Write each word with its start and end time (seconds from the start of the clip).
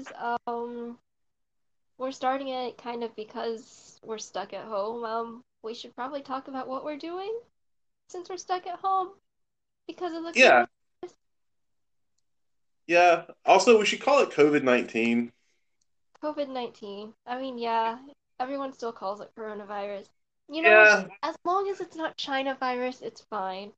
news. 0.00 0.38
Um, 0.46 0.98
we're 1.98 2.12
starting 2.12 2.48
it 2.48 2.78
kind 2.78 3.04
of 3.04 3.14
because 3.16 4.00
we're 4.04 4.18
stuck 4.18 4.52
at 4.52 4.64
home. 4.64 5.04
Um, 5.04 5.44
we 5.62 5.74
should 5.74 5.94
probably 5.94 6.22
talk 6.22 6.48
about 6.48 6.68
what 6.68 6.84
we're 6.84 6.96
doing 6.98 7.38
since 8.08 8.28
we're 8.28 8.36
stuck 8.36 8.66
at 8.66 8.78
home 8.78 9.10
because 9.86 10.14
of 10.14 10.22
the 10.24 10.32
Yeah. 10.38 10.66
Yeah. 12.86 13.24
Also, 13.44 13.78
we 13.78 13.86
should 13.86 14.00
call 14.00 14.20
it 14.22 14.30
COVID 14.30 14.62
19. 14.62 15.32
COVID 16.22 16.48
19. 16.48 17.12
I 17.26 17.40
mean, 17.40 17.58
yeah, 17.58 17.98
everyone 18.38 18.72
still 18.72 18.92
calls 18.92 19.20
it 19.20 19.30
coronavirus. 19.36 20.06
You 20.48 20.62
know, 20.62 20.70
Yeah. 20.70 21.06
as 21.22 21.36
long 21.44 21.68
as 21.70 21.80
it's 21.80 21.96
not 21.96 22.16
China 22.16 22.56
virus, 22.58 23.00
it's 23.02 23.20
fine. 23.20 23.72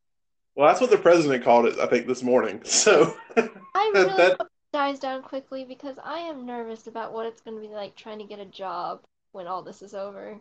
Well, 0.54 0.68
that's 0.68 0.80
what 0.80 0.91
the 0.91 0.98
president 0.98 1.45
called 1.45 1.66
it, 1.66 1.79
I 1.79 1.86
think, 1.86 2.07
this 2.07 2.23
morning. 2.23 2.62
So, 2.64 3.14
I 3.36 3.48
really 3.95 4.16
that, 4.16 4.41
dies 4.73 4.98
down 4.98 5.23
quickly 5.23 5.64
because 5.64 5.96
I 6.02 6.18
am 6.20 6.46
nervous 6.46 6.86
about 6.86 7.12
what 7.12 7.27
it's 7.27 7.41
going 7.41 7.61
to 7.61 7.66
be 7.66 7.72
like 7.72 7.95
trying 7.95 8.18
to 8.18 8.25
get 8.25 8.39
a 8.39 8.44
job 8.44 9.00
when 9.32 9.46
all 9.46 9.63
this 9.63 9.82
is 9.82 9.94
over. 9.94 10.40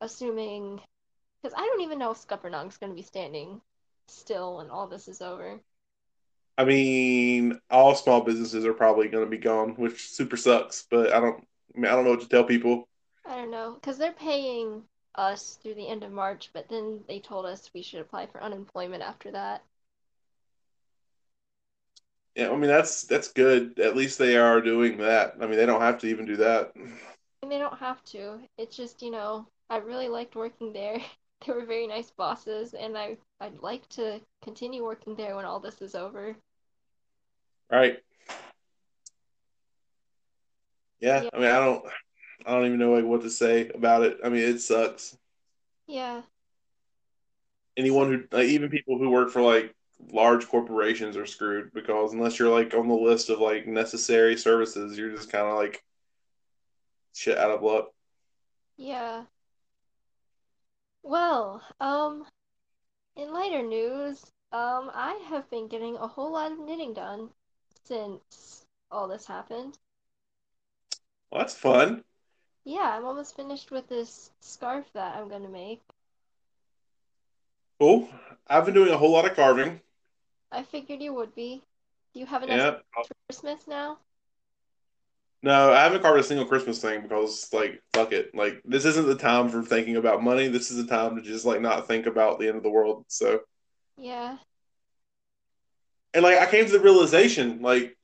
Assuming, 0.00 0.80
because 1.40 1.54
I 1.56 1.64
don't 1.64 1.82
even 1.82 1.98
know 1.98 2.10
if 2.10 2.18
Scuppernong's 2.18 2.76
going 2.76 2.92
to 2.92 2.96
be 2.96 3.02
standing 3.02 3.60
still 4.08 4.58
when 4.58 4.68
all 4.70 4.88
this 4.88 5.08
is 5.08 5.22
over. 5.22 5.60
I 6.58 6.64
mean, 6.64 7.60
all 7.70 7.94
small 7.94 8.20
businesses 8.20 8.66
are 8.66 8.74
probably 8.74 9.08
going 9.08 9.24
to 9.24 9.30
be 9.30 9.38
gone, 9.38 9.70
which 9.70 10.10
super 10.10 10.36
sucks. 10.36 10.86
But 10.90 11.12
I 11.12 11.20
don't, 11.20 11.42
I 11.74 11.80
mean, 11.80 11.90
I 11.90 11.94
don't 11.94 12.04
know 12.04 12.10
what 12.10 12.20
to 12.20 12.28
tell 12.28 12.44
people. 12.44 12.88
I 13.26 13.36
don't 13.36 13.50
know, 13.50 13.74
because 13.74 13.96
they're 13.96 14.12
paying 14.12 14.82
us 15.14 15.58
through 15.62 15.74
the 15.74 15.88
end 15.88 16.02
of 16.02 16.12
March, 16.12 16.50
but 16.52 16.68
then 16.68 17.00
they 17.08 17.20
told 17.20 17.46
us 17.46 17.70
we 17.72 17.82
should 17.82 18.00
apply 18.00 18.26
for 18.26 18.42
unemployment 18.42 19.02
after 19.02 19.30
that. 19.30 19.62
Yeah, 22.34 22.50
I 22.50 22.56
mean, 22.56 22.68
that's 22.68 23.02
that's 23.04 23.32
good. 23.32 23.78
At 23.78 23.96
least 23.96 24.18
they 24.18 24.36
are 24.36 24.60
doing 24.60 24.98
that. 24.98 25.34
I 25.40 25.46
mean, 25.46 25.56
they 25.56 25.66
don't 25.66 25.80
have 25.82 25.98
to 25.98 26.06
even 26.06 26.26
do 26.26 26.36
that. 26.36 26.72
And 27.42 27.50
they 27.50 27.58
don't 27.58 27.78
have 27.78 28.02
to. 28.06 28.40
It's 28.56 28.76
just, 28.76 29.02
you 29.02 29.10
know, 29.10 29.46
I 29.68 29.76
really 29.78 30.08
liked 30.08 30.36
working 30.36 30.72
there. 30.72 30.98
They 31.44 31.52
were 31.52 31.66
very 31.66 31.88
nice 31.88 32.08
bosses, 32.12 32.72
and 32.72 32.96
I 32.96 33.16
I'd 33.40 33.58
like 33.62 33.88
to 33.90 34.20
continue 34.42 34.84
working 34.84 35.16
there 35.16 35.34
when 35.34 35.44
all 35.44 35.58
this 35.58 35.82
is 35.82 35.96
over. 35.96 36.36
Right. 37.68 37.98
Yeah, 41.00 41.24
Yeah. 41.24 41.30
I 41.32 41.38
mean, 41.38 41.48
I 41.50 41.58
don't, 41.58 41.84
I 42.46 42.52
don't 42.52 42.66
even 42.66 42.78
know 42.78 42.92
like 42.94 43.04
what 43.04 43.22
to 43.22 43.30
say 43.30 43.68
about 43.70 44.02
it. 44.04 44.18
I 44.24 44.28
mean, 44.28 44.42
it 44.42 44.60
sucks. 44.60 45.16
Yeah. 45.86 46.22
Anyone 47.76 48.08
who, 48.12 48.36
like, 48.36 48.48
even 48.48 48.70
people 48.70 48.98
who 48.98 49.10
work 49.10 49.30
for 49.30 49.42
like 49.42 49.74
large 50.10 50.48
corporations 50.48 51.16
are 51.16 51.26
screwed 51.26 51.72
because 51.72 52.12
unless 52.12 52.38
you're 52.38 52.50
like 52.50 52.74
on 52.74 52.88
the 52.88 52.94
list 52.94 53.30
of 53.30 53.40
like 53.40 53.66
necessary 53.66 54.36
services, 54.36 54.98
you're 54.98 55.10
just 55.10 55.30
kind 55.30 55.46
of 55.46 55.56
like 55.56 55.84
shit 57.14 57.38
out 57.38 57.50
of 57.50 57.62
luck. 57.62 57.90
Yeah. 58.76 59.24
Well, 61.02 61.62
um, 61.80 62.24
in 63.16 63.32
lighter 63.32 63.62
news, 63.62 64.22
um, 64.52 64.90
I 64.94 65.20
have 65.28 65.48
been 65.50 65.68
getting 65.68 65.96
a 65.96 66.06
whole 66.06 66.32
lot 66.32 66.52
of 66.52 66.58
knitting 66.58 66.94
done 66.94 67.30
since 67.84 68.64
all 68.90 69.08
this 69.08 69.26
happened. 69.26 69.78
Well, 71.30 71.40
that's 71.40 71.54
fun. 71.54 72.04
Yeah, 72.64 72.96
I'm 72.96 73.04
almost 73.04 73.34
finished 73.34 73.70
with 73.70 73.88
this 73.88 74.30
scarf 74.40 74.84
that 74.94 75.16
I'm 75.16 75.28
gonna 75.28 75.48
make. 75.48 75.80
Cool. 77.80 78.08
I've 78.46 78.64
been 78.64 78.74
doing 78.74 78.92
a 78.92 78.98
whole 78.98 79.10
lot 79.10 79.24
of 79.24 79.34
carving. 79.34 79.80
I 80.52 80.62
figured 80.62 81.02
you 81.02 81.12
would 81.14 81.34
be. 81.34 81.64
Do 82.14 82.20
you 82.20 82.26
have 82.26 82.44
enough 82.44 82.62
Yeah. 82.62 82.70
for 82.94 83.14
Christmas 83.28 83.66
now? 83.66 83.98
No, 85.42 85.72
I 85.72 85.82
haven't 85.82 86.02
carved 86.02 86.20
a 86.20 86.22
single 86.22 86.46
Christmas 86.46 86.80
thing 86.80 87.02
because, 87.02 87.48
like, 87.52 87.82
fuck 87.92 88.12
it. 88.12 88.34
Like, 88.34 88.62
this 88.64 88.84
isn't 88.84 89.06
the 89.06 89.16
time 89.16 89.48
for 89.48 89.62
thinking 89.62 89.96
about 89.96 90.22
money. 90.22 90.48
This 90.48 90.70
is 90.70 90.76
the 90.76 90.86
time 90.86 91.16
to 91.16 91.22
just, 91.22 91.44
like, 91.44 91.60
not 91.60 91.88
think 91.88 92.06
about 92.06 92.38
the 92.38 92.48
end 92.48 92.56
of 92.56 92.62
the 92.62 92.70
world. 92.70 93.04
So, 93.08 93.40
Yeah. 93.96 94.38
and, 96.14 96.22
like, 96.22 96.38
I 96.38 96.46
came 96.50 96.66
to 96.66 96.72
the 96.72 96.80
realization, 96.80 97.60
like, 97.62 97.96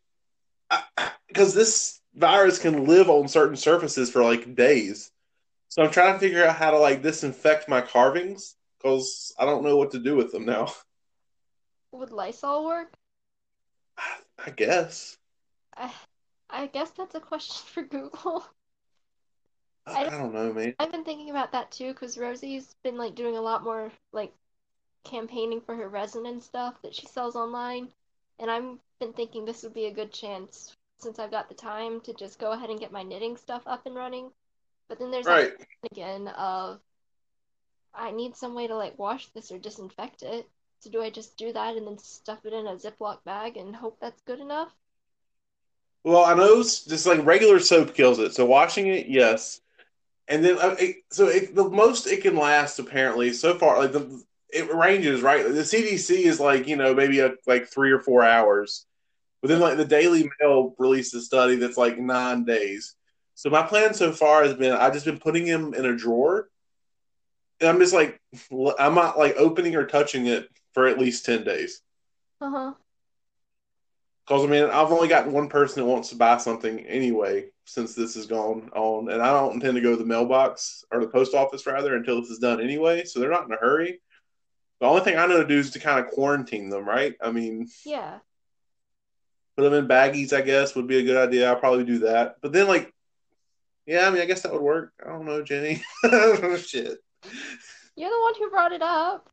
because 1.29 1.55
this 1.55 2.01
virus 2.15 2.59
can 2.59 2.87
live 2.87 3.09
on 3.09 3.29
certain 3.29 3.57
surfaces 3.57 4.11
for, 4.11 4.23
like, 4.23 4.55
days. 4.55 5.13
So 5.69 5.83
I'm 5.83 5.91
trying 5.91 6.15
to 6.15 6.19
figure 6.19 6.45
out 6.45 6.57
how 6.57 6.71
to, 6.73 6.79
like, 6.79 7.03
disinfect 7.03 7.69
my 7.69 7.81
carvings 7.81 8.57
because 8.79 9.35
I 9.39 9.45
don't 9.45 9.65
know 9.65 9.77
what 9.77 9.93
to 9.93 9.99
do 9.99 10.17
with 10.17 10.33
them 10.33 10.45
now. 10.47 10.73
Would 11.93 12.11
Lysol 12.13 12.65
work? 12.65 12.95
I 14.39 14.51
guess. 14.51 15.19
I 15.77 15.93
I 16.51 16.67
guess 16.67 16.91
that's 16.91 17.15
a 17.15 17.21
question 17.21 17.67
for 17.67 17.83
Google. 17.83 18.47
I, 19.87 20.05
I 20.07 20.11
don't 20.11 20.33
know, 20.35 20.53
man. 20.53 20.75
I've 20.79 20.93
been 20.93 21.05
thinking 21.05 21.31
about 21.31 21.53
that 21.53 21.71
too, 21.71 21.93
because 21.93 22.19
Rosie's 22.19 22.75
been 22.83 22.97
like 22.97 23.15
doing 23.15 23.37
a 23.37 23.41
lot 23.41 23.65
more 23.65 23.91
like 24.13 24.33
campaigning 25.05 25.61
for 25.61 25.75
her 25.75 25.89
resin 25.89 26.27
and 26.27 26.43
stuff 26.43 26.81
that 26.83 26.95
she 26.95 27.07
sells 27.07 27.37
online, 27.37 27.89
and 28.39 28.51
I've 28.51 28.79
been 29.01 29.13
thinking 29.13 29.45
this 29.45 29.63
would 29.63 29.75
be 29.75 29.87
a 29.87 29.93
good 29.95 30.13
chance 30.13 30.77
since 30.99 31.19
I've 31.19 31.31
got 31.31 31.49
the 31.49 31.55
time 31.55 32.01
to 32.03 32.13
just 32.15 32.39
go 32.39 32.53
ahead 32.53 32.71
and 32.71 32.81
get 32.81 32.93
my 32.93 33.03
knitting 33.03 33.37
stuff 33.37 33.63
up 33.67 33.87
and 33.87 33.95
running. 33.95 34.31
But 34.89 34.99
then 34.99 35.11
there's 35.11 35.27
Right. 35.27 35.53
again 35.93 36.29
of 36.29 36.81
I 37.95 38.11
need 38.11 38.37
some 38.37 38.55
way 38.55 38.67
to 38.67 38.77
like 38.77 38.99
wash 38.99 39.29
this 39.29 39.51
or 39.51 39.59
disinfect 39.59 40.23
it. 40.23 40.49
So 40.81 40.91
do 40.91 41.03
I 41.03 41.11
just 41.11 41.37
do 41.37 41.53
that 41.53 41.77
and 41.77 41.87
then 41.87 41.99
stuff 41.99 42.45
it 42.45 42.53
in 42.53 42.67
a 42.67 42.77
Ziploc 42.77 43.25
bag 43.25 43.57
and 43.57 43.75
hope 43.75 43.99
that's 44.01 44.23
good 44.23 44.41
enough? 44.41 44.73
Well, 46.05 46.25
I 46.25 46.35
know 46.35 46.63
just 46.63 47.07
like 47.07 47.25
regular 47.27 47.59
soap 47.59 47.95
kills 47.95 48.19
it. 48.19 48.33
So 48.35 48.45
washing 48.45 48.87
it, 48.87 49.09
yes. 49.09 49.61
And 50.29 50.45
then 50.45 50.59
uh, 50.59 50.77
it, 50.79 50.97
so 51.11 51.27
it, 51.29 51.55
the 51.55 51.69
most 51.69 52.07
it 52.07 52.23
can 52.23 52.37
last 52.37 52.79
apparently 52.79 53.33
so 53.33 53.59
far 53.59 53.79
like 53.79 53.93
the 53.93 54.23
it 54.51 54.73
ranges 54.73 55.21
right. 55.21 55.45
The 55.45 55.61
CDC 55.61 56.25
is 56.25 56.39
like 56.39 56.69
you 56.69 56.77
know 56.77 56.95
maybe 56.95 57.21
a, 57.21 57.33
like 57.47 57.67
three 57.67 57.91
or 57.91 57.99
four 57.99 58.25
hours, 58.25 58.87
but 59.41 59.49
then 59.49 59.61
like 59.61 59.77
the 59.77 59.85
Daily 59.85 60.31
Mail 60.41 60.75
released 60.79 61.15
a 61.15 61.21
study 61.21 61.57
that's 61.57 61.77
like 61.77 61.99
nine 61.99 62.45
days. 62.45 62.95
So 63.35 63.51
my 63.51 63.63
plan 63.63 63.95
so 63.95 64.13
far 64.13 64.45
has 64.45 64.55
been 64.55 64.73
I've 64.73 64.93
just 64.93 65.07
been 65.07 65.19
putting 65.19 65.47
him 65.47 65.75
in 65.75 65.85
a 65.85 65.97
drawer, 65.97 66.49
and 67.61 67.69
I'm 67.69 67.79
just 67.79 67.95
like 67.95 68.21
I'm 68.79 68.95
not 68.95 69.19
like 69.19 69.37
opening 69.37 69.77
or 69.77 69.87
touching 69.87 70.27
it 70.27 70.49
for 70.79 70.87
at 70.87 70.97
least 70.97 71.25
ten 71.25 71.43
days. 71.43 71.81
Uh-huh. 72.41 72.73
Because 74.25 74.45
I 74.45 74.47
mean, 74.47 74.63
I've 74.63 74.93
only 74.93 75.09
got 75.09 75.27
one 75.27 75.49
person 75.49 75.83
that 75.83 75.89
wants 75.89 76.11
to 76.11 76.15
buy 76.15 76.37
something 76.37 76.87
anyway 76.87 77.47
since 77.65 77.97
this 77.97 78.15
has 78.15 78.27
gone 78.27 78.71
on, 78.77 79.11
and 79.11 79.21
I 79.21 79.33
don't 79.33 79.55
intend 79.55 79.75
to 79.75 79.81
go 79.81 79.91
to 79.91 79.97
the 79.97 80.05
mailbox 80.05 80.85
or 80.93 81.01
the 81.01 81.09
post 81.09 81.35
office 81.35 81.67
rather 81.67 81.97
until 81.97 82.21
this 82.21 82.31
is 82.31 82.39
done 82.39 82.61
anyway. 82.61 83.05
So 83.05 83.19
they're 83.19 83.29
not 83.29 83.47
in 83.47 83.53
a 83.53 83.57
hurry. 83.57 84.01
The 84.79 84.87
only 84.87 85.01
thing 85.01 85.19
I 85.19 85.27
know 85.27 85.39
to 85.43 85.49
do 85.49 85.59
is 85.59 85.73
to 85.73 85.81
kind 85.81 85.99
of 85.99 86.13
quarantine 86.13 86.71
them, 86.71 86.87
right? 86.89 87.17
I 87.21 87.33
mean, 87.33 87.67
Yeah. 87.85 88.21
put 89.57 89.65
them 89.65 89.75
in 89.75 89.89
baggies, 89.89 90.33
I 90.33 90.43
guess, 90.43 90.77
would 90.77 90.87
be 90.87 90.99
a 90.99 91.03
good 91.03 91.17
idea. 91.17 91.49
I'll 91.49 91.59
probably 91.59 91.83
do 91.83 91.99
that. 92.01 92.37
But 92.41 92.53
then, 92.53 92.69
like, 92.69 92.95
yeah, 93.85 94.07
I 94.07 94.11
mean, 94.11 94.23
I 94.23 94.27
guess 94.27 94.43
that 94.43 94.53
would 94.53 94.63
work. 94.63 94.93
I 95.05 95.09
don't 95.09 95.27
know, 95.27 95.43
Jenny. 95.43 95.83
Shit. 96.59 96.99
You're 97.97 98.11
the 98.11 98.21
one 98.21 98.35
who 98.39 98.51
brought 98.51 98.71
it 98.71 98.83
up. 98.83 99.29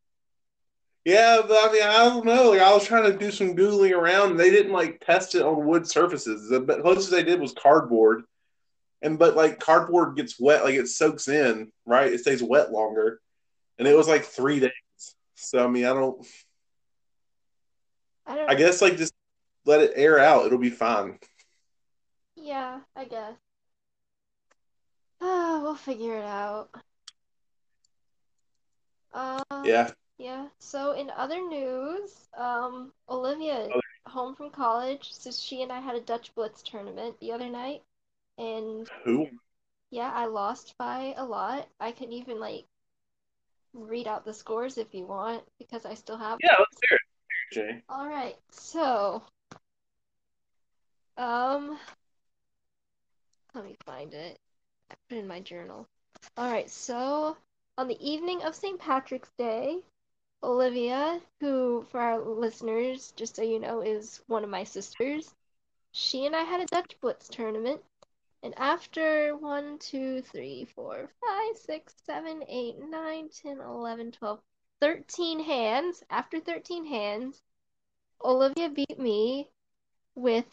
Yeah, 1.06 1.42
but 1.48 1.70
I 1.70 1.72
mean, 1.72 1.84
I 1.84 2.04
don't 2.06 2.26
know. 2.26 2.50
Like, 2.50 2.62
I 2.62 2.74
was 2.74 2.84
trying 2.86 3.12
to 3.12 3.18
do 3.18 3.30
some 3.30 3.56
googling 3.56 3.96
around, 3.96 4.32
and 4.32 4.40
they 4.40 4.50
didn't 4.50 4.72
like 4.74 5.06
test 5.06 5.36
it 5.36 5.44
on 5.44 5.66
wood 5.68 5.88
surfaces. 5.88 6.50
The 6.50 6.60
closest 6.82 7.12
they 7.12 7.24
did 7.24 7.40
was 7.40 7.54
cardboard, 7.54 8.24
and 9.04 9.20
but 9.20 9.36
like 9.36 9.60
cardboard 9.60 10.16
gets 10.16 10.40
wet, 10.40 10.64
like 10.64 10.74
it 10.74 10.88
soaks 10.88 11.28
in, 11.28 11.72
right? 11.86 12.12
It 12.12 12.22
stays 12.22 12.42
wet 12.42 12.72
longer, 12.72 13.22
and 13.78 13.88
it 13.88 13.96
was 13.96 14.08
like 14.08 14.26
three 14.26 14.60
days. 14.60 14.72
So 15.36 15.64
I 15.64 15.68
mean, 15.68 15.86
I 15.86 15.94
don't. 15.94 16.26
I 18.26 18.36
don't 18.36 18.50
I 18.50 18.56
guess 18.56 18.82
like 18.82 18.98
just 18.98 19.14
let 19.64 19.82
it 19.82 19.94
air 19.96 20.18
out; 20.18 20.48
it'll 20.48 20.58
be 20.58 20.72
fine. 20.72 21.20
Yeah, 22.36 22.80
I 22.96 23.06
guess. 23.06 23.36
Ah, 25.22 25.60
we'll 25.64 25.76
figure 25.76 26.18
it 26.18 26.26
out. 26.26 26.70
Uh, 29.14 29.44
Yeah. 29.64 29.92
Yeah. 30.18 30.48
So 30.60 30.94
in 30.94 31.10
other 31.10 31.42
news, 31.42 32.30
um, 32.38 32.92
Olivia 33.10 33.70
home 34.08 34.36
from 34.36 34.50
college, 34.50 35.12
so 35.12 35.32
she 35.32 35.62
and 35.62 35.72
I 35.72 35.80
had 35.80 35.96
a 35.96 36.02
Dutch 36.02 36.34
Blitz 36.36 36.62
tournament 36.62 37.20
the 37.20 37.32
other 37.32 37.50
night, 37.50 37.82
and 38.38 38.90
Who? 39.04 39.28
yeah, 39.90 40.12
I 40.14 40.26
lost 40.26 40.76
by 40.78 41.14
a 41.18 41.26
lot. 41.26 41.68
I 41.80 41.92
can 41.92 42.14
even 42.14 42.40
like 42.40 42.66
read 43.74 44.08
out 44.08 44.26
the 44.26 44.34
scores 44.34 44.78
if 44.78 44.94
you 44.94 45.06
want, 45.06 45.44
because 45.60 45.86
I 45.86 45.96
still 45.96 46.18
have. 46.18 46.40
Yeah, 46.42 46.56
let's 46.58 46.80
hear 46.90 46.98
it, 46.98 47.74
Jay. 47.74 47.84
All 47.90 48.08
right, 48.08 48.36
so, 48.52 49.24
um, 51.18 51.78
let 53.54 53.66
me 53.66 53.76
find 53.86 54.14
it. 54.14 54.38
I 54.92 54.96
put 55.10 55.18
it 55.18 55.22
in 55.22 55.28
my 55.28 55.40
journal. 55.40 55.88
All 56.38 56.52
right, 56.52 56.70
so 56.70 57.36
on 57.78 57.88
the 57.88 57.98
evening 58.00 58.44
of 58.44 58.56
St. 58.56 58.80
Patrick's 58.80 59.32
Day, 59.38 59.80
Olivia, 60.44 61.22
who, 61.40 61.86
for 61.90 62.00
our 62.00 62.20
listeners, 62.20 63.12
just 63.16 63.36
so 63.36 63.42
you 63.42 63.60
know, 63.60 63.82
is 63.82 64.22
one 64.28 64.44
of 64.44 64.50
my 64.50 64.64
sisters, 64.64 65.34
she 65.92 66.26
and 66.26 66.36
I 66.36 66.44
had 66.44 66.62
a 66.62 66.66
Dutch 66.66 67.00
Blitz 67.02 67.28
tournament, 67.30 67.82
and 68.44 68.54
after 68.58 69.36
1, 69.36 69.80
2, 69.80 70.22
3, 70.22 70.66
4, 70.76 71.10
5, 71.26 71.58
6, 71.58 71.94
7, 72.06 72.44
8, 72.48 72.80
9, 72.80 73.30
10, 73.30 73.60
11, 73.60 74.12
12, 74.12 74.40
13 74.82 75.40
hands, 75.40 76.04
after 76.10 76.40
13 76.40 76.86
hands, 76.86 77.42
Olivia 78.24 78.70
beat 78.70 79.00
me 79.00 79.50
with 80.16 80.46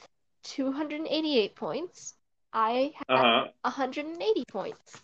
288 0.45 1.55
points. 1.55 2.15
I 2.53 2.93
had 2.95 3.05
Uh 3.09 3.19
huh. 3.19 3.49
180 3.63 4.45
points. 4.49 5.03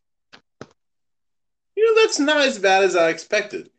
You 1.77 1.85
know, 1.95 2.03
that's 2.03 2.19
not 2.19 2.39
as 2.39 2.59
bad 2.59 2.85
as 2.85 2.97
I 2.97 3.09
expected. 3.11 3.71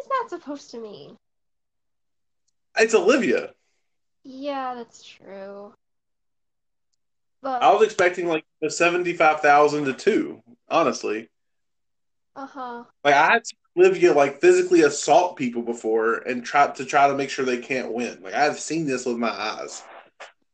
Is 0.00 0.06
that 0.08 0.26
supposed 0.28 0.70
to 0.72 0.78
mean? 0.78 1.16
It's 2.76 2.94
Olivia. 2.94 3.54
Yeah, 4.24 4.74
that's 4.74 5.02
true. 5.02 5.72
But 7.40 7.62
I 7.62 7.72
was 7.72 7.82
expecting 7.82 8.26
like 8.26 8.44
a 8.62 8.70
seventy-five 8.70 9.40
thousand 9.40 9.84
to 9.84 9.94
two. 9.94 10.42
Honestly, 10.68 11.28
uh-huh. 12.36 12.84
like 13.04 13.14
I 13.14 13.32
had 13.32 13.46
seen 13.46 13.58
Olivia 13.76 14.12
like 14.12 14.40
physically 14.40 14.82
assault 14.82 15.36
people 15.36 15.62
before 15.62 16.16
and 16.16 16.44
try 16.44 16.66
to 16.68 16.84
try 16.84 17.08
to 17.08 17.14
make 17.14 17.30
sure 17.30 17.44
they 17.44 17.58
can't 17.58 17.92
win. 17.92 18.22
Like 18.22 18.34
I've 18.34 18.58
seen 18.58 18.86
this 18.86 19.06
with 19.06 19.16
my 19.16 19.30
eyes. 19.30 19.82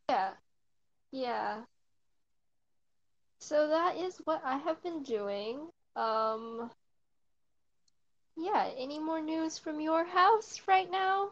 Yeah. 0.09 0.31
Yeah. 1.11 1.63
So 3.39 3.69
that 3.69 3.97
is 3.97 4.21
what 4.25 4.43
I 4.45 4.59
have 4.59 4.83
been 4.83 5.03
doing. 5.03 5.69
Um 5.97 6.71
yeah, 8.37 8.71
any 8.77 8.99
more 8.99 9.21
news 9.21 9.59
from 9.59 9.81
your 9.81 10.05
house 10.05 10.61
right 10.69 10.91
now? 10.91 11.31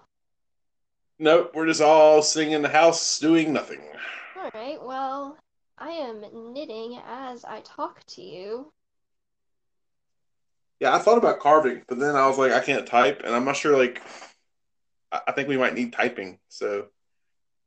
Nope, 1.18 1.52
we're 1.54 1.66
just 1.66 1.80
all 1.80 2.22
sitting 2.22 2.52
in 2.52 2.60
the 2.62 2.68
house 2.68 3.18
doing 3.18 3.52
nothing. 3.52 3.80
All 4.34 4.50
right, 4.52 4.82
well, 4.82 5.38
I 5.78 5.90
am 5.90 6.52
knitting 6.52 7.00
as 7.06 7.44
I 7.44 7.60
talk 7.60 8.04
to 8.08 8.22
you. 8.22 8.72
Yeah, 10.80 10.94
I 10.94 10.98
thought 10.98 11.18
about 11.18 11.38
carving, 11.40 11.82
but 11.88 11.98
then 11.98 12.16
I 12.16 12.26
was 12.26 12.38
like, 12.38 12.52
I 12.52 12.60
can't 12.60 12.86
type, 12.86 13.22
and 13.24 13.34
I'm 13.34 13.44
not 13.44 13.56
sure. 13.56 13.76
Like, 13.76 14.02
I 15.12 15.20
I 15.28 15.32
think 15.32 15.48
we 15.48 15.56
might 15.56 15.74
need 15.74 15.92
typing. 15.92 16.38
So 16.48 16.88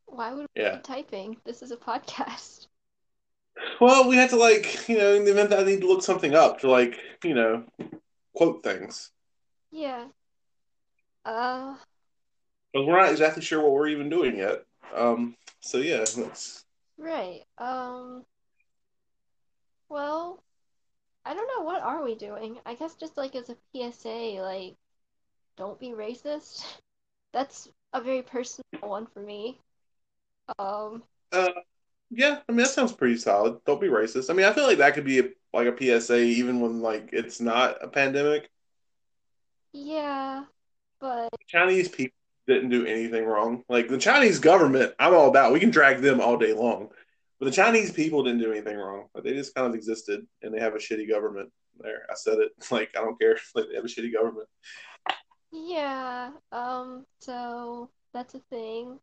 Why 0.07 0.33
would 0.33 0.47
we 0.55 0.63
yeah. 0.63 0.77
be 0.77 0.81
typing? 0.81 1.37
This 1.45 1.61
is 1.61 1.69
a 1.71 1.77
podcast. 1.77 2.67
Well, 3.79 4.07
we 4.07 4.15
had 4.17 4.29
to 4.31 4.35
like, 4.37 4.87
you 4.89 4.97
know, 4.97 5.13
in 5.15 5.25
the 5.25 5.31
event 5.31 5.49
that 5.49 5.59
I 5.59 5.63
need 5.63 5.81
to 5.81 5.87
look 5.87 6.03
something 6.03 6.33
up 6.35 6.59
to 6.61 6.69
like, 6.69 6.99
you 7.23 7.33
know, 7.33 7.63
quote 8.35 8.63
things. 8.63 9.11
Yeah. 9.75 10.05
Uh, 11.25 11.75
But 12.73 12.85
we're 12.85 12.97
not 12.97 13.11
exactly 13.11 13.41
sure 13.43 13.61
what 13.61 13.73
we're 13.73 13.89
even 13.89 14.09
doing 14.09 14.37
yet. 14.37 14.63
Um, 14.95 15.35
so 15.59 15.79
yeah, 15.79 15.97
that's 15.97 16.63
right. 16.97 17.41
Um, 17.57 18.23
well, 19.89 20.41
I 21.25 21.33
don't 21.33 21.49
know, 21.57 21.65
what 21.65 21.81
are 21.81 22.01
we 22.05 22.15
doing? 22.15 22.57
I 22.65 22.75
guess 22.75 22.95
just 22.95 23.17
like 23.17 23.35
as 23.35 23.49
a 23.49 23.57
PSA, 23.73 24.39
like, 24.41 24.75
don't 25.57 25.77
be 25.77 25.89
racist. 25.89 26.63
That's 27.33 27.67
a 27.91 27.99
very 27.99 28.21
personal 28.21 28.63
one 28.79 29.07
for 29.07 29.19
me. 29.19 29.59
Um, 30.57 31.03
uh, 31.33 31.49
yeah. 32.11 32.39
I 32.47 32.51
mean, 32.53 32.59
that 32.59 32.69
sounds 32.69 32.93
pretty 32.93 33.17
solid. 33.17 33.57
Don't 33.65 33.81
be 33.81 33.87
racist. 33.87 34.29
I 34.29 34.33
mean, 34.33 34.45
I 34.45 34.53
feel 34.53 34.65
like 34.65 34.77
that 34.77 34.93
could 34.93 35.03
be 35.03 35.19
a, 35.19 35.23
like 35.53 35.67
a 35.67 35.75
PSA 35.77 36.19
even 36.19 36.61
when 36.61 36.79
like 36.81 37.09
it's 37.11 37.41
not 37.41 37.83
a 37.83 37.89
pandemic. 37.89 38.49
Yeah, 39.75 40.45
but 41.01 41.29
Chinese 41.47 41.89
people 41.89 42.15
didn't 42.47 42.69
do 42.69 42.85
anything 42.85 43.25
wrong. 43.25 43.63
Like 43.67 43.89
the 43.89 43.97
Chinese 43.97 44.39
government, 44.39 44.93
I'm 44.99 45.13
all 45.13 45.27
about. 45.27 45.51
We 45.51 45.59
can 45.59 45.69
drag 45.69 46.01
them 46.01 46.21
all 46.21 46.37
day 46.37 46.53
long, 46.53 46.89
but 47.39 47.45
the 47.45 47.51
Chinese 47.51 47.91
people 47.91 48.23
didn't 48.23 48.39
do 48.39 48.51
anything 48.51 48.77
wrong. 48.77 49.07
Like, 49.13 49.25
they 49.25 49.33
just 49.33 49.53
kind 49.53 49.67
of 49.67 49.75
existed, 49.75 50.25
and 50.41 50.53
they 50.53 50.59
have 50.59 50.75
a 50.75 50.77
shitty 50.77 51.09
government. 51.09 51.51
There, 51.77 52.03
I 52.09 52.15
said 52.15 52.39
it. 52.39 52.51
Like 52.71 52.91
I 52.97 53.01
don't 53.01 53.19
care. 53.19 53.37
Like 53.55 53.65
they 53.69 53.75
have 53.75 53.83
a 53.83 53.87
shitty 53.87 54.13
government. 54.13 54.47
yeah, 55.51 56.31
um, 56.53 57.05
so 57.19 57.89
that's 58.13 58.33
a 58.33 58.41
thing. 58.49 58.97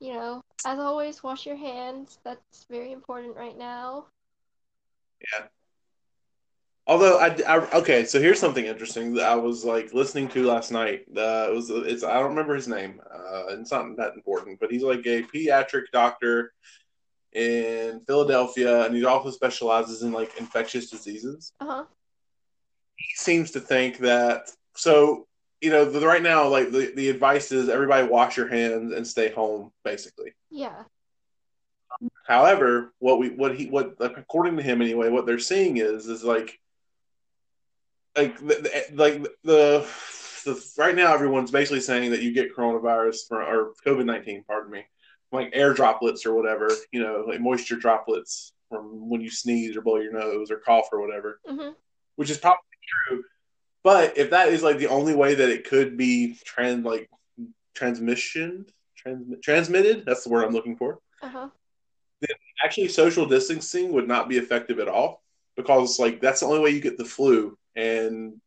You 0.00 0.14
know, 0.14 0.42
as 0.64 0.78
always, 0.78 1.22
wash 1.22 1.44
your 1.44 1.56
hands. 1.56 2.18
That's 2.24 2.64
very 2.70 2.92
important 2.92 3.36
right 3.36 3.56
now. 3.56 4.06
Yeah. 5.20 5.46
Although 6.86 7.18
I, 7.18 7.34
I 7.48 7.78
okay, 7.78 8.04
so 8.04 8.20
here's 8.20 8.38
something 8.38 8.66
interesting 8.66 9.14
that 9.14 9.24
I 9.24 9.36
was 9.36 9.64
like 9.64 9.94
listening 9.94 10.28
to 10.28 10.44
last 10.44 10.70
night. 10.70 11.06
Uh, 11.16 11.48
it 11.48 11.54
was 11.54 11.70
it's 11.70 12.04
I 12.04 12.14
don't 12.14 12.30
remember 12.30 12.54
his 12.54 12.68
name. 12.68 13.00
Uh, 13.10 13.44
it's 13.48 13.72
not 13.72 13.96
that 13.96 14.14
important, 14.14 14.60
but 14.60 14.70
he's 14.70 14.82
like 14.82 15.06
a 15.06 15.22
pediatric 15.22 15.84
doctor 15.92 16.52
in 17.32 18.00
Philadelphia, 18.06 18.84
and 18.84 18.94
he 18.94 19.04
also 19.04 19.30
specializes 19.30 20.02
in 20.02 20.12
like 20.12 20.36
infectious 20.38 20.90
diseases. 20.90 21.52
Uh-huh. 21.60 21.84
He 22.96 23.14
seems 23.16 23.50
to 23.52 23.60
think 23.60 23.98
that 23.98 24.50
so 24.76 25.26
you 25.62 25.70
know 25.70 25.86
the, 25.86 26.06
right 26.06 26.22
now 26.22 26.48
like 26.48 26.70
the, 26.70 26.92
the 26.94 27.08
advice 27.08 27.50
is 27.50 27.70
everybody 27.70 28.06
wash 28.06 28.36
your 28.36 28.48
hands 28.48 28.92
and 28.92 29.06
stay 29.06 29.30
home 29.30 29.72
basically. 29.84 30.32
Yeah. 30.50 30.82
However, 32.26 32.92
what 32.98 33.18
we 33.18 33.30
what 33.30 33.56
he 33.56 33.66
what 33.66 33.98
like, 33.98 34.18
according 34.18 34.58
to 34.58 34.62
him 34.62 34.82
anyway, 34.82 35.08
what 35.08 35.24
they're 35.24 35.38
seeing 35.38 35.78
is 35.78 36.08
is 36.08 36.22
like 36.22 36.60
like 38.16 38.38
the, 38.38 38.84
like 38.94 39.22
the, 39.42 39.86
the 40.44 40.72
right 40.78 40.94
now 40.94 41.12
everyone's 41.14 41.50
basically 41.50 41.80
saying 41.80 42.10
that 42.10 42.22
you 42.22 42.32
get 42.32 42.54
coronavirus 42.54 43.28
from 43.28 43.38
or 43.38 43.72
COVID 43.86 44.04
nineteen, 44.04 44.44
pardon 44.46 44.70
me, 44.70 44.84
like 45.32 45.50
air 45.52 45.74
droplets 45.74 46.26
or 46.26 46.34
whatever, 46.34 46.70
you 46.92 47.02
know, 47.02 47.24
like 47.26 47.40
moisture 47.40 47.76
droplets 47.76 48.52
from 48.68 49.08
when 49.08 49.20
you 49.20 49.30
sneeze 49.30 49.76
or 49.76 49.82
blow 49.82 49.96
your 49.96 50.12
nose 50.12 50.50
or 50.50 50.58
cough 50.58 50.88
or 50.92 51.00
whatever, 51.00 51.40
Mm-hmm. 51.48 51.70
which 52.16 52.30
is 52.30 52.38
probably 52.38 52.60
true. 53.08 53.24
But 53.82 54.16
if 54.16 54.30
that 54.30 54.48
is 54.48 54.62
like 54.62 54.78
the 54.78 54.86
only 54.88 55.14
way 55.14 55.34
that 55.34 55.50
it 55.50 55.68
could 55.68 55.96
be 55.96 56.38
trans 56.44 56.84
like 56.84 57.10
transmission 57.74 58.66
trans, 58.96 59.26
transmitted, 59.42 60.04
that's 60.06 60.24
the 60.24 60.30
word 60.30 60.44
I'm 60.44 60.54
looking 60.54 60.76
for. 60.76 61.00
Uh-huh. 61.22 61.48
Actually, 62.64 62.88
social 62.88 63.26
distancing 63.26 63.92
would 63.92 64.08
not 64.08 64.28
be 64.28 64.38
effective 64.38 64.78
at 64.78 64.88
all 64.88 65.22
because 65.56 65.98
like 65.98 66.20
that's 66.20 66.40
the 66.40 66.46
only 66.46 66.60
way 66.60 66.70
you 66.70 66.80
get 66.80 66.96
the 66.96 67.04
flu, 67.04 67.58
and 67.76 68.40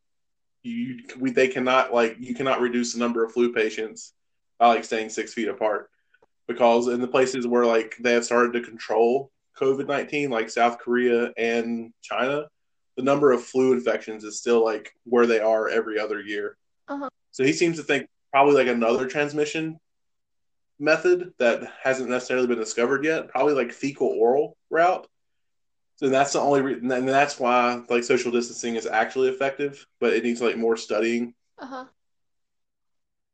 you 0.64 1.04
we, 1.20 1.32
they 1.32 1.48
cannot 1.48 1.94
like 1.94 2.18
you 2.20 2.36
cannot 2.36 2.62
reduce 2.62 2.94
the 2.94 3.00
number 3.00 3.24
of 3.24 3.32
flu 3.32 3.54
patients 3.54 4.14
by 4.60 4.68
like 4.68 4.84
staying 4.84 5.10
six 5.10 5.34
feet 5.34 5.48
apart 5.48 5.90
because 6.48 6.88
in 6.88 7.02
the 7.02 7.08
places 7.08 7.46
where 7.46 7.66
like 7.66 7.96
they 8.00 8.14
have 8.14 8.26
started 8.26 8.54
to 8.54 8.62
control 8.62 9.32
COVID 9.60 9.88
nineteen, 9.88 10.30
like 10.30 10.50
South 10.50 10.80
Korea 10.80 11.32
and 11.38 11.94
China, 12.02 12.48
the 12.96 13.04
number 13.04 13.32
of 13.32 13.44
flu 13.44 13.74
infections 13.74 14.24
is 14.24 14.40
still 14.40 14.64
like 14.64 14.94
where 15.04 15.26
they 15.26 15.40
are 15.40 15.70
every 15.70 16.00
other 16.00 16.22
year. 16.22 16.58
Uh-huh. 16.88 17.10
So 17.32 17.44
he 17.44 17.54
seems 17.54 17.78
to 17.78 17.84
think 17.84 18.08
probably 18.32 18.56
like 18.56 18.68
another 18.68 19.08
transmission 19.08 19.80
method 20.80 21.34
that 21.40 21.64
hasn't 21.82 22.10
necessarily 22.10 22.48
been 22.48 22.60
discovered 22.60 23.04
yet, 23.04 23.30
probably 23.30 23.54
like 23.54 23.72
fecal 23.72 24.08
oral 24.08 24.58
route. 24.70 25.08
So 25.98 26.10
that's 26.10 26.34
the 26.34 26.40
only 26.40 26.62
reason, 26.62 26.92
and 26.92 27.08
that's 27.10 27.40
why 27.40 27.82
like 27.90 28.04
social 28.04 28.32
distancing 28.32 28.76
is 28.76 28.86
actually 28.86 29.30
effective, 29.30 29.86
but 30.00 30.14
it 30.14 30.24
needs 30.24 30.42
like 30.42 30.56
more 30.58 30.78
studying 30.78 31.34
Uh-huh. 31.58 31.86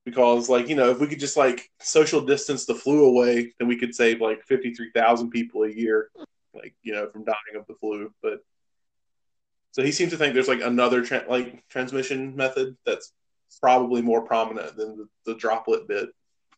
because 0.06 0.48
like 0.50 0.70
you 0.70 0.76
know 0.76 0.90
if 0.90 1.00
we 1.00 1.08
could 1.08 1.20
just 1.20 1.38
like 1.38 1.70
social 1.82 2.22
distance 2.22 2.66
the 2.66 2.74
flu 2.76 3.06
away, 3.06 3.54
then 3.60 3.68
we 3.68 3.78
could 3.78 3.94
save 3.94 4.22
like 4.22 4.44
fifty 4.46 4.74
three 4.74 4.92
thousand 4.92 5.30
people 5.30 5.64
a 5.64 5.70
year, 5.70 6.10
like 6.54 6.74
you 6.84 6.94
know 6.94 7.10
from 7.10 7.26
dying 7.26 7.56
of 7.58 7.68
the 7.68 7.76
flu. 7.76 8.14
But 8.22 8.40
so 9.72 9.84
he 9.84 9.92
seems 9.92 10.12
to 10.12 10.18
think 10.18 10.34
there's 10.34 10.48
like 10.48 10.62
another 10.62 11.04
tra- 11.04 11.26
like 11.28 11.68
transmission 11.68 12.36
method 12.36 12.78
that's 12.86 13.12
probably 13.60 14.02
more 14.02 14.22
prominent 14.22 14.76
than 14.78 14.98
the, 14.98 15.08
the 15.26 15.36
droplet 15.36 15.88
bit. 15.88 16.10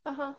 Uh-huh. 0.05 0.33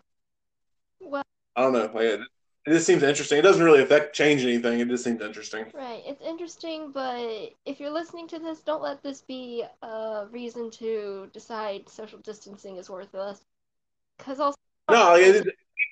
Well, 1.01 1.25
I 1.57 1.63
don't 1.63 1.73
know. 1.73 1.91
Like, 1.93 2.21
it, 2.67 2.73
just 2.73 2.87
seems 2.87 3.03
interesting. 3.03 3.39
It 3.39 3.43
doesn't 3.43 3.63
really 3.63 3.83
affect 3.83 4.15
change 4.15 4.43
anything. 4.43 4.81
It 4.81 4.89
just 4.89 5.05
seems 5.05 5.23
interesting. 5.23 5.67
right. 5.75 6.03
It's 6.05 6.23
interesting, 6.23 6.91
but 6.93 7.51
if 7.65 7.81
you're 7.81 7.91
listening 7.91 8.29
to 8.29 8.39
this, 8.39 8.61
don't 8.61 8.83
let 8.83 9.03
this 9.03 9.21
be 9.21 9.65
a 9.83 10.27
reason 10.31 10.71
to 10.73 11.29
decide 11.33 11.89
social 11.89 12.19
distancing 12.19 12.77
is 12.77 12.91
worthless. 12.91 13.41
Because 14.19 14.41
also, 14.41 14.57
No, 14.91 15.15
it, 15.15 15.47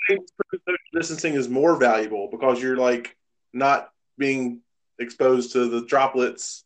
it, 0.08 0.30
social 0.38 0.78
distancing 0.92 1.34
is 1.34 1.48
more 1.48 1.76
valuable 1.76 2.28
because 2.30 2.62
you're 2.62 2.76
like 2.76 3.16
not 3.52 3.90
being 4.18 4.60
exposed 4.98 5.52
to 5.52 5.68
the 5.68 5.84
droplets 5.86 6.64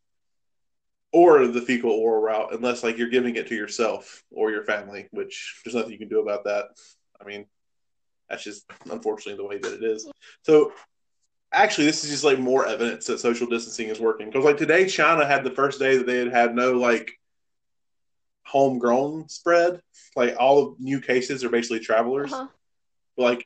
or 1.12 1.46
the 1.46 1.62
fecal 1.62 1.90
oral 1.90 2.22
route 2.22 2.54
unless 2.54 2.82
like 2.82 2.98
you're 2.98 3.08
giving 3.08 3.36
it 3.36 3.46
to 3.48 3.54
yourself 3.54 4.24
or 4.30 4.50
your 4.50 4.64
family, 4.64 5.08
which 5.10 5.60
there's 5.64 5.74
nothing 5.74 5.92
you 5.92 5.98
can 5.98 6.08
do 6.08 6.20
about 6.20 6.44
that. 6.44 6.66
I 7.20 7.24
mean, 7.24 7.46
that's 8.28 8.44
just 8.44 8.64
unfortunately 8.90 9.36
the 9.36 9.48
way 9.48 9.58
that 9.58 9.74
it 9.74 9.82
is. 9.82 10.10
So 10.42 10.72
actually, 11.52 11.86
this 11.86 12.04
is 12.04 12.10
just 12.10 12.24
like 12.24 12.38
more 12.38 12.66
evidence 12.66 13.06
that 13.06 13.20
social 13.20 13.46
distancing 13.46 13.88
is 13.88 14.00
working 14.00 14.26
because 14.26 14.44
like 14.44 14.58
today, 14.58 14.86
China 14.86 15.26
had 15.26 15.44
the 15.44 15.50
first 15.50 15.78
day 15.78 15.96
that 15.96 16.06
they 16.06 16.18
had 16.18 16.32
had 16.32 16.54
no 16.54 16.72
like 16.72 17.12
homegrown 18.44 19.28
spread. 19.28 19.80
Like 20.16 20.36
all 20.38 20.62
of 20.62 20.80
new 20.80 21.00
cases 21.00 21.44
are 21.44 21.50
basically 21.50 21.80
travelers. 21.80 22.32
uh-huh. 22.32 22.48
Like 23.16 23.44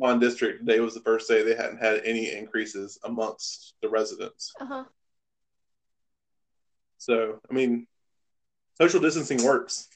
Wuhan 0.00 0.20
district 0.20 0.60
today 0.60 0.80
was 0.80 0.94
the 0.94 1.00
first 1.00 1.28
day 1.28 1.42
they 1.42 1.54
hadn't 1.54 1.78
had 1.78 2.02
any 2.04 2.32
increases 2.32 2.98
amongst 3.04 3.74
the 3.82 3.88
residents. 3.88 4.52
Uh 4.60 4.66
huh. 4.66 4.84
So, 6.98 7.38
I 7.48 7.54
mean, 7.54 7.86
social 8.80 9.00
distancing 9.00 9.44
works. 9.44 9.88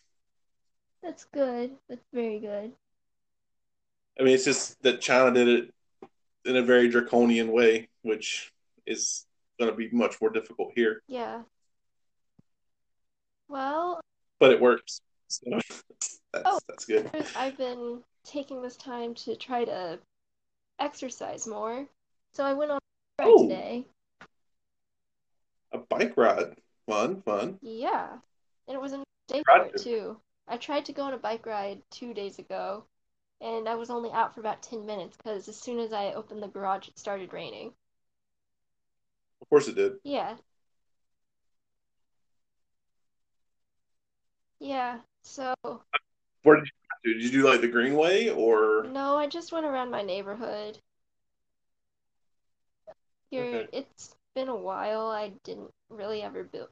That's 1.02 1.24
good. 1.24 1.72
That's 1.88 2.04
very 2.12 2.38
good. 2.38 2.72
I 4.22 4.24
mean, 4.24 4.34
it's 4.34 4.44
just 4.44 4.80
that 4.84 5.00
China 5.00 5.32
did 5.34 5.48
it 5.48 5.70
in 6.44 6.54
a 6.54 6.62
very 6.62 6.88
draconian 6.88 7.50
way, 7.50 7.88
which 8.02 8.52
is 8.86 9.26
going 9.58 9.68
to 9.68 9.76
be 9.76 9.88
much 9.90 10.20
more 10.20 10.30
difficult 10.30 10.70
here. 10.76 11.02
Yeah. 11.08 11.42
Well, 13.48 14.00
But 14.38 14.52
it 14.52 14.60
works. 14.60 15.00
So 15.26 15.42
that's, 15.50 16.20
Oh. 16.46 16.60
that's 16.68 16.84
good. 16.84 17.10
I've 17.34 17.56
been 17.58 17.98
taking 18.24 18.62
this 18.62 18.76
time 18.76 19.12
to 19.16 19.34
try 19.34 19.64
to 19.64 19.98
exercise 20.78 21.48
more. 21.48 21.88
So 22.32 22.44
I 22.44 22.52
went 22.54 22.70
on 22.70 22.78
a 22.78 23.24
ride 23.24 23.28
Oh. 23.34 23.48
today. 23.48 23.84
A 25.72 25.78
bike 25.78 26.16
ride. 26.16 26.54
Fun, 26.88 27.22
fun. 27.22 27.58
Yeah. 27.60 28.18
And 28.68 28.76
it 28.76 28.80
was 28.80 28.92
a 28.92 28.98
nice 28.98 29.06
day 29.26 29.42
for 29.44 29.64
it 29.64 29.82
too. 29.82 30.16
I 30.46 30.58
tried 30.58 30.84
to 30.84 30.92
go 30.92 31.02
on 31.02 31.12
a 31.12 31.18
bike 31.18 31.44
ride 31.44 31.82
two 31.90 32.14
days 32.14 32.38
ago, 32.38 32.84
and 33.42 33.68
I 33.68 33.74
was 33.74 33.90
only 33.90 34.10
out 34.12 34.34
for 34.34 34.40
about 34.40 34.62
10 34.62 34.86
minutes 34.86 35.16
because 35.16 35.48
as 35.48 35.56
soon 35.56 35.78
as 35.80 35.92
I 35.92 36.12
opened 36.12 36.42
the 36.42 36.48
garage, 36.48 36.88
it 36.88 36.98
started 36.98 37.32
raining. 37.32 37.72
Of 39.40 39.48
course 39.48 39.68
it 39.68 39.74
did. 39.74 39.94
Yeah. 40.04 40.36
Yeah. 44.60 45.00
So, 45.24 45.54
Where 46.44 46.56
did 46.56 46.66
you 46.66 46.70
do? 47.04 47.14
Did 47.14 47.22
you 47.24 47.30
do 47.42 47.48
like 47.48 47.60
the 47.60 47.68
Greenway 47.68 48.28
or? 48.28 48.84
no, 48.84 49.16
I 49.16 49.26
just 49.26 49.52
went 49.52 49.66
around 49.66 49.90
my 49.90 50.02
neighborhood. 50.02 50.78
Here, 53.30 53.42
Okay. 53.44 53.68
it's 53.72 54.14
been 54.34 54.48
a 54.48 54.54
while. 54.56 55.06
I 55.08 55.32
didn't 55.44 55.70
really 55.90 56.22
ever 56.22 56.44
build 56.44 56.68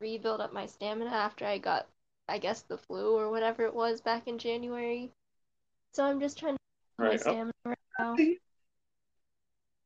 rebuild 0.00 0.40
up 0.40 0.52
my 0.52 0.66
stamina 0.66 1.10
after 1.10 1.44
I 1.44 1.58
got, 1.58 1.86
I 2.28 2.38
guess, 2.38 2.62
the 2.62 2.78
flu 2.78 3.16
or 3.16 3.30
whatever 3.30 3.64
it 3.64 3.74
was 3.74 4.00
back 4.00 4.26
in 4.26 4.38
January. 4.38 5.12
So 5.96 6.04
I'm 6.04 6.20
just 6.20 6.38
trying 6.38 6.56
to 6.56 6.60
Right. 6.98 7.22
Oh, 7.24 7.50
right 7.64 7.78
now. 7.98 8.16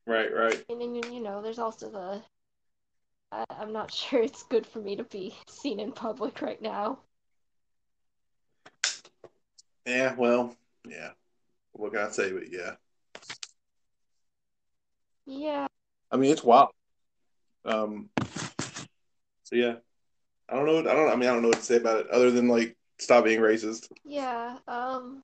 right, 0.07 0.35
right. 0.35 0.65
And 0.69 0.81
then, 0.81 1.13
you 1.13 1.21
know, 1.21 1.41
there's 1.41 1.61
also 1.61 1.89
the. 1.89 2.21
I, 3.31 3.45
I'm 3.49 3.73
not 3.73 3.95
sure 3.95 4.21
it's 4.21 4.43
good 4.43 4.67
for 4.67 4.81
me 4.81 4.97
to 4.97 5.05
be 5.05 5.37
seen 5.49 5.79
in 5.79 5.93
public 5.93 6.43
right 6.43 6.61
now. 6.61 6.99
Yeah, 9.87 10.17
well, 10.17 10.57
yeah. 10.89 11.11
What 11.75 11.93
can 11.93 12.01
I 12.03 12.11
say? 12.11 12.33
But 12.33 12.51
yeah, 12.51 12.73
Yeah, 15.27 15.69
I 16.11 16.17
mean 16.17 16.33
it's 16.33 16.43
wild. 16.43 16.71
Um. 17.65 18.09
So 19.45 19.55
yeah, 19.55 19.75
I 20.49 20.57
don't 20.57 20.67
know. 20.67 20.79
I 20.81 20.95
don't. 20.95 21.09
I 21.09 21.15
mean, 21.15 21.29
I 21.29 21.33
don't 21.35 21.43
know 21.43 21.51
what 21.51 21.59
to 21.59 21.65
say 21.65 21.77
about 21.77 22.01
it 22.01 22.11
other 22.11 22.33
than 22.33 22.49
like 22.49 22.77
stop 22.99 23.23
being 23.23 23.39
racist. 23.39 23.89
yeah. 24.05 24.59
Um. 24.67 25.23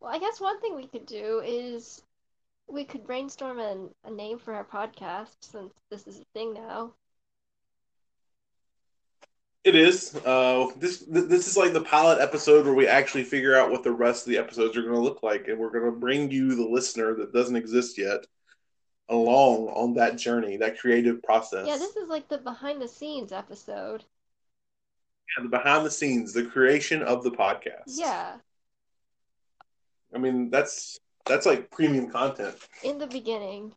Well, 0.00 0.14
I 0.14 0.18
guess 0.18 0.40
one 0.40 0.60
thing 0.60 0.76
we 0.76 0.86
could 0.86 1.06
do 1.06 1.42
is 1.44 2.02
we 2.68 2.84
could 2.84 3.06
brainstorm 3.06 3.58
a, 3.58 3.88
a 4.04 4.10
name 4.10 4.38
for 4.38 4.54
our 4.54 4.64
podcast 4.64 5.36
since 5.40 5.72
this 5.90 6.06
is 6.06 6.20
a 6.20 6.24
thing 6.34 6.54
now. 6.54 6.92
It 9.64 9.74
is. 9.74 10.14
Uh, 10.24 10.68
this 10.76 11.04
this 11.08 11.48
is 11.48 11.56
like 11.56 11.72
the 11.72 11.80
pilot 11.80 12.20
episode 12.20 12.64
where 12.64 12.74
we 12.74 12.86
actually 12.86 13.24
figure 13.24 13.56
out 13.56 13.68
what 13.68 13.82
the 13.82 13.90
rest 13.90 14.24
of 14.24 14.30
the 14.30 14.38
episodes 14.38 14.76
are 14.76 14.82
going 14.82 14.94
to 14.94 15.00
look 15.00 15.24
like, 15.24 15.48
and 15.48 15.58
we're 15.58 15.72
going 15.72 15.92
to 15.92 15.98
bring 15.98 16.30
you, 16.30 16.54
the 16.54 16.62
listener 16.62 17.14
that 17.16 17.32
doesn't 17.32 17.56
exist 17.56 17.98
yet, 17.98 18.24
along 19.08 19.66
on 19.70 19.94
that 19.94 20.18
journey, 20.18 20.56
that 20.58 20.78
creative 20.78 21.20
process. 21.20 21.66
Yeah, 21.66 21.78
this 21.78 21.96
is 21.96 22.08
like 22.08 22.28
the 22.28 22.38
behind 22.38 22.80
the 22.80 22.86
scenes 22.86 23.32
episode. 23.32 24.04
Yeah, 25.36 25.42
the 25.42 25.48
behind 25.48 25.84
the 25.84 25.90
scenes, 25.90 26.32
the 26.32 26.44
creation 26.44 27.02
of 27.02 27.24
the 27.24 27.32
podcast. 27.32 27.88
Yeah, 27.88 28.36
I 30.16 30.18
mean 30.18 30.48
that's 30.48 30.98
that's 31.26 31.44
like 31.44 31.70
premium 31.70 32.08
content. 32.10 32.56
in 32.82 32.96
the 32.96 33.06
beginning, 33.06 33.74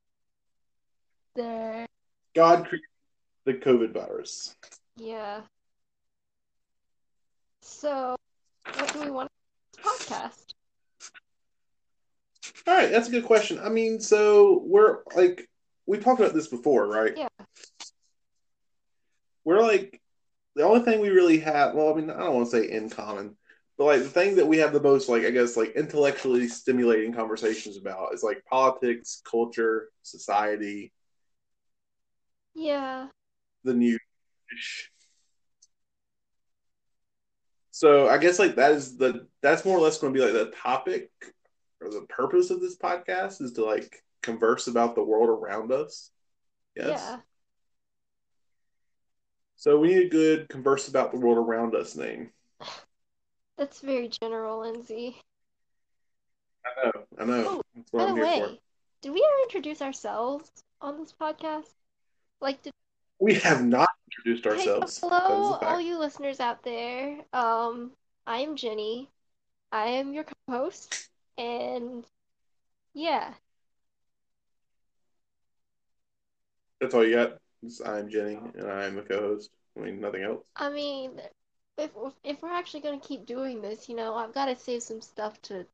there. 1.36 1.86
God 2.34 2.66
created 2.66 2.88
the 3.44 3.56
COVID 3.56 3.92
virus. 3.94 4.56
Yeah. 4.96 5.42
So, 7.62 8.16
what 8.74 8.94
do 8.94 9.02
we 9.02 9.10
want 9.10 9.30
this 9.76 9.86
podcast? 9.86 10.54
All 12.66 12.74
right, 12.74 12.90
that's 12.90 13.10
a 13.10 13.12
good 13.12 13.26
question. 13.26 13.60
I 13.60 13.68
mean, 13.68 14.00
so 14.00 14.64
we're 14.66 15.00
like 15.18 15.46
we 15.88 15.98
talked 15.98 16.22
about 16.22 16.34
this 16.34 16.48
before, 16.48 16.88
right? 16.88 17.18
Yeah. 17.18 17.28
We're 19.44 19.62
like 19.62 20.00
the 20.56 20.64
only 20.64 20.86
thing 20.86 21.02
we 21.02 21.10
really 21.10 21.40
have. 21.40 21.74
Well, 21.74 21.92
I 21.92 21.96
mean, 21.98 22.10
I 22.10 22.20
don't 22.20 22.36
want 22.36 22.50
to 22.50 22.52
say 22.52 22.72
in 22.72 22.90
common, 22.90 23.36
but 23.80 23.86
like 23.86 24.04
the 24.04 24.10
thing 24.10 24.36
that 24.36 24.46
we 24.46 24.58
have 24.58 24.74
the 24.74 24.82
most, 24.82 25.08
like 25.08 25.24
I 25.24 25.32
guess, 25.32 25.56
like 25.56 25.72
intellectually 25.72 26.50
stimulating 26.50 27.14
conversations 27.14 27.78
about 27.78 28.14
is 28.14 28.22
like 28.24 28.44
politics, 28.44 29.22
culture, 29.24 29.88
society, 30.04 30.92
Yeah. 32.54 33.08
the 33.64 33.74
news. 33.74 34.02
So 37.72 38.10
I 38.10 38.18
guess 38.18 38.38
like 38.38 38.56
that 38.56 38.74
is 38.74 38.98
the 38.98 39.28
that's 39.42 39.64
more 39.64 39.78
or 39.78 39.82
less 39.82 39.98
going 39.98 40.14
to 40.14 40.20
be 40.20 40.26
like 40.26 40.34
the 40.34 40.52
topic 40.58 41.10
or 41.80 41.90
the 41.90 42.06
purpose 42.10 42.50
of 42.50 42.60
this 42.60 42.76
podcast 42.78 43.42
is 43.42 43.54
to 43.54 43.64
like 43.64 44.04
converse 44.22 44.68
about 44.68 44.96
the 44.96 45.04
world 45.06 45.30
around 45.30 45.72
us. 45.72 46.12
Yes. 46.76 46.90
Yeah. 46.90 47.20
So 49.56 49.80
we 49.80 49.88
need 49.88 50.08
a 50.08 50.10
good 50.10 50.50
converse 50.50 50.90
about 50.90 51.14
the 51.14 51.18
world 51.20 51.38
around 51.38 51.76
us 51.76 51.96
name. 51.96 52.32
That's 53.60 53.82
very 53.82 54.10
general, 54.10 54.62
Lindsay. 54.62 55.18
I 56.66 56.86
know. 56.86 57.04
I 57.20 57.26
know. 57.26 57.44
Oh, 57.48 57.64
By 57.94 58.06
the 58.06 58.10
I'm 58.10 58.16
here 58.16 58.26
way, 58.26 58.40
for. 58.40 58.58
did 59.02 59.12
we 59.14 59.24
ever 59.24 59.44
introduce 59.44 59.82
ourselves 59.82 60.50
on 60.82 60.98
this 60.98 61.14
podcast? 61.14 61.74
Like, 62.42 62.64
did 62.64 62.74
We 63.20 63.36
have 63.36 63.64
not 63.66 63.90
introduced 64.08 64.46
Hey, 64.46 64.66
ourselves. 64.66 65.00
hello, 65.02 65.20
That 65.20 65.40
is 65.40 65.50
a 65.62 65.68
all 65.68 65.82
you 65.82 66.00
listeners 66.00 66.40
out 66.40 66.64
there. 66.64 67.26
Um, 67.34 67.92
I 68.26 68.40
am 68.40 68.56
Jenny. 68.56 69.10
I 69.72 69.88
am 69.88 70.14
your 70.14 70.24
co-host, 70.24 71.10
and 71.38 72.06
yeah, 72.94 73.34
That's 76.82 76.94
all 76.94 77.06
you 77.06 77.16
got. 77.16 77.38
I'm 77.86 78.10
Jenny, 78.10 78.40
and 78.56 78.72
I'm 78.72 78.98
a 78.98 79.02
co-host. 79.04 79.50
I 79.78 79.82
mean, 79.82 80.00
nothing 80.00 80.24
else. 80.24 80.44
I 80.56 80.70
mean, 80.70 81.22
if 81.80 81.92
if 82.24 82.42
we're 82.42 82.52
actually 82.54 82.82
gonna 82.82 83.00
keep 83.00 83.26
doing 83.26 83.62
this, 83.62 83.90
you 83.90 83.96
know, 83.96 84.16
I've 84.16 84.34
got 84.34 84.46
to 84.46 84.56
save 84.56 84.84
some 84.84 85.02
stuff 85.02 85.42
to 85.44 85.66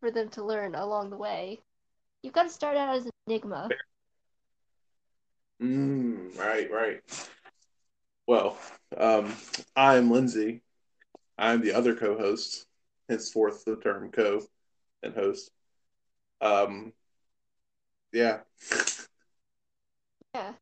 for 0.00 0.10
them 0.10 0.28
to 0.30 0.44
learn 0.44 0.74
along 0.74 1.10
the 1.10 1.16
way. 1.16 1.60
You've 2.22 2.32
got 2.34 2.44
to 2.44 2.50
start 2.50 2.76
out 2.76 2.96
as 2.96 3.06
an 3.06 3.12
enigma. 3.26 3.68
Mm, 5.60 6.36
right, 6.38 6.70
right. 6.70 7.00
Well, 8.26 8.58
um, 8.96 9.32
I'm 9.76 10.10
Lindsay. 10.10 10.62
I'm 11.38 11.60
the 11.60 11.72
other 11.72 11.94
co-host, 11.94 12.66
henceforth 13.08 13.64
the 13.64 13.76
term 13.76 14.10
co 14.10 14.42
and 15.02 15.14
host. 15.14 15.50
Um, 16.40 16.92
yeah. 18.12 18.40
Yeah. 20.34 20.52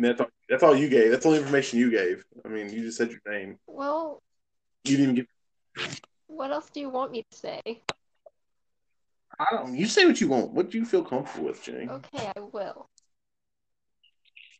And 0.00 0.08
that's 0.08 0.20
all, 0.22 0.28
that's 0.48 0.62
all 0.62 0.74
you 0.74 0.88
gave. 0.88 1.10
That's 1.10 1.26
all 1.26 1.32
the 1.32 1.38
information 1.40 1.78
you 1.78 1.90
gave. 1.90 2.24
I 2.42 2.48
mean, 2.48 2.72
you 2.72 2.80
just 2.80 2.96
said 2.96 3.10
your 3.10 3.20
name. 3.30 3.58
Well, 3.66 4.22
You 4.84 4.96
didn't 4.96 5.18
even 5.18 5.26
give. 5.76 6.00
what 6.26 6.50
else 6.50 6.70
do 6.70 6.80
you 6.80 6.88
want 6.88 7.12
me 7.12 7.22
to 7.30 7.36
say? 7.36 7.60
I 9.38 9.44
don't. 9.50 9.74
You 9.76 9.84
say 9.86 10.06
what 10.06 10.18
you 10.18 10.28
want. 10.28 10.52
What 10.52 10.70
do 10.70 10.78
you 10.78 10.86
feel 10.86 11.04
comfortable 11.04 11.48
with, 11.48 11.62
Jenny? 11.62 11.86
Okay, 11.86 12.32
I 12.34 12.40
will. 12.40 12.88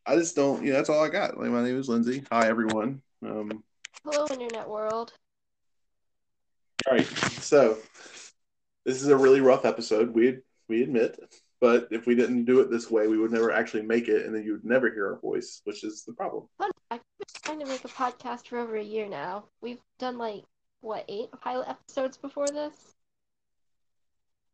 I 0.04 0.16
just 0.16 0.36
don't. 0.36 0.62
You 0.62 0.72
know, 0.72 0.76
that's 0.76 0.90
all 0.90 1.02
I 1.02 1.08
got. 1.08 1.38
Like, 1.38 1.48
my 1.50 1.62
name 1.62 1.78
is 1.78 1.88
Lindsay. 1.88 2.22
Hi, 2.30 2.46
everyone. 2.46 3.00
Um, 3.24 3.64
Hello, 4.04 4.26
internet 4.30 4.68
world. 4.68 5.14
All 6.86 6.96
right. 6.98 7.06
So 7.06 7.78
this 8.84 9.00
is 9.00 9.08
a 9.08 9.16
really 9.16 9.40
rough 9.40 9.64
episode. 9.64 10.12
We 10.12 10.40
we 10.68 10.82
admit, 10.82 11.18
but 11.60 11.88
if 11.90 12.06
we 12.06 12.14
didn't 12.14 12.46
do 12.46 12.60
it 12.60 12.70
this 12.70 12.90
way, 12.90 13.06
we 13.06 13.18
would 13.18 13.32
never 13.32 13.52
actually 13.52 13.82
make 13.82 14.08
it, 14.08 14.24
and 14.24 14.34
then 14.34 14.42
you 14.42 14.52
would 14.52 14.64
never 14.64 14.90
hear 14.90 15.08
our 15.08 15.20
voice, 15.20 15.60
which 15.64 15.84
is 15.84 16.04
the 16.04 16.12
problem. 16.14 16.48
Fun 16.58 16.70
fact, 16.88 17.04
we've 17.18 17.26
been 17.26 17.42
trying 17.42 17.60
to 17.60 17.66
make 17.66 17.84
a 17.84 17.88
podcast 17.88 18.48
for 18.48 18.58
over 18.58 18.76
a 18.76 18.82
year 18.82 19.08
now. 19.08 19.44
We've 19.60 19.80
done 19.98 20.18
like 20.18 20.44
what 20.80 21.04
eight 21.08 21.28
pilot 21.40 21.68
episodes 21.68 22.16
before 22.16 22.48
this. 22.48 22.94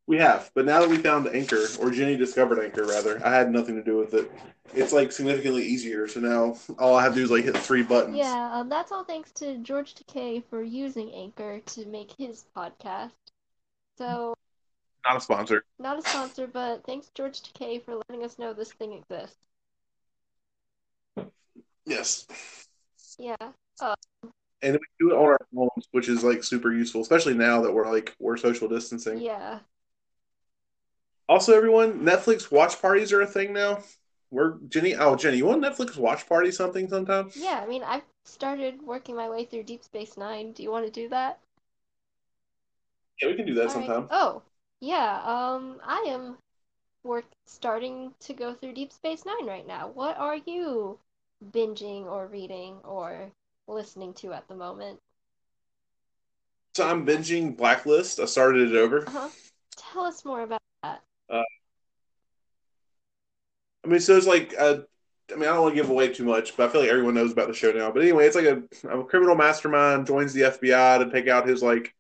We 0.09 0.19
have, 0.19 0.51
but 0.55 0.67
now 0.67 0.81
that 0.81 0.89
we 0.89 0.99
found 0.99 1.27
Anchor, 1.27 1.67
or 1.81 1.91
Jenny 1.91 2.17
discovered 2.17 2.63
Anchor, 2.63 2.85
rather, 2.85 3.25
I 3.27 3.35
had 3.35 3.51
nothing 3.51 3.75
to 3.75 3.83
do 3.83 3.97
with 3.97 4.15
it. 4.15 4.31
It's 4.73 4.93
like 4.93 5.11
significantly 5.11 5.65
easier. 5.65 6.07
So 6.07 6.21
now 6.21 6.57
all 6.79 6.95
I 6.95 7.03
have 7.03 7.13
to 7.15 7.19
do 7.19 7.25
is 7.25 7.31
like 7.31 7.45
hit 7.45 7.57
three 7.57 7.83
buttons. 7.83 8.17
Yeah, 8.17 8.51
um, 8.53 8.69
that's 8.69 8.93
all 8.93 9.03
thanks 9.03 9.33
to 9.33 9.59
George 9.59 9.95
Takei 9.95 10.45
for 10.49 10.63
using 10.63 11.13
Anchor 11.13 11.61
to 11.61 11.87
make 11.87 12.13
his 12.17 12.45
podcast. 12.57 13.11
So 13.99 14.35
Not 15.07 15.19
a 15.19 15.21
sponsor. 15.21 15.65
Not 15.79 15.99
a 15.99 16.03
sponsor, 16.09 16.47
but 16.47 16.85
thanks 16.85 17.11
George 17.15 17.41
Takei 17.43 17.85
for 17.85 18.01
letting 18.09 18.25
us 18.25 18.39
know 18.39 18.53
this 18.53 18.73
thing 18.73 18.93
exists. 18.93 19.37
Yes. 21.85 22.27
Yeah. 23.19 23.37
And 24.63 24.73
we 24.73 24.79
do 24.99 25.11
it 25.11 25.17
on 25.17 25.25
our 25.27 25.39
phones, 25.55 25.89
which 25.93 26.09
is 26.09 26.25
like 26.25 26.43
super 26.43 26.73
useful, 26.73 27.03
especially 27.03 27.35
now 27.35 27.63
that 27.63 27.73
we're 27.73 27.91
like 27.91 28.17
we're 28.19 28.37
social 28.37 28.69
distancing. 28.69 29.21
Yeah. 29.21 29.61
Also, 31.29 31.57
everyone, 31.57 32.01
Netflix 32.01 32.51
watch 32.51 32.81
parties 32.81 33.13
are 33.13 33.21
a 33.21 33.27
thing 33.27 33.53
now. 33.53 33.83
We're 34.31 34.59
Jenny. 34.69 34.97
Oh, 34.97 35.15
Jenny, 35.15 35.37
you 35.37 35.47
want 35.47 35.63
Netflix 35.63 35.97
watch 35.97 36.29
party 36.29 36.51
something 36.51 36.89
sometime? 36.89 37.31
Yeah, 37.35 37.61
I 37.63 37.67
mean, 37.67 37.83
I've 37.85 38.03
started 38.25 38.83
working 38.83 39.15
my 39.15 39.29
way 39.29 39.45
through 39.45 39.65
Deep 39.65 39.85
Space 39.85 40.17
Nine. 40.17 40.53
Do 40.53 40.63
you 40.65 40.71
want 40.71 40.85
to 40.87 40.91
do 40.91 41.09
that? 41.11 41.39
Yeah, 43.23 43.29
we 43.29 43.35
can 43.35 43.47
do 43.47 43.55
that 43.55 43.69
All 43.69 43.75
right. 43.75 43.87
sometime. 43.87 44.09
Oh, 44.11 44.43
yeah. 44.81 45.21
Um, 45.25 45.81
I 45.85 46.05
am 46.09 46.37
work 47.03 47.25
starting 47.47 48.13
to 48.21 48.35
go 48.35 48.55
through 48.55 48.75
Deep 48.75 48.93
Space 48.93 49.25
Nine 49.25 49.47
right 49.47 49.67
now. 49.67 49.89
What 49.89 50.19
are 50.19 50.37
you 50.37 50.99
binging 51.53 52.05
or 52.07 52.27
reading 52.27 52.77
or 52.85 53.31
listening 53.69 54.15
to 54.15 54.33
at 54.33 54.49
the 54.49 54.55
moment? 54.55 54.99
So 56.75 56.87
I'm 56.87 57.07
binging 57.07 57.57
Blacklist. 57.57 58.21
I 58.21 58.27
started 58.27 58.73
it 58.73 58.77
over. 58.77 59.07
Uh-huh. 59.07 59.29
Tell 59.77 60.05
us 60.05 60.25
more 60.25 60.43
about 60.43 60.61
that. 60.83 61.03
Uh, 61.31 61.43
I 63.85 63.89
mean, 63.89 64.01
so 64.01 64.17
it's 64.17 64.27
like, 64.27 64.55
uh, 64.59 64.79
I 65.33 65.37
mean, 65.37 65.45
I 65.49 65.53
don't 65.53 65.63
want 65.63 65.75
to 65.75 65.81
give 65.81 65.91
away 65.91 66.09
too 66.13 66.25
much, 66.25 66.57
but 66.57 66.69
I 66.69 66.73
feel 66.73 66.83
like 66.83 66.91
everyone 66.91 67.15
knows 67.15 67.33
about 67.33 67.49
the 67.49 67.55
show 67.55 67.73
now. 67.73 67.91
But 67.91 68.03
anyway, 68.03 68.27
it's 68.27 68.37
like 68.37 68.47
a, 68.47 68.63
a 68.89 69.05
criminal 69.05 69.37
mastermind 69.37 70.07
joins 70.07 70.33
the 70.33 70.43
FBI 70.43 70.99
to 70.99 71.11
take 71.11 71.29
out 71.29 71.49
his 71.49 71.63
like 71.63 71.95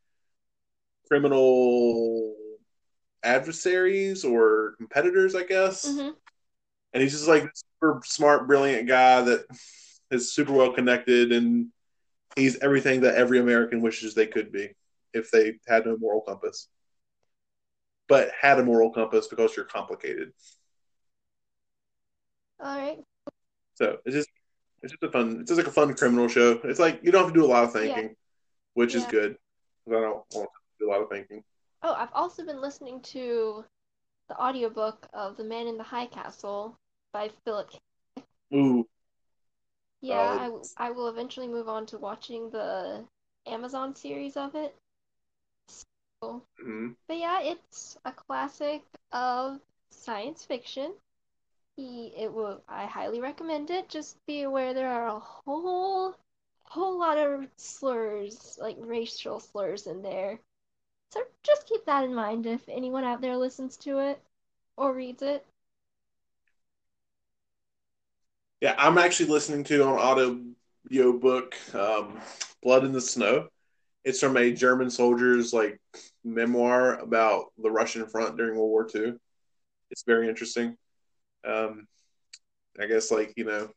criminal 1.08 2.34
adversaries 3.26 4.24
or 4.24 4.74
competitors, 4.78 5.34
I 5.34 5.44
guess. 5.44 5.86
Mm-hmm. 5.86 6.10
And 6.92 7.02
he's 7.02 7.12
just 7.12 7.28
like 7.28 7.44
a 7.44 7.50
super 7.54 8.00
smart, 8.04 8.46
brilliant 8.46 8.88
guy 8.88 9.20
that 9.22 9.44
is 10.10 10.32
super 10.32 10.52
well 10.52 10.72
connected, 10.72 11.32
and 11.32 11.68
he's 12.36 12.58
everything 12.60 13.02
that 13.02 13.16
every 13.16 13.38
American 13.38 13.82
wishes 13.82 14.14
they 14.14 14.26
could 14.26 14.52
be 14.52 14.70
if 15.12 15.30
they 15.30 15.54
had 15.66 15.84
no 15.84 15.96
moral 15.98 16.20
compass, 16.20 16.68
but 18.08 18.30
had 18.40 18.58
a 18.58 18.64
moral 18.64 18.90
compass 18.90 19.26
because 19.26 19.56
you're 19.56 19.64
complicated. 19.64 20.32
All 22.60 22.78
right. 22.78 22.98
So 23.74 23.98
it's 24.06 24.14
just 24.14 24.28
it's 24.82 24.92
just 24.92 25.02
a 25.02 25.10
fun 25.10 25.40
it's 25.40 25.50
just 25.50 25.58
like 25.58 25.66
a 25.66 25.72
fun 25.72 25.94
criminal 25.94 26.28
show. 26.28 26.60
It's 26.64 26.80
like 26.80 27.00
you 27.02 27.10
don't 27.10 27.24
have 27.24 27.32
to 27.32 27.38
do 27.38 27.44
a 27.44 27.48
lot 27.48 27.64
of 27.64 27.72
thinking, 27.72 28.04
Yeah. 28.04 28.14
which 28.74 28.94
is 28.94 29.04
good. 29.04 29.36
I 29.88 29.90
don't 29.90 30.24
want 30.34 30.48
to 30.48 30.48
do 30.78 30.88
a 30.88 30.90
lot 30.90 31.02
of 31.02 31.10
thinking. 31.10 31.42
Oh, 31.86 31.94
I've 31.94 32.12
also 32.14 32.44
been 32.44 32.60
listening 32.60 33.00
to 33.14 33.64
the 34.28 34.36
audiobook 34.42 35.06
of 35.12 35.36
The 35.36 35.44
Man 35.44 35.68
in 35.68 35.76
the 35.78 35.84
High 35.84 36.06
Castle 36.06 36.76
by 37.12 37.28
Philip 37.44 37.70
K. 37.70 37.78
Ooh, 38.54 38.86
Yeah, 40.00 40.34
I, 40.36 40.46
w- 40.46 40.68
I 40.76 40.90
will 40.90 41.06
eventually 41.08 41.46
move 41.46 41.68
on 41.68 41.86
to 41.86 41.98
watching 41.98 42.50
the 42.50 43.06
Amazon 43.46 43.94
series 43.94 44.36
of 44.36 44.56
it. 44.56 44.74
So, 45.68 46.42
mhm. 46.58 46.96
but 47.06 47.18
yeah, 47.18 47.40
it's 47.42 47.96
a 48.04 48.12
classic 48.12 48.82
of 49.12 49.60
science 49.90 50.44
fiction. 50.44 50.94
He, 51.76 52.08
it 52.16 52.32
will, 52.32 52.62
I 52.68 52.86
highly 52.86 53.20
recommend 53.20 53.70
it. 53.70 53.88
Just 53.88 54.18
be 54.26 54.42
aware 54.42 54.74
there 54.74 54.90
are 54.90 55.06
a 55.08 55.20
whole, 55.20 56.16
whole 56.64 56.98
lot 56.98 57.18
of 57.18 57.46
slurs, 57.56 58.58
like 58.60 58.76
racial 58.80 59.40
slurs 59.40 59.86
in 59.86 60.02
there. 60.02 60.40
So 61.10 61.22
just 61.42 61.66
keep 61.66 61.84
that 61.86 62.04
in 62.04 62.14
mind 62.14 62.46
if 62.46 62.68
anyone 62.68 63.04
out 63.04 63.20
there 63.20 63.36
listens 63.36 63.76
to 63.78 63.98
it 63.98 64.22
or 64.76 64.92
reads 64.94 65.22
it. 65.22 65.46
yeah. 68.60 68.74
I'm 68.78 68.98
actually 68.98 69.28
listening 69.30 69.64
to 69.64 69.84
on 69.84 69.98
audio 70.90 71.12
book 71.18 71.56
um, 71.74 72.18
"Blood 72.62 72.84
in 72.84 72.92
the 72.92 73.00
Snow." 73.00 73.48
It's 74.04 74.20
from 74.20 74.36
a 74.36 74.52
German 74.52 74.90
soldier's 74.90 75.52
like 75.52 75.80
memoir 76.24 76.94
about 77.00 77.46
the 77.58 77.70
Russian 77.70 78.06
front 78.06 78.36
during 78.36 78.56
World 78.56 78.70
War 78.70 78.86
II. 78.94 79.14
It's 79.90 80.04
very 80.06 80.28
interesting. 80.28 80.76
Um, 81.46 81.86
I 82.80 82.86
guess 82.86 83.10
like 83.10 83.32
you 83.36 83.44
know, 83.44 83.70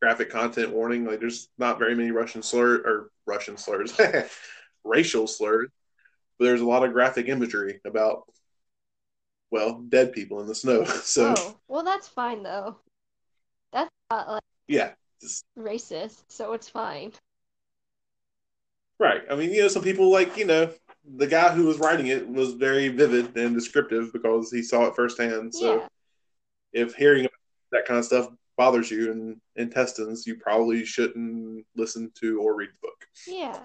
graphic 0.00 0.30
content 0.30 0.72
warning. 0.72 1.04
Like 1.04 1.20
there's 1.20 1.48
not 1.58 1.78
very 1.78 1.94
many 1.94 2.10
Russian 2.10 2.42
slur 2.42 2.76
or 2.76 3.10
Russian 3.26 3.56
slurs, 3.56 3.98
racial 4.84 5.26
slurs, 5.26 5.68
but 6.42 6.48
there's 6.48 6.60
a 6.60 6.66
lot 6.66 6.84
of 6.84 6.92
graphic 6.92 7.28
imagery 7.28 7.80
about 7.84 8.24
well 9.52 9.80
dead 9.88 10.12
people 10.12 10.40
in 10.40 10.48
the 10.48 10.54
snow. 10.54 10.84
So 11.04 11.34
Oh, 11.36 11.56
well, 11.68 11.84
that's 11.84 12.08
fine 12.08 12.42
though. 12.42 12.76
That's 13.72 13.90
not 14.10 14.28
like 14.28 14.42
yeah, 14.66 14.92
racist, 15.56 16.24
so 16.28 16.52
it's 16.52 16.68
fine. 16.68 17.12
right. 18.98 19.22
I 19.30 19.36
mean, 19.36 19.52
you 19.52 19.62
know, 19.62 19.68
some 19.68 19.82
people 19.84 20.10
like 20.10 20.36
you 20.36 20.46
know 20.46 20.72
the 21.16 21.28
guy 21.28 21.52
who 21.54 21.66
was 21.66 21.78
writing 21.78 22.08
it 22.08 22.28
was 22.28 22.54
very 22.54 22.88
vivid 22.88 23.36
and 23.36 23.54
descriptive 23.54 24.12
because 24.12 24.50
he 24.50 24.62
saw 24.62 24.86
it 24.86 24.96
firsthand. 24.96 25.54
So 25.54 25.76
Yeah. 25.76 25.86
if 26.72 26.94
hearing 26.94 27.28
that 27.70 27.84
kind 27.86 27.98
of 27.98 28.04
stuff 28.04 28.28
bothers 28.56 28.90
you 28.90 29.12
in 29.12 29.40
intestines, 29.56 30.26
you 30.26 30.36
probably 30.36 30.84
shouldn't 30.84 31.64
listen 31.76 32.10
to 32.16 32.40
or 32.40 32.54
read 32.56 32.70
the 32.70 32.86
book. 32.88 33.06
Yeah. 33.28 33.60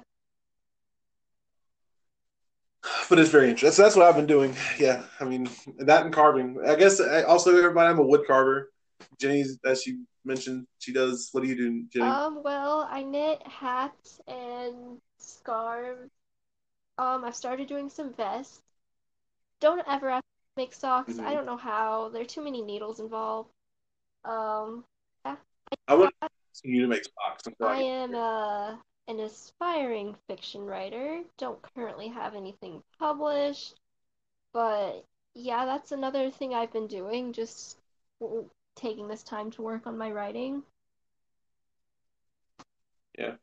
But 3.10 3.20
it's 3.20 3.30
very 3.30 3.50
interesting. 3.50 3.72
So 3.72 3.84
that's 3.84 3.96
what 3.96 4.06
I've 4.06 4.16
been 4.16 4.26
doing. 4.26 4.56
Yeah, 4.80 5.04
I 5.20 5.26
mean 5.26 5.50
that 5.80 6.06
and 6.06 6.14
carving. 6.14 6.60
I 6.66 6.76
guess 6.76 7.00
I, 7.00 7.24
also 7.24 7.58
everybody. 7.58 7.90
I'm 7.90 8.00
a 8.00 8.04
wood 8.04 8.26
carver. 8.28 8.72
Jenny's, 9.20 9.58
as 9.66 9.84
she 9.84 10.00
mentioned, 10.26 10.68
she 10.80 10.92
does. 10.94 11.30
What 11.32 11.44
do 11.44 11.50
you 11.50 11.56
do, 11.56 11.86
Jenny? 11.92 12.10
Um, 12.10 12.42
well, 12.44 12.88
I 12.90 13.04
knit 13.04 13.42
hats 13.48 14.20
and 14.28 14.98
scarves. 15.20 16.10
Um, 16.98 17.24
I've 17.24 17.36
started 17.36 17.68
doing 17.68 17.90
some 17.90 18.14
vests. 18.14 18.60
Don't 19.62 19.82
ever 19.88 20.10
ask 20.10 20.24
me 20.24 20.64
to 20.64 20.68
make 20.68 20.74
socks. 20.74 21.20
I 21.20 21.32
Mhm. 21.32 21.34
don't 21.34 21.46
know 21.46 21.58
how. 21.58 22.10
There 22.10 22.22
are 22.22 22.26
too 22.26 22.44
many 22.44 22.62
needles 22.62 23.00
involved. 23.00 23.50
Um, 24.26 24.84
yeah. 25.26 25.36
I 25.88 25.94
would 25.94 26.12
ask 26.22 26.32
you 26.64 26.82
to 26.82 26.88
make 26.88 27.04
socks. 27.04 27.44
I 27.62 27.82
am 27.82 28.16
uh, 28.16 28.78
an 29.08 29.20
aspiring 29.20 30.16
fiction 30.28 30.66
writer. 30.66 31.22
Don't 31.38 31.62
currently 31.76 32.10
have 32.10 32.36
anything 32.36 32.84
published, 33.00 33.76
but 34.54 35.06
yeah, 35.34 35.66
that's 35.66 35.92
another 35.92 36.32
thing 36.32 36.54
I've 36.54 36.74
been 36.74 36.88
doing, 36.88 37.32
just 37.32 37.78
w- 38.20 38.50
taking 38.76 39.08
this 39.08 39.24
time 39.24 39.52
to 39.52 39.62
work 39.62 39.88
on 39.88 39.98
my 39.98 40.12
writing. 40.12 40.64
Yeah. 43.18 43.36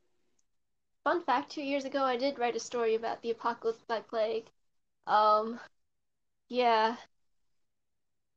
Fun 1.04 1.22
fact, 1.22 1.50
two 1.50 1.62
years 1.62 1.84
ago 1.84 2.02
I 2.02 2.16
did 2.16 2.38
write 2.38 2.56
a 2.56 2.60
story 2.60 2.94
about 2.94 3.22
the 3.22 3.30
apocalypse 3.30 3.82
by 3.86 4.00
plague. 4.00 4.46
Um, 5.06 5.60
yeah. 6.48 6.96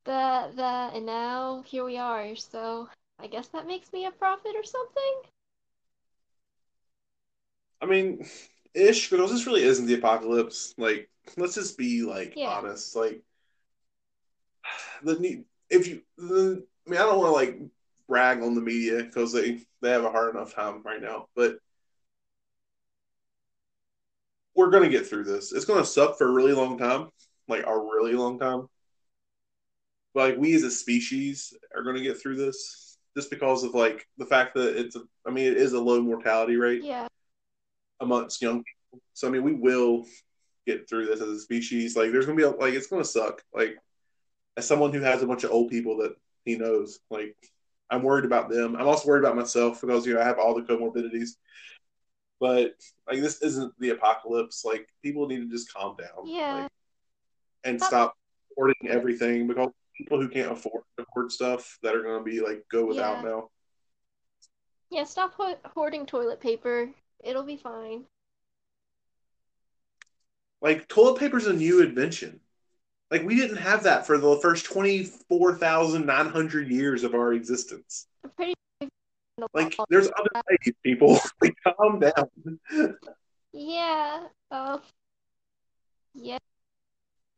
The, 0.05 0.51
the, 0.55 0.91
and 0.95 1.05
now 1.05 1.63
here 1.65 1.83
we 1.83 1.97
are, 1.97 2.35
so 2.35 2.89
I 3.19 3.27
guess 3.27 3.47
that 3.49 3.67
makes 3.67 3.91
me 3.91 4.05
a 4.05 4.11
prophet 4.11 4.53
or 4.55 4.63
something? 4.63 5.13
I 7.81 7.85
mean, 7.85 8.25
ish, 8.73 9.09
because 9.09 9.31
this 9.31 9.45
really 9.47 9.63
isn't 9.63 9.85
the 9.85 9.95
apocalypse. 9.95 10.73
Like, 10.77 11.09
let's 11.37 11.55
just 11.55 11.77
be 11.77 12.03
like 12.03 12.33
Yeah. 12.35 12.49
honest. 12.49 12.95
Like, 12.95 13.21
the 15.03 15.19
need 15.19 15.45
if 15.69 15.87
you, 15.87 16.01
the, 16.17 16.65
I 16.87 16.89
mean, 16.89 16.99
I 16.99 17.03
don't 17.03 17.19
want 17.19 17.27
to 17.29 17.31
like 17.33 17.59
brag 18.07 18.41
on 18.41 18.55
the 18.55 18.61
media 18.61 19.03
because 19.03 19.33
they 19.33 19.59
they 19.81 19.91
have 19.91 20.05
a 20.05 20.11
hard 20.11 20.33
enough 20.35 20.53
time 20.55 20.81
right 20.83 21.01
now, 21.01 21.27
but 21.35 21.57
we're 24.55 24.69
gonna 24.71 24.89
get 24.89 25.05
through 25.07 25.23
this. 25.25 25.51
It's 25.53 25.65
gonna 25.65 25.85
suck 25.85 26.17
for 26.17 26.27
a 26.27 26.31
really 26.31 26.53
long 26.53 26.77
time, 26.77 27.09
like 27.47 27.65
a 27.65 27.77
really 27.77 28.13
long 28.13 28.39
time. 28.39 28.67
But 30.13 30.31
like 30.31 30.39
we 30.39 30.55
as 30.55 30.63
a 30.63 30.71
species 30.71 31.53
are 31.75 31.83
gonna 31.83 32.01
get 32.01 32.19
through 32.19 32.37
this 32.37 32.97
just 33.15 33.29
because 33.29 33.63
of 33.63 33.73
like 33.73 34.07
the 34.17 34.25
fact 34.25 34.53
that 34.55 34.77
it's 34.79 34.95
a, 34.95 35.01
I 35.27 35.31
mean, 35.31 35.45
it 35.47 35.57
is 35.57 35.73
a 35.73 35.79
low 35.79 36.01
mortality 36.01 36.55
rate 36.55 36.83
Yeah, 36.83 37.07
amongst 37.99 38.41
young 38.41 38.63
people. 38.63 39.01
So 39.13 39.27
I 39.27 39.31
mean, 39.31 39.43
we 39.43 39.53
will 39.53 40.05
get 40.65 40.87
through 40.89 41.05
this 41.05 41.21
as 41.21 41.29
a 41.29 41.39
species. 41.39 41.95
Like, 41.95 42.11
there's 42.11 42.25
gonna 42.25 42.37
be 42.37 42.43
a, 42.43 42.49
like 42.49 42.73
it's 42.73 42.87
gonna 42.87 43.03
suck. 43.05 43.43
Like, 43.53 43.77
as 44.57 44.67
someone 44.67 44.93
who 44.93 45.01
has 45.01 45.21
a 45.23 45.27
bunch 45.27 45.43
of 45.43 45.51
old 45.51 45.69
people 45.69 45.97
that 45.97 46.15
he 46.45 46.55
knows, 46.55 46.99
like, 47.09 47.35
I'm 47.89 48.03
worried 48.03 48.25
about 48.25 48.49
them. 48.49 48.75
I'm 48.75 48.87
also 48.87 49.07
worried 49.07 49.23
about 49.23 49.35
myself 49.35 49.81
because 49.81 50.05
you 50.05 50.13
know 50.13 50.21
I 50.21 50.25
have 50.25 50.39
all 50.39 50.55
the 50.55 50.61
comorbidities. 50.61 51.29
But 52.39 52.75
like, 53.07 53.21
this 53.21 53.41
isn't 53.41 53.73
the 53.79 53.91
apocalypse. 53.91 54.63
Like, 54.63 54.87
people 55.01 55.27
need 55.27 55.37
to 55.39 55.49
just 55.49 55.73
calm 55.73 55.95
down. 55.97 56.25
Yeah. 56.25 56.53
Like, 56.53 56.71
and 57.63 57.81
stop 57.81 58.15
hoarding 58.55 58.89
everything 58.89 59.47
because 59.47 59.71
people 59.97 60.21
who 60.21 60.29
can't 60.29 60.51
afford 60.51 60.83
to 60.97 61.05
hoard 61.13 61.31
stuff 61.31 61.77
that 61.81 61.95
are 61.95 62.03
gonna 62.03 62.23
be 62.23 62.39
like 62.39 62.63
go 62.71 62.85
without 62.85 63.23
Yeah. 63.23 63.29
now. 63.29 63.49
yeah, 64.89 65.03
stop 65.03 65.33
ho 65.33 65.55
hoarding 65.65 66.05
toilet 66.05 66.39
paper. 66.39 66.93
It'll 67.23 67.43
be 67.43 67.57
fine. 67.57 68.05
Like, 70.61 70.87
toilet 70.87 71.19
paper's 71.19 71.47
a 71.47 71.53
new 71.53 71.81
invention. 71.81 72.39
Like 73.09 73.23
we 73.23 73.35
didn't 73.35 73.57
have 73.57 73.83
that 73.83 74.05
for 74.05 74.17
the 74.17 74.37
first 74.41 74.65
twenty 74.65 75.05
four 75.29 75.55
thousand 75.55 76.05
nine 76.05 76.27
hundred 76.27 76.69
years 76.69 77.03
of 77.05 77.13
our 77.13 77.31
existence. 77.33 78.07
Pretty 78.35 78.53
like 79.53 79.77
there's 79.89 80.09
other 80.19 80.41
ways, 80.49 80.73
people. 80.83 81.19
like 81.41 81.55
calm 81.63 81.99
down. 81.99 82.97
Yeah. 83.53 84.27
Uh, 84.51 84.79
yeah. 86.13 86.37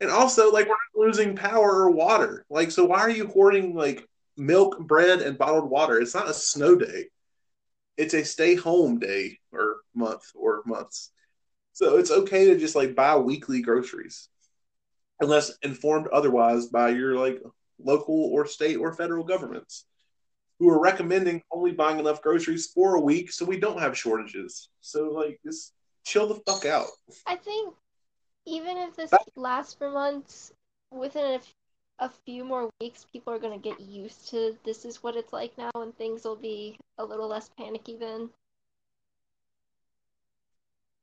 And 0.00 0.10
also, 0.10 0.50
like 0.50 0.66
we're 0.66 0.72
not 0.72 1.06
losing 1.06 1.36
power 1.36 1.70
or 1.70 1.90
water. 1.90 2.44
Like, 2.50 2.70
so 2.70 2.84
why 2.84 3.00
are 3.00 3.10
you 3.10 3.28
hoarding 3.28 3.74
like 3.74 4.08
milk, 4.36 4.80
bread, 4.80 5.20
and 5.20 5.38
bottled 5.38 5.70
water? 5.70 6.00
It's 6.00 6.14
not 6.14 6.28
a 6.28 6.34
snow 6.34 6.74
day. 6.74 7.06
It's 8.00 8.14
a 8.14 8.24
stay 8.24 8.54
home 8.54 8.98
day 8.98 9.38
or 9.52 9.76
month 9.94 10.24
or 10.34 10.62
months. 10.64 11.12
So 11.74 11.98
it's 11.98 12.10
okay 12.10 12.46
to 12.46 12.58
just 12.58 12.74
like 12.74 12.94
buy 12.94 13.16
weekly 13.18 13.60
groceries, 13.60 14.30
unless 15.20 15.52
informed 15.62 16.08
otherwise 16.08 16.66
by 16.66 16.88
your 16.90 17.14
like 17.16 17.42
local 17.78 18.30
or 18.32 18.46
state 18.46 18.76
or 18.76 18.94
federal 18.94 19.24
governments 19.24 19.84
who 20.58 20.70
are 20.70 20.80
recommending 20.80 21.42
only 21.50 21.72
buying 21.72 21.98
enough 21.98 22.22
groceries 22.22 22.70
for 22.74 22.94
a 22.94 23.00
week 23.00 23.30
so 23.32 23.44
we 23.44 23.60
don't 23.60 23.80
have 23.80 23.96
shortages. 23.96 24.70
So 24.80 25.10
like 25.10 25.38
just 25.44 25.74
chill 26.04 26.26
the 26.26 26.40
fuck 26.46 26.64
out. 26.64 26.88
I 27.26 27.36
think 27.36 27.74
even 28.46 28.78
if 28.78 28.96
this 28.96 29.12
lasts 29.36 29.74
for 29.74 29.90
months, 29.90 30.52
within 30.90 31.34
a, 31.34 31.40
a 32.00 32.08
few 32.08 32.44
more 32.44 32.70
weeks, 32.80 33.06
people 33.12 33.32
are 33.32 33.38
going 33.38 33.58
to 33.58 33.68
get 33.68 33.80
used 33.80 34.28
to 34.30 34.56
this 34.64 34.84
is 34.84 35.02
what 35.02 35.16
it's 35.16 35.32
like 35.32 35.56
now, 35.56 35.70
and 35.76 35.96
things 35.96 36.24
will 36.24 36.36
be 36.36 36.76
a 36.98 37.04
little 37.04 37.28
less 37.28 37.50
panicky 37.56 37.96
then. 37.96 38.30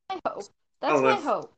I 0.09 0.19
hope. 0.25 0.43
That's 0.81 0.93
oh, 0.93 1.01
my 1.01 1.15
know. 1.15 1.21
hope. 1.21 1.53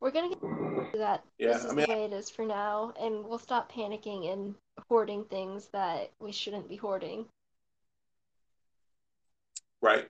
We're 0.00 0.10
going 0.10 0.30
to 0.32 0.36
get 0.36 0.92
to 0.92 0.98
that. 0.98 1.24
Yeah, 1.38 1.52
this 1.52 1.64
is 1.64 1.70
I 1.70 1.74
mean, 1.74 1.86
the 1.86 1.92
way 1.94 2.04
it 2.04 2.12
is 2.12 2.30
for 2.30 2.44
now, 2.44 2.92
and 3.00 3.24
we'll 3.24 3.38
stop 3.38 3.70
panicking 3.70 4.32
and 4.32 4.54
hoarding 4.88 5.24
things 5.24 5.68
that 5.72 6.10
we 6.18 6.32
shouldn't 6.32 6.68
be 6.68 6.76
hoarding. 6.76 7.26
right. 9.80 10.08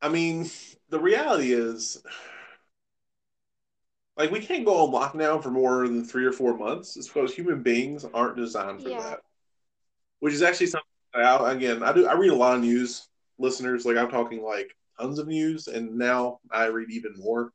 I 0.00 0.08
mean, 0.08 0.50
the 0.88 0.98
reality 0.98 1.52
is, 1.52 2.02
like, 4.16 4.30
we 4.30 4.40
can't 4.40 4.64
go 4.64 4.76
on 4.76 4.92
lockdown 4.92 5.42
for 5.42 5.50
more 5.50 5.86
than 5.86 6.04
three 6.04 6.24
or 6.24 6.32
four 6.32 6.56
months. 6.56 6.96
It's 6.96 7.08
because 7.08 7.34
human 7.34 7.62
beings 7.62 8.04
aren't 8.12 8.36
designed 8.36 8.82
for 8.82 8.90
Yeah. 8.90 9.00
that. 9.00 9.20
Which 10.20 10.34
is 10.34 10.42
actually 10.42 10.66
something. 10.66 10.88
I, 11.14 11.52
again, 11.52 11.82
I 11.82 11.92
do. 11.92 12.06
I 12.06 12.14
read 12.14 12.30
a 12.30 12.34
lot 12.34 12.54
of 12.56 12.62
news, 12.62 13.08
listeners. 13.38 13.84
Like, 13.84 13.96
I'm 13.96 14.10
talking 14.10 14.42
like 14.42 14.74
tons 14.98 15.18
of 15.18 15.26
news, 15.28 15.66
and 15.68 15.96
now 15.96 16.40
I 16.50 16.66
read 16.66 16.90
even 16.90 17.14
more. 17.16 17.52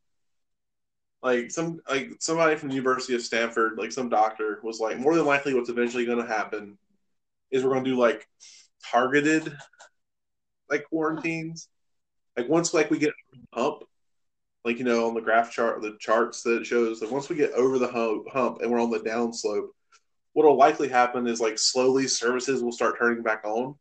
Like 1.24 1.50
some, 1.50 1.80
like 1.90 2.12
somebody 2.20 2.56
from 2.56 2.70
the 2.70 2.76
University 2.76 3.16
of 3.16 3.22
Stanford, 3.22 3.78
like 3.78 3.92
some 3.92 4.10
doctor 4.10 4.60
was 4.64 4.80
like, 4.80 5.00
more 5.00 5.16
than 5.16 5.26
likely, 5.26 5.54
what's 5.54 5.70
eventually 5.70 6.06
going 6.06 6.20
to 6.20 6.28
happen 6.28 6.78
is 7.50 7.64
we're 7.64 7.72
going 7.72 7.84
to 7.84 7.90
do 7.92 7.98
like 7.98 8.28
targeted, 8.92 9.58
like 10.70 10.86
quarantines. 10.90 11.70
Like 12.38 12.48
once, 12.50 12.72
like 12.72 12.92
we 12.92 13.00
get 13.00 13.14
hump, 13.52 13.84
like 14.68 14.80
you 14.80 14.84
know, 14.84 15.08
on 15.08 15.14
the 15.14 15.22
graph 15.22 15.50
chart, 15.50 15.82
the 15.82 15.96
charts 15.98 16.44
that 16.44 16.66
shows, 16.66 17.00
that 17.00 17.10
once 17.10 17.30
we 17.30 17.38
get 17.38 17.54
over 17.54 17.80
the 17.80 17.88
hump, 17.88 18.60
and 18.62 18.70
we're 18.70 18.82
on 18.82 18.92
the 18.92 19.00
down 19.00 19.32
slope, 19.32 19.74
what'll 20.34 20.58
likely 20.58 20.90
happen 20.90 21.26
is 21.26 21.40
like 21.40 21.58
slowly 21.58 22.06
services 22.06 22.62
will 22.62 22.74
start 22.74 23.00
turning 23.00 23.24
back 23.24 23.46
on, 23.46 23.76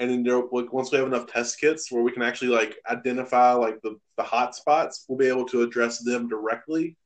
and 0.00 0.10
then 0.10 0.24
there, 0.24 0.42
like 0.50 0.72
once 0.72 0.90
we 0.90 0.98
have 0.98 1.06
enough 1.06 1.28
test 1.28 1.60
kits 1.60 1.92
where 1.92 2.02
we 2.02 2.10
can 2.10 2.22
actually 2.22 2.48
like 2.48 2.76
identify 2.90 3.52
like 3.52 3.80
the 3.82 3.96
the 4.16 4.24
hot 4.24 4.56
spots, 4.56 5.04
we'll 5.08 5.18
be 5.18 5.28
able 5.28 5.46
to 5.46 5.62
address 5.62 6.02
them 6.02 6.28
directly. 6.28 6.96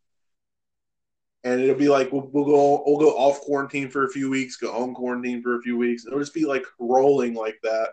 And 1.45 1.61
it'll 1.61 1.77
be 1.77 1.91
like 1.91 2.11
we'll, 2.11 2.31
we'll 2.33 2.47
go 2.47 2.83
we'll 2.87 2.99
go 2.99 3.11
off 3.11 3.43
quarantine 3.43 3.91
for 3.91 4.07
a 4.07 4.11
few 4.11 4.31
weeks, 4.31 4.57
go 4.57 4.75
on 4.75 4.95
quarantine 4.95 5.43
for 5.43 5.59
a 5.59 5.63
few 5.63 5.77
weeks. 5.77 6.07
It'll 6.07 6.19
just 6.19 6.33
be 6.33 6.47
like 6.47 6.65
rolling 6.79 7.35
like 7.35 7.59
that. 7.63 7.91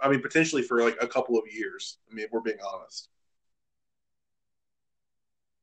I 0.00 0.08
mean, 0.08 0.22
potentially 0.22 0.62
for 0.62 0.80
like 0.80 0.96
a 1.00 1.08
couple 1.08 1.36
of 1.36 1.52
years. 1.52 1.98
I 2.08 2.14
mean, 2.14 2.26
if 2.26 2.30
we're 2.30 2.40
being 2.40 2.58
honest 2.64 3.08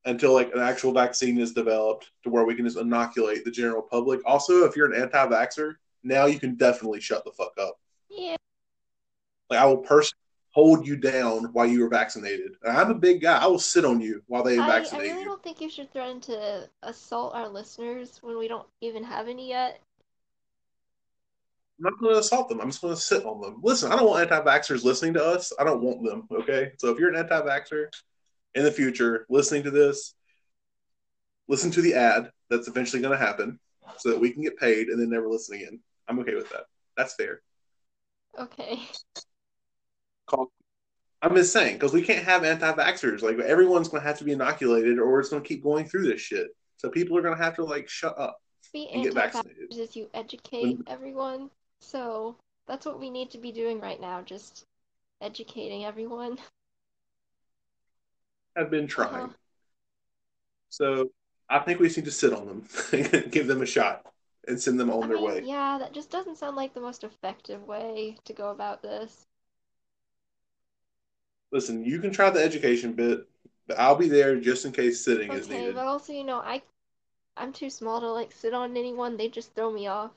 until 0.06 0.34
like 0.34 0.52
an 0.54 0.60
actual 0.60 0.94
vaccine 0.94 1.38
is 1.38 1.54
developed 1.54 2.12
to 2.24 2.30
where 2.30 2.46
we 2.46 2.56
can 2.56 2.66
just 2.66 2.78
inoculate 2.78 3.46
the 3.46 3.52
general 3.52 3.82
public. 3.82 4.20
Also, 4.26 4.66
if 4.66 4.76
you're 4.76 4.92
an 4.92 5.00
anti-vaxxer, 5.00 5.76
now 6.04 6.26
you 6.26 6.40
can 6.40 6.56
definitely 6.56 7.00
shut 7.00 7.24
the 7.24 7.32
fuck 7.32 7.54
up. 7.60 7.80
Yeah. 8.10 8.36
Like 9.50 9.60
I 9.60 9.66
will 9.66 9.78
personally 9.78 10.18
hold 10.50 10.86
you 10.86 10.98
down 10.98 11.46
while 11.54 11.66
you 11.66 11.86
are 11.86 11.90
vaccinated. 11.90 12.54
And 12.64 12.76
I'm 12.76 12.92
a 12.92 12.96
big 12.96 13.22
guy. 13.22 13.42
I 13.42 13.48
will 13.48 13.60
sit 13.60 13.86
on 13.86 14.02
you 14.02 14.22
while 14.28 14.44
they 14.44 14.58
I, 14.58 14.66
I 14.66 14.80
vaccinate 14.80 15.04
really 15.04 15.20
you. 15.20 15.26
don't 15.26 15.44
think 15.44 15.62
you 15.62 15.70
should 15.70 15.92
threaten 15.94 16.20
to 16.22 16.68
assault 16.84 17.36
our 17.36 17.48
listeners 17.48 18.20
when 18.22 18.38
we 18.38 18.48
don't 18.48 18.68
even 18.82 19.04
have 19.04 19.28
any 19.28 19.50
yet. 19.50 19.80
I'm 21.80 21.86
not 21.86 22.00
going 22.00 22.14
to 22.14 22.20
assault 22.20 22.50
them. 22.50 22.60
I'm 22.60 22.70
just 22.70 22.82
going 22.82 22.94
to 22.94 23.00
sit 23.00 23.26
on 23.26 23.42
them. 23.42 23.60
Listen, 23.64 23.92
I 23.92 23.96
don't 23.96 24.08
want 24.08 24.30
anti-vaxxers 24.30 24.84
listening 24.84 25.14
to 25.14 25.24
us. 25.24 25.52
I 25.60 25.64
don't 25.64 25.82
want 25.82 26.04
them. 26.04 26.28
Okay, 26.32 26.74
so 26.78 26.90
if 26.90 27.00
you're 27.00 27.10
an 27.10 27.16
anti-vaxxer 27.16 27.88
in 28.56 28.64
the 28.64 28.72
future 28.72 29.26
listening 29.30 29.64
to 29.64 29.72
this, 29.72 30.14
listen 31.48 31.72
to 31.72 31.82
the 31.82 31.94
ad 31.94 32.30
that's 32.50 32.68
eventually 32.68 33.02
going 33.02 33.18
to 33.18 33.26
happen, 33.26 33.60
so 33.98 34.10
that 34.10 34.20
we 34.20 34.32
can 34.32 34.44
get 34.44 34.58
paid 34.58 34.88
and 34.88 35.02
then 35.02 35.10
never 35.10 35.28
listen 35.28 35.56
again. 35.56 35.80
I'm 36.08 36.20
okay 36.20 36.36
with 36.36 36.50
that. 36.50 36.66
That's 36.98 37.16
fair. 37.16 37.42
Okay. 38.38 38.80
Call. 40.26 40.52
I'm 41.22 41.36
just 41.36 41.54
saying 41.54 41.76
because 41.76 41.94
we 41.94 42.02
can't 42.02 42.26
have 42.26 42.44
anti-vaxxers. 42.44 43.22
Like 43.22 43.38
everyone's 43.40 43.88
going 43.88 44.02
to 44.02 44.08
have 44.08 44.18
to 44.20 44.24
be 44.24 44.32
inoculated, 44.32 45.00
or 45.00 45.20
it's 45.20 45.30
going 45.30 45.44
to 45.44 45.48
keep 45.48 45.64
going 45.64 45.86
through 45.86 46.08
this 46.08 46.22
shit. 46.22 46.48
So 46.78 46.90
people 46.90 47.18
are 47.18 47.22
going 47.22 47.38
to 47.38 47.44
have 47.44 47.56
to 47.58 47.64
like 47.64 47.88
shut 47.88 48.18
up 48.18 48.38
Be 48.74 48.90
and 48.90 49.04
get 49.04 49.14
vaccinated. 49.14 49.72
is 49.72 49.96
you 49.96 50.10
educate 50.14 50.80
everyone. 50.88 51.50
So 51.80 52.36
that's 52.68 52.86
what 52.86 53.00
we 53.00 53.10
need 53.10 53.30
to 53.32 53.38
be 53.38 53.52
doing 53.52 53.80
right 53.80 54.02
now, 54.02 54.22
just 54.22 54.66
educating 55.22 55.86
everyone. 55.86 56.38
Have 58.56 58.70
been 58.70 58.88
trying. 58.88 59.16
Uh-huh. 59.16 59.28
So 60.70 61.12
I 61.50 61.60
think 61.60 61.80
we 61.80 61.88
just 61.88 61.98
need 61.98 62.06
to 62.06 62.12
sit 62.12 62.34
on 62.34 62.46
them, 62.48 62.68
give 63.32 63.48
them 63.48 63.62
a 63.62 63.66
shot, 63.66 64.06
and 64.48 64.60
send 64.60 64.80
them 64.80 64.90
on 64.90 65.04
I 65.04 65.08
their 65.08 65.18
mean, 65.18 65.26
way. 65.26 65.44
yeah, 65.46 65.78
that 65.80 65.94
just 65.94 66.10
doesn't 66.10 66.38
sound 66.38 66.56
like 66.56 66.74
the 66.74 66.82
most 66.82 67.04
effective 67.04 67.68
way 67.68 68.18
to 68.26 68.34
go 68.34 68.52
about 68.52 68.82
this. 68.82 69.26
Listen, 71.52 71.84
you 71.84 72.00
can 72.00 72.12
try 72.12 72.30
the 72.30 72.42
education 72.42 72.94
bit, 72.94 73.28
but 73.68 73.78
I'll 73.78 73.96
be 73.96 74.08
there 74.08 74.40
just 74.40 74.66
in 74.66 74.72
case 74.72 75.04
sitting 75.04 75.32
is 75.32 75.48
Okay, 75.48 75.60
needed. 75.60 75.76
but 75.76 75.86
also, 75.86 76.14
you 76.14 76.24
know, 76.24 76.40
I 76.40 76.62
I'm 77.38 77.52
too 77.54 77.70
small 77.70 78.00
to 78.00 78.12
like 78.12 78.32
sit 78.32 78.54
on 78.54 78.78
anyone. 78.78 79.18
They 79.18 79.28
just 79.28 79.54
throw 79.56 79.72
me 79.72 79.88
off. 79.88 80.12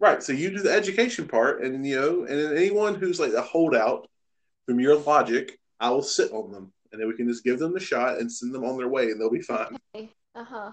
Right. 0.00 0.22
So 0.22 0.32
you 0.32 0.50
do 0.50 0.60
the 0.60 0.72
education 0.72 1.26
part, 1.26 1.62
and 1.62 1.86
you 1.86 2.00
know, 2.00 2.20
and 2.24 2.38
then 2.38 2.56
anyone 2.56 2.94
who's 2.94 3.18
like 3.18 3.32
a 3.32 3.42
holdout 3.42 4.08
from 4.66 4.78
your 4.80 4.96
logic, 4.96 5.58
I 5.80 5.90
will 5.90 6.02
sit 6.02 6.32
on 6.32 6.50
them, 6.50 6.72
and 6.92 7.00
then 7.00 7.08
we 7.08 7.14
can 7.16 7.28
just 7.28 7.44
give 7.44 7.58
them 7.58 7.72
the 7.72 7.80
shot 7.80 8.18
and 8.18 8.30
send 8.30 8.54
them 8.54 8.64
on 8.64 8.76
their 8.76 8.88
way, 8.88 9.10
and 9.10 9.20
they'll 9.20 9.30
be 9.30 9.40
fine. 9.42 9.76
Okay. 9.94 10.10
Uh-huh. 10.34 10.72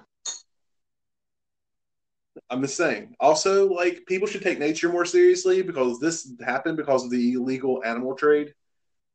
I'm 2.50 2.62
just 2.62 2.76
saying. 2.76 3.16
Also, 3.20 3.68
like 3.72 4.04
people 4.08 4.28
should 4.28 4.42
take 4.42 4.60
nature 4.60 4.90
more 4.90 5.06
seriously 5.06 5.62
because 5.62 6.00
this 6.00 6.32
happened 6.44 6.78
because 6.78 7.04
of 7.06 7.10
the 7.12 7.34
illegal 7.34 7.82
animal 7.86 8.14
trade. 8.16 8.54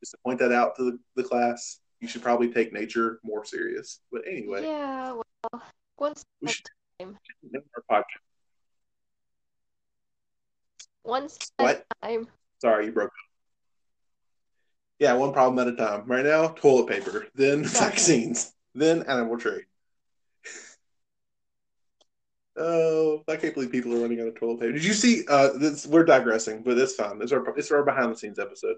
Just 0.01 0.13
to 0.13 0.19
point 0.25 0.39
that 0.39 0.53
out 0.53 0.75
to 0.77 0.85
the, 0.85 0.99
the 1.17 1.23
class, 1.29 1.81
you 2.01 2.09
should 2.09 2.23
probably 2.23 2.51
take 2.51 2.73
nature 2.73 3.21
more 3.23 3.45
serious. 3.45 4.01
But 4.11 4.23
anyway, 4.27 4.63
Yeah, 4.65 5.13
well, 5.13 5.63
once 5.99 6.25
we 6.41 6.49
should 6.49 6.65
time. 6.99 7.19
name 7.53 7.63
our 7.91 8.03
podcast. 8.03 8.05
once 11.05 11.39
What? 11.59 11.85
time. 12.03 12.27
Sorry, 12.63 12.87
you 12.87 12.93
broke 12.93 13.09
up. 13.09 13.30
Yeah, 15.01 15.15
one 15.15 15.33
problem 15.33 15.67
at 15.67 15.73
a 15.73 15.77
time. 15.77 16.05
Right 16.07 16.25
now, 16.25 16.49
toilet 16.49 16.87
paper, 16.87 17.27
then 17.35 17.65
vaccines, 17.65 18.53
then 18.75 19.03
animal 19.09 19.37
trade. 19.37 19.65
Oh, 22.57 23.23
I 23.27 23.37
can't 23.37 23.55
believe 23.55 23.71
people 23.71 23.95
are 23.95 24.01
running 24.01 24.21
out 24.21 24.27
of 24.27 24.35
toilet 24.35 24.61
paper. 24.61 24.73
Did 24.73 24.85
you 24.85 24.93
see? 24.93 25.25
Uh, 25.27 25.57
this, 25.57 25.87
we're 25.87 26.05
digressing, 26.05 26.63
but 26.63 26.77
it's 26.77 26.95
fine. 26.95 27.23
It's 27.23 27.33
our 27.33 27.57
it's 27.57 27.71
our 27.71 27.85
behind 27.85 28.13
the 28.13 28.19
scenes 28.19 28.39
episode. 28.39 28.77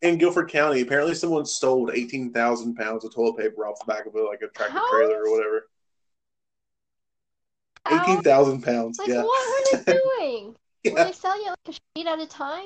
In 0.00 0.16
Guilford 0.16 0.48
County, 0.48 0.80
apparently 0.80 1.14
someone 1.14 1.44
stole 1.44 1.90
eighteen 1.92 2.32
thousand 2.32 2.76
pounds 2.76 3.04
of 3.04 3.12
toilet 3.12 3.36
paper 3.36 3.66
off 3.66 3.80
the 3.80 3.92
back 3.92 4.06
of 4.06 4.14
a 4.14 4.22
like 4.22 4.40
a 4.40 4.46
tractor 4.48 4.78
How? 4.78 4.90
trailer 4.90 5.26
or 5.26 5.30
whatever. 5.30 5.68
Eighteen 7.90 8.22
thousand 8.22 8.62
pounds. 8.62 8.98
Like, 8.98 9.08
yeah. 9.08 9.24
what 9.24 9.74
were 9.74 9.78
they 9.84 9.92
doing? 10.22 10.56
Were 10.86 11.04
they 11.04 11.12
selling 11.12 11.42
it 11.44 11.50
like 11.50 11.58
a 11.66 11.72
sheet 11.72 12.06
at 12.06 12.20
a 12.20 12.26
time? 12.26 12.62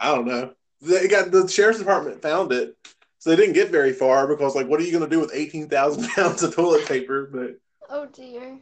I 0.00 0.14
don't 0.14 0.26
know. 0.26 0.54
They 0.80 1.08
got 1.08 1.30
the 1.30 1.46
sheriff's 1.46 1.78
department 1.78 2.22
found 2.22 2.52
it, 2.52 2.76
so 3.18 3.30
they 3.30 3.36
didn't 3.36 3.54
get 3.54 3.70
very 3.70 3.92
far 3.92 4.26
because, 4.26 4.54
like, 4.54 4.66
what 4.66 4.80
are 4.80 4.84
you 4.84 4.90
going 4.92 5.08
to 5.08 5.14
do 5.14 5.20
with 5.20 5.30
eighteen 5.34 5.68
thousand 5.68 6.08
pounds 6.16 6.42
of 6.42 6.54
toilet 6.54 6.86
paper? 6.86 7.28
But 7.32 7.58
Oh 7.88 8.06
dear. 8.06 8.58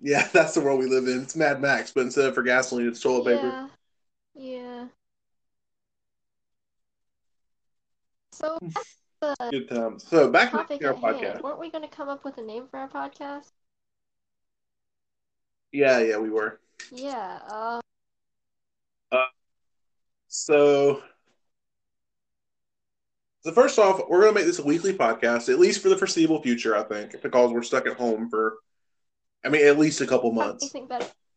yeah, 0.00 0.28
that's 0.32 0.54
the 0.54 0.60
world 0.60 0.78
we 0.78 0.86
live 0.86 1.08
in. 1.08 1.22
It's 1.22 1.36
Mad 1.36 1.60
Max, 1.60 1.90
but 1.92 2.02
instead 2.02 2.26
of 2.26 2.34
for 2.34 2.42
gasoline, 2.42 2.88
it's 2.88 3.00
toilet 3.00 3.24
paper. 3.24 3.46
Yeah. 3.46 3.68
Yeah. 4.34 4.86
So 8.32 8.58
the 9.20 9.34
Good 9.50 9.68
times. 9.68 10.06
So 10.06 10.30
back 10.30 10.52
to 10.52 10.58
our 10.58 10.62
at 10.62 10.70
hand. 10.70 10.94
podcast. 11.02 11.42
Weren't 11.42 11.58
we 11.58 11.70
going 11.70 11.82
to 11.82 11.94
come 11.94 12.08
up 12.08 12.24
with 12.24 12.38
a 12.38 12.42
name 12.42 12.68
for 12.70 12.78
our 12.78 12.88
podcast? 12.88 13.48
Yeah, 15.72 15.98
yeah, 15.98 16.18
we 16.18 16.30
were. 16.30 16.60
Yeah. 16.92 17.40
Um. 17.50 17.80
So, 20.28 21.02
so 23.40 23.52
first 23.52 23.78
off, 23.78 24.00
we're 24.08 24.20
going 24.20 24.34
to 24.34 24.38
make 24.40 24.46
this 24.46 24.58
a 24.58 24.64
weekly 24.64 24.92
podcast, 24.92 25.50
at 25.52 25.58
least 25.58 25.82
for 25.82 25.88
the 25.88 25.96
foreseeable 25.96 26.42
future, 26.42 26.76
I 26.76 26.82
think, 26.82 27.20
because 27.22 27.50
we're 27.50 27.62
stuck 27.62 27.86
at 27.86 27.96
home 27.96 28.28
for, 28.28 28.56
I 29.44 29.48
mean, 29.48 29.66
at 29.66 29.78
least 29.78 30.00
a 30.00 30.06
couple 30.06 30.30
months. 30.32 30.70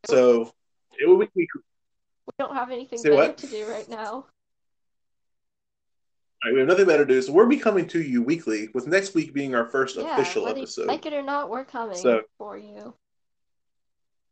So, 0.06 0.52
it 1.00 1.08
will 1.08 1.18
be. 1.18 1.30
We 1.36 1.48
don't 2.38 2.54
have 2.56 2.70
anything 2.72 3.00
Say 3.00 3.10
better 3.10 3.22
what? 3.30 3.38
to 3.38 3.48
do 3.48 3.66
right 3.70 3.88
now. 3.90 4.26
we 6.52 6.60
have 6.60 6.68
nothing 6.68 6.86
better 6.86 7.06
to 7.06 7.14
do, 7.14 7.22
so 7.22 7.32
we're 7.32 7.46
be 7.46 7.58
coming 7.58 7.88
to 7.88 8.02
you 8.02 8.22
weekly, 8.22 8.70
with 8.74 8.88
next 8.88 9.14
week 9.14 9.34
being 9.34 9.56
our 9.56 9.70
first 9.70 9.96
Yeah. 9.96 10.14
official 10.14 10.48
episode. 10.48 10.88
like 10.88 11.06
it 11.06 11.14
or 11.14 11.22
not, 11.22 11.50
we're 11.50 11.66
coming 11.66 11.98
So- 11.98 12.24
for 12.38 12.58
you. 12.58 12.94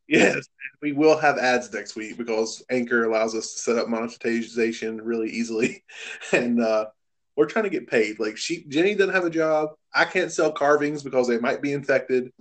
Yes, 0.09 0.49
we 0.81 0.91
will 0.91 1.15
have 1.17 1.37
ads 1.37 1.71
next 1.71 1.95
week 1.95 2.17
because 2.17 2.63
Anchor 2.71 3.05
allows 3.05 3.35
us 3.35 3.53
to 3.53 3.59
set 3.59 3.77
up 3.77 3.87
monetization 3.87 4.99
really 4.99 5.29
easily, 5.29 5.83
and 6.33 6.59
uh, 6.59 6.87
we're 7.35 7.45
trying 7.45 7.65
to 7.65 7.69
get 7.69 7.87
paid. 7.87 8.19
Like 8.19 8.35
she, 8.35 8.65
Jenny 8.65 8.95
doesn't 8.95 9.13
have 9.13 9.25
a 9.25 9.29
job. 9.29 9.69
I 9.93 10.05
can't 10.05 10.31
sell 10.31 10.51
carvings 10.51 11.03
because 11.03 11.27
they 11.27 11.37
might 11.37 11.61
be 11.61 11.73
infected. 11.73 12.31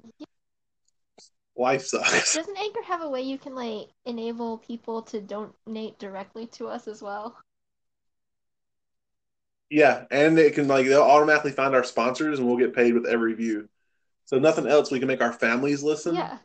Life 1.58 1.84
sucks. 1.84 2.36
Doesn't 2.36 2.56
Anchor 2.56 2.82
have 2.84 3.02
a 3.02 3.10
way 3.10 3.20
you 3.20 3.36
can 3.36 3.54
like 3.54 3.88
enable 4.06 4.58
people 4.58 5.02
to 5.02 5.20
donate 5.20 5.98
directly 5.98 6.46
to 6.52 6.68
us 6.68 6.88
as 6.88 7.02
well? 7.02 7.36
Yeah, 9.68 10.04
and 10.10 10.38
it 10.38 10.54
can 10.54 10.68
like 10.68 10.86
they'll 10.86 11.02
automatically 11.02 11.52
find 11.52 11.74
our 11.74 11.84
sponsors, 11.84 12.38
and 12.38 12.48
we'll 12.48 12.56
get 12.56 12.74
paid 12.74 12.94
with 12.94 13.04
every 13.04 13.34
view. 13.34 13.68
So 14.24 14.38
nothing 14.38 14.66
else, 14.66 14.90
we 14.90 15.00
can 15.00 15.08
make 15.08 15.20
our 15.20 15.32
families 15.34 15.82
listen, 15.82 16.14
Yeah. 16.14 16.38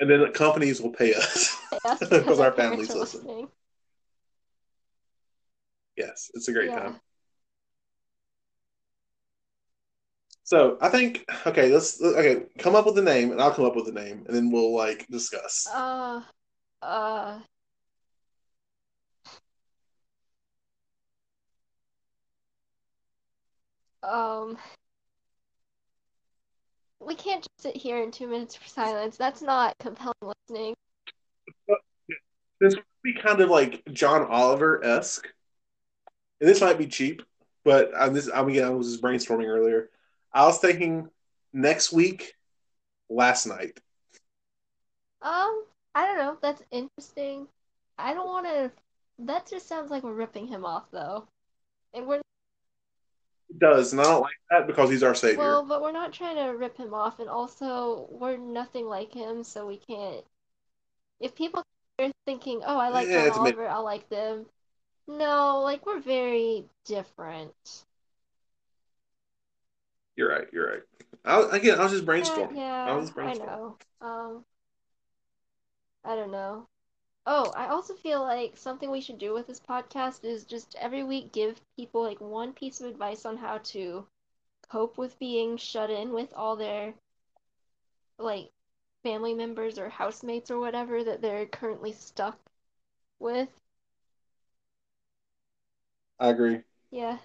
And 0.00 0.10
then 0.10 0.20
the 0.20 0.30
companies 0.30 0.80
will 0.80 0.92
pay 0.92 1.14
us. 1.14 1.56
Because 2.00 2.40
our 2.40 2.52
families 2.52 2.94
listen. 2.94 3.20
listening. 3.24 3.48
yes, 5.96 6.30
it's 6.34 6.48
a 6.48 6.52
great 6.52 6.70
Yeah. 6.70 6.80
time. 6.80 7.00
So 10.42 10.76
I 10.80 10.88
think 10.90 11.24
okay, 11.46 11.72
let's 11.72 12.02
okay 12.02 12.42
come 12.58 12.74
up 12.74 12.84
with 12.84 12.98
a 12.98 13.02
name, 13.02 13.32
and 13.32 13.40
I'll 13.40 13.54
come 13.54 13.64
up 13.64 13.76
with 13.76 13.88
a 13.88 13.92
name, 13.92 14.24
and 14.26 14.36
then 14.36 14.50
we'll 14.50 14.74
like 14.74 15.06
discuss. 15.08 15.66
Uh, 15.72 16.20
uh. 16.82 17.40
Um, 24.02 24.58
we 27.06 27.14
can't 27.14 27.42
just 27.42 27.60
sit 27.60 27.76
here 27.76 28.02
in 28.02 28.10
two 28.10 28.26
minutes 28.26 28.54
for 28.54 28.68
silence. 28.68 29.16
That's 29.16 29.42
not 29.42 29.74
compelling 29.78 30.14
listening. 30.22 30.74
This 32.60 32.76
would 32.76 32.84
be 33.02 33.14
kind 33.14 33.40
of 33.40 33.50
like 33.50 33.82
John 33.92 34.26
Oliver 34.26 34.84
esque, 34.84 35.26
and 36.40 36.48
this 36.48 36.60
might 36.60 36.78
be 36.78 36.86
cheap, 36.86 37.22
but 37.64 37.90
I'm 37.98 38.14
this 38.14 38.30
I'm 38.32 38.48
again 38.48 38.64
I 38.64 38.70
was 38.70 38.90
just 38.90 39.02
brainstorming 39.02 39.46
earlier. 39.46 39.90
I 40.32 40.46
was 40.46 40.58
thinking 40.58 41.08
next 41.52 41.92
week, 41.92 42.34
last 43.08 43.46
night. 43.46 43.78
Um, 45.22 45.64
I 45.94 46.06
don't 46.06 46.18
know. 46.18 46.36
That's 46.40 46.62
interesting. 46.70 47.48
I 47.98 48.14
don't 48.14 48.26
want 48.26 48.46
to. 48.46 48.70
That 49.20 49.48
just 49.48 49.68
sounds 49.68 49.90
like 49.90 50.02
we're 50.02 50.12
ripping 50.12 50.46
him 50.46 50.64
off, 50.64 50.90
though. 50.90 51.26
And 51.92 52.06
we're 52.06 52.20
does, 53.58 53.92
and 53.92 54.00
I 54.00 54.04
don't 54.04 54.22
like 54.22 54.32
that 54.50 54.66
because 54.66 54.90
he's 54.90 55.02
our 55.02 55.14
savior. 55.14 55.38
well, 55.38 55.64
but 55.64 55.82
we're 55.82 55.92
not 55.92 56.12
trying 56.12 56.36
to 56.36 56.56
rip 56.56 56.76
him 56.76 56.94
off, 56.94 57.18
and 57.20 57.28
also 57.28 58.08
we're 58.10 58.36
nothing 58.36 58.86
like 58.86 59.12
him, 59.12 59.44
so 59.44 59.66
we 59.66 59.78
can't. 59.78 60.24
If 61.20 61.34
people 61.34 61.64
are 61.98 62.12
thinking, 62.26 62.62
"Oh, 62.64 62.78
I 62.78 62.88
like 62.90 63.08
Yeah, 63.08 63.30
Oliver, 63.30 63.66
I 63.68 63.78
like 63.78 64.08
them," 64.08 64.46
no, 65.06 65.60
like 65.60 65.86
we're 65.86 66.00
very 66.00 66.64
different. 66.84 67.84
you're 70.16 70.28
right. 70.28 70.46
You're 70.52 70.68
right. 70.68 70.82
I, 71.24 71.56
again, 71.56 71.78
I 71.78 71.84
was 71.84 71.92
just 71.92 72.04
brainstorming. 72.06 72.56
yeah, 72.56 72.84
I 72.84 72.96
was 72.96 73.10
I 73.18 73.34
know. 73.34 73.76
Um, 74.00 74.44
I 76.04 76.14
don't 76.14 76.30
know. 76.30 76.68
Oh, 77.26 77.52
I 77.54 77.68
also 77.68 77.94
feel 77.94 78.22
like 78.22 78.56
something 78.56 78.90
we 78.90 79.02
should 79.02 79.18
do 79.18 79.34
with 79.34 79.46
this 79.46 79.60
podcast 79.60 80.24
is 80.24 80.44
just 80.44 80.74
every 80.76 81.02
week 81.02 81.32
give 81.32 81.60
people 81.76 82.02
like 82.02 82.20
one 82.20 82.54
piece 82.54 82.80
of 82.80 82.86
advice 82.86 83.26
on 83.26 83.36
how 83.36 83.58
to 83.58 84.06
cope 84.70 84.96
with 84.98 85.18
being 85.18 85.56
shut 85.58 85.90
in 85.90 86.12
with 86.12 86.32
all 86.34 86.56
their 86.56 86.94
like 88.18 88.50
family 89.02 89.34
members 89.34 89.78
or 89.78 89.88
housemates 89.88 90.50
or 90.50 90.58
whatever 90.58 91.04
that 91.04 91.20
they're 91.22 91.46
currently 91.46 91.92
stuck 91.92 92.38
with. 93.20 93.48
I 96.18 96.28
agree. 96.30 96.62
Yeah. 96.90 97.18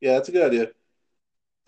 Yeah, 0.00 0.14
that's 0.14 0.28
a 0.28 0.32
good 0.32 0.46
idea. 0.46 0.72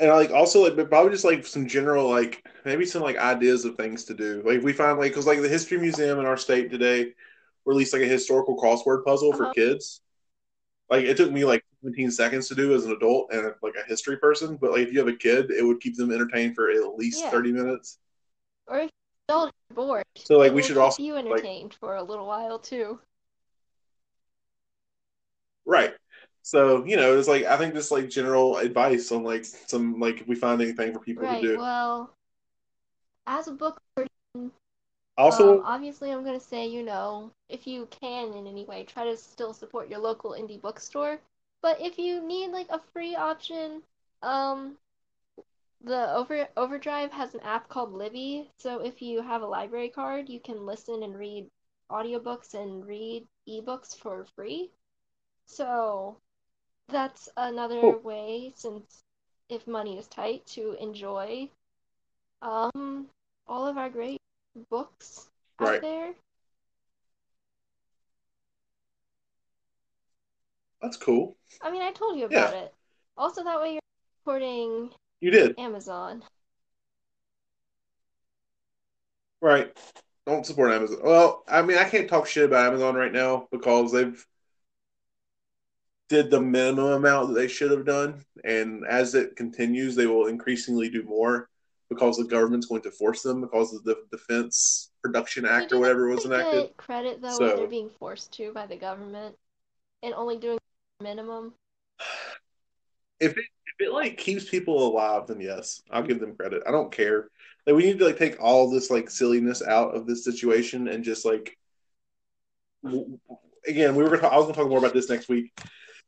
And 0.03 0.11
like 0.11 0.33
also 0.33 0.63
like 0.65 0.77
but 0.77 0.91
probably 0.91 1.13
just 1.13 1.25
like 1.25 1.47
some 1.47 1.69
general 1.69 2.11
like 2.11 2.45
maybe 2.65 2.85
some 2.85 3.03
like 3.03 3.19
ideas 3.19 3.65
of 3.65 3.77
things 3.77 4.05
to 4.07 4.15
do. 4.15 4.43
Like 4.45 4.63
we 4.63 4.75
find 4.75 4.99
like 4.99 5.13
because 5.13 5.29
like 5.29 5.43
the 5.43 5.49
history 5.49 5.79
museum 5.79 6.19
in 6.21 6.27
our 6.27 6.37
state 6.37 6.71
today 6.73 7.13
released 7.67 7.95
like 7.95 8.03
a 8.03 8.07
historical 8.07 8.59
crossword 8.59 9.05
puzzle 9.05 9.33
for 9.33 9.45
Uh-huh. 9.45 9.55
kids. 9.55 10.03
Like 10.91 11.05
it 11.05 11.17
took 11.17 11.33
me 11.33 11.45
like 11.45 11.65
17 11.83 12.11
seconds 12.13 12.49
to 12.49 12.57
do 12.57 12.75
as 12.75 12.87
an 12.87 12.93
adult 12.93 13.33
and 13.33 13.55
like 13.63 13.75
a 13.77 13.89
history 13.89 14.19
person, 14.19 14.59
but 14.61 14.73
like 14.73 14.83
if 14.89 14.93
you 14.95 15.01
have 15.01 15.09
a 15.09 15.17
kid, 15.17 15.53
it 15.53 15.65
would 15.65 15.81
keep 15.81 15.97
them 15.97 16.13
entertained 16.13 16.57
for 16.57 16.71
at 16.71 16.97
least 16.97 17.23
Yeah. 17.23 17.31
30 17.31 17.53
minutes. 17.53 17.99
Or 18.67 18.79
if 18.81 18.91
you're 19.29 19.51
bored, 19.75 20.05
So 20.17 20.39
like 20.39 20.53
we 20.53 20.63
should 20.63 20.77
keep 20.77 20.85
also 20.85 21.03
you 21.05 21.17
like 21.31 21.45
entertained 21.45 21.75
for 21.75 21.97
a 21.97 22.03
little 22.03 22.27
while 22.27 22.59
too. 22.59 23.01
right. 25.65 25.95
So 26.43 26.85
you 26.85 26.97
know, 26.97 27.19
it's 27.19 27.29
like 27.29 27.45
I 27.45 27.57
think 27.57 27.75
just 27.75 27.91
like 27.93 28.09
general 28.11 28.59
advice 28.59 29.13
on 29.13 29.25
like 29.25 29.45
some 29.45 29.99
like 30.01 30.21
if 30.21 30.29
we 30.29 30.35
find 30.35 30.61
anything 30.63 30.93
for 30.93 31.01
people 31.01 31.23
Right, 31.23 31.29
to 31.29 31.39
do. 31.59 31.63
well, 31.63 32.17
as 33.27 33.49
a 33.49 33.53
book 33.53 33.81
person, 33.97 34.53
Also, 35.17 35.61
Um, 35.61 35.63
obviously, 35.65 36.11
I'm 36.13 36.25
gonna 36.25 36.41
say, 36.41 36.67
you 36.67 36.83
know, 36.83 37.33
if 37.49 37.67
you 37.67 37.87
can 37.87 38.35
in 38.35 38.47
any 38.47 38.65
way, 38.65 38.85
try 38.85 39.05
to 39.05 39.17
still 39.17 39.55
support 39.55 39.89
your 39.89 40.01
local 40.01 40.33
indie 40.33 40.61
bookstore. 40.61 41.21
But 41.63 41.81
if 41.81 41.99
you 41.99 42.21
need 42.23 42.49
like 42.53 42.69
a 42.71 42.79
free 42.93 43.15
option, 43.17 43.83
um, 44.23 44.79
the 45.83 46.13
Over 46.15 46.49
Overdrive 46.57 47.13
has 47.13 47.35
an 47.35 47.41
app 47.41 47.69
called 47.69 47.93
Libby. 47.93 48.51
So 48.59 48.81
if 48.81 49.03
you 49.03 49.21
have 49.23 49.43
a 49.43 49.47
library 49.47 49.91
card, 49.91 50.29
you 50.31 50.41
can 50.41 50.65
listen 50.65 51.03
and 51.03 51.15
read 51.19 51.51
audiobooks 51.91 52.55
and 52.55 52.87
read 52.87 53.27
ebooks 53.49 53.95
for 53.97 54.25
free. 54.35 54.71
So 55.47 56.19
that's 56.89 57.29
another 57.37 57.81
Cool. 57.81 58.01
way, 58.03 58.53
since 58.57 59.03
if 59.49 59.67
money 59.67 59.99
is 59.99 60.07
tight, 60.09 60.45
to 60.47 60.75
enjoy 60.81 61.49
um 62.43 63.09
all 63.47 63.67
of 63.67 63.77
our 63.79 63.89
great 63.91 64.21
books 64.71 65.29
out 65.61 65.67
Right. 65.69 65.81
there. 65.81 66.15
that's 70.81 70.97
cool. 70.97 71.37
I 71.63 71.71
mean, 71.71 71.83
I 71.83 71.93
told 71.93 72.19
you 72.19 72.27
Yeah. 72.31 72.49
about 72.49 72.55
it. 72.55 72.75
Also, 73.17 73.45
that 73.45 73.61
way 73.61 73.75
you're 73.75 73.81
supporting 74.21 74.91
You 75.21 75.31
did. 75.31 75.57
Amazon. 75.59 76.25
Right. 79.41 79.77
Don't 80.27 80.47
support 80.47 80.73
Amazon. 80.73 80.99
Well, 81.03 81.43
I 81.49 81.63
mean, 81.63 81.79
I 81.79 81.85
can't 81.85 82.09
talk 82.09 82.27
shit 82.27 82.45
about 82.45 82.67
Amazon 82.67 82.95
right 82.95 83.13
now 83.13 83.49
because 83.51 83.93
they've 83.93 84.25
did 86.09 86.31
the 86.31 86.41
minimum 86.41 86.93
amount 86.93 87.29
that 87.29 87.35
they 87.35 87.49
should 87.49 87.71
have 87.71 87.85
done, 87.87 88.25
and 88.45 88.85
as 88.87 89.15
it 89.15 89.37
continues, 89.37 89.95
they 89.97 90.07
will 90.07 90.27
increasingly 90.27 90.91
do 90.91 91.03
more 91.05 91.49
because 91.89 92.17
the 92.17 92.25
government's 92.25 92.67
going 92.67 92.83
to 92.83 92.91
force 92.91 93.23
them 93.23 93.41
because 93.43 93.75
of 93.75 93.85
the 93.85 93.97
Defense 94.11 94.91
Production 95.03 95.45
Act 95.45 95.73
or 95.73 95.79
whatever 95.79 96.09
was 96.09 96.25
enacted. 96.25 96.77
credit 96.77 97.21
though 97.21 97.31
So- 97.31 97.57
they're 97.57 97.67
being 97.67 97.91
forced 97.91 98.33
to 98.35 98.53
by 98.53 98.67
the 98.67 98.77
government 98.77 99.37
and 100.03 100.15
only 100.15 100.37
doing 100.39 100.59
minimum. 101.01 101.55
If 103.21 103.33
it 103.33 103.45
if 103.67 103.87
it 103.87 103.93
like 103.93 104.17
keeps 104.19 104.49
people 104.49 104.87
alive, 104.87 105.27
then 105.29 105.41
yes, 105.41 105.83
I'll 105.91 106.03
give 106.03 106.19
them 106.21 106.35
credit. 106.37 106.63
I 106.67 106.71
don't 106.73 106.91
care. 106.93 107.29
Like 107.67 107.77
we 107.77 107.85
need 107.85 107.99
to 108.01 108.07
like 108.07 108.19
take 108.19 108.41
all 108.41 108.71
this 108.71 108.91
like 108.91 109.09
silliness 109.11 109.63
out 109.63 109.95
of 109.95 110.07
this 110.07 110.25
situation 110.25 110.89
and 110.89 111.05
just 111.05 111.25
like 111.25 111.57
w- 112.83 113.19
again, 113.67 113.95
we 113.95 114.03
were 114.03 114.17
gonna 114.17 114.29
I 114.29 114.37
was 114.37 114.47
gonna 114.47 114.57
talk 114.57 114.69
more 114.69 114.79
about 114.79 114.95
this 114.95 115.09
next 115.09 115.29
week 115.29 115.53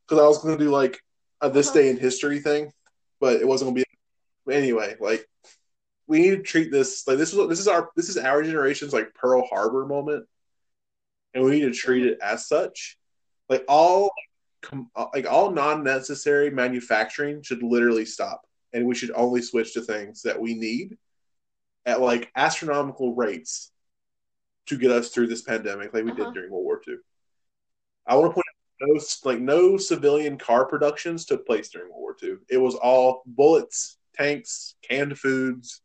because 0.07 0.23
I 0.23 0.27
was 0.27 0.39
gonna 0.39 0.57
do 0.57 0.69
like 0.69 0.99
a 1.41 1.49
this 1.49 1.67
Uh-huh. 1.69 1.79
day 1.79 1.89
in 1.89 1.97
history 1.97 2.39
thing, 2.39 2.71
but 3.19 3.41
it 3.41 3.47
wasn't 3.47 3.71
gonna 3.71 3.83
be 4.47 4.53
anyway. 4.53 4.95
Like 4.99 5.27
we 6.07 6.19
need 6.19 6.31
to 6.31 6.43
treat 6.43 6.71
this 6.71 7.07
like 7.07 7.17
this 7.17 7.33
is 7.33 7.49
this 7.49 7.59
is 7.59 7.67
our 7.67 7.89
this 7.95 8.09
is 8.09 8.17
our 8.17 8.43
generation's 8.43 8.93
like 8.93 9.13
Pearl 9.13 9.45
Harbor 9.47 9.85
moment, 9.85 10.25
and 11.33 11.43
we 11.43 11.51
need 11.51 11.61
to 11.61 11.73
treat 11.73 12.05
it 12.05 12.19
as 12.21 12.47
such. 12.47 12.97
Like 13.49 13.65
all 13.67 14.11
like 15.13 15.27
all 15.27 15.51
non-necessary 15.51 16.49
manufacturing 16.49 17.41
should 17.43 17.61
literally 17.61 18.05
stop 18.05 18.41
and 18.73 18.85
we 18.85 18.95
should 18.95 19.11
only 19.11 19.41
switch 19.41 19.73
to 19.73 19.81
things 19.81 20.23
that 20.23 20.39
we 20.39 20.53
need 20.53 20.97
at 21.85 22.01
like 22.01 22.31
astronomical 22.35 23.15
rates 23.15 23.71
to 24.65 24.77
get 24.77 24.91
us 24.91 25.09
through 25.09 25.27
this 25.27 25.43
pandemic 25.43 25.93
like 25.93 26.03
we 26.03 26.11
uh-huh. 26.11 26.25
did 26.25 26.33
during 26.33 26.51
World 26.51 26.65
War 26.65 26.81
II. 26.87 26.95
I 28.07 28.15
want 28.15 28.31
to 28.31 28.33
point 28.33 28.44
no 28.81 28.99
like 29.23 29.39
no 29.39 29.77
civilian 29.77 30.37
car 30.37 30.65
productions 30.65 31.25
took 31.25 31.45
place 31.45 31.69
during 31.69 31.89
World 31.89 32.01
War 32.01 32.15
II. 32.21 32.37
It 32.49 32.57
was 32.57 32.75
all 32.75 33.23
bullets, 33.25 33.97
tanks, 34.15 34.75
canned 34.81 35.17
foods, 35.17 35.81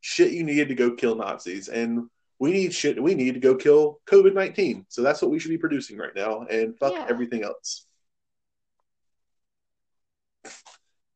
shit 0.00 0.32
you 0.32 0.44
needed 0.44 0.68
to 0.68 0.74
go 0.74 0.94
kill 0.94 1.16
Nazis. 1.16 1.68
And 1.68 2.08
we 2.38 2.52
need 2.52 2.72
shit 2.74 3.02
we 3.02 3.14
need 3.14 3.34
to 3.34 3.40
go 3.40 3.56
kill 3.56 4.00
COVID 4.06 4.34
nineteen. 4.34 4.86
So 4.88 5.02
that's 5.02 5.20
what 5.22 5.30
we 5.30 5.38
should 5.38 5.50
be 5.50 5.58
producing 5.58 5.98
right 5.98 6.14
now 6.14 6.42
and 6.42 6.78
fuck 6.78 6.92
yeah. 6.92 7.06
everything 7.08 7.44
else. 7.44 7.86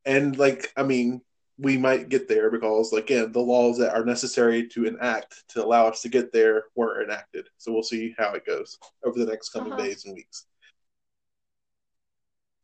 And 0.04 0.36
like, 0.36 0.72
I 0.76 0.82
mean, 0.82 1.22
we 1.58 1.78
might 1.78 2.08
get 2.08 2.28
there 2.28 2.50
because, 2.50 2.92
again, 2.92 3.30
the 3.30 3.40
laws 3.40 3.78
that 3.78 3.94
are 3.94 4.04
necessary 4.04 4.66
to 4.68 4.84
enact 4.84 5.44
to 5.50 5.64
allow 5.64 5.86
us 5.86 6.02
to 6.02 6.08
get 6.08 6.32
there 6.32 6.64
were 6.74 7.02
enacted. 7.02 7.48
So 7.58 7.72
we'll 7.72 7.82
see 7.82 8.14
how 8.18 8.32
it 8.32 8.44
goes 8.44 8.78
over 9.04 9.18
the 9.18 9.30
next 9.30 9.50
coming 9.50 9.72
uh-huh. 9.72 9.82
days 9.82 10.04
and 10.04 10.14
weeks. 10.14 10.46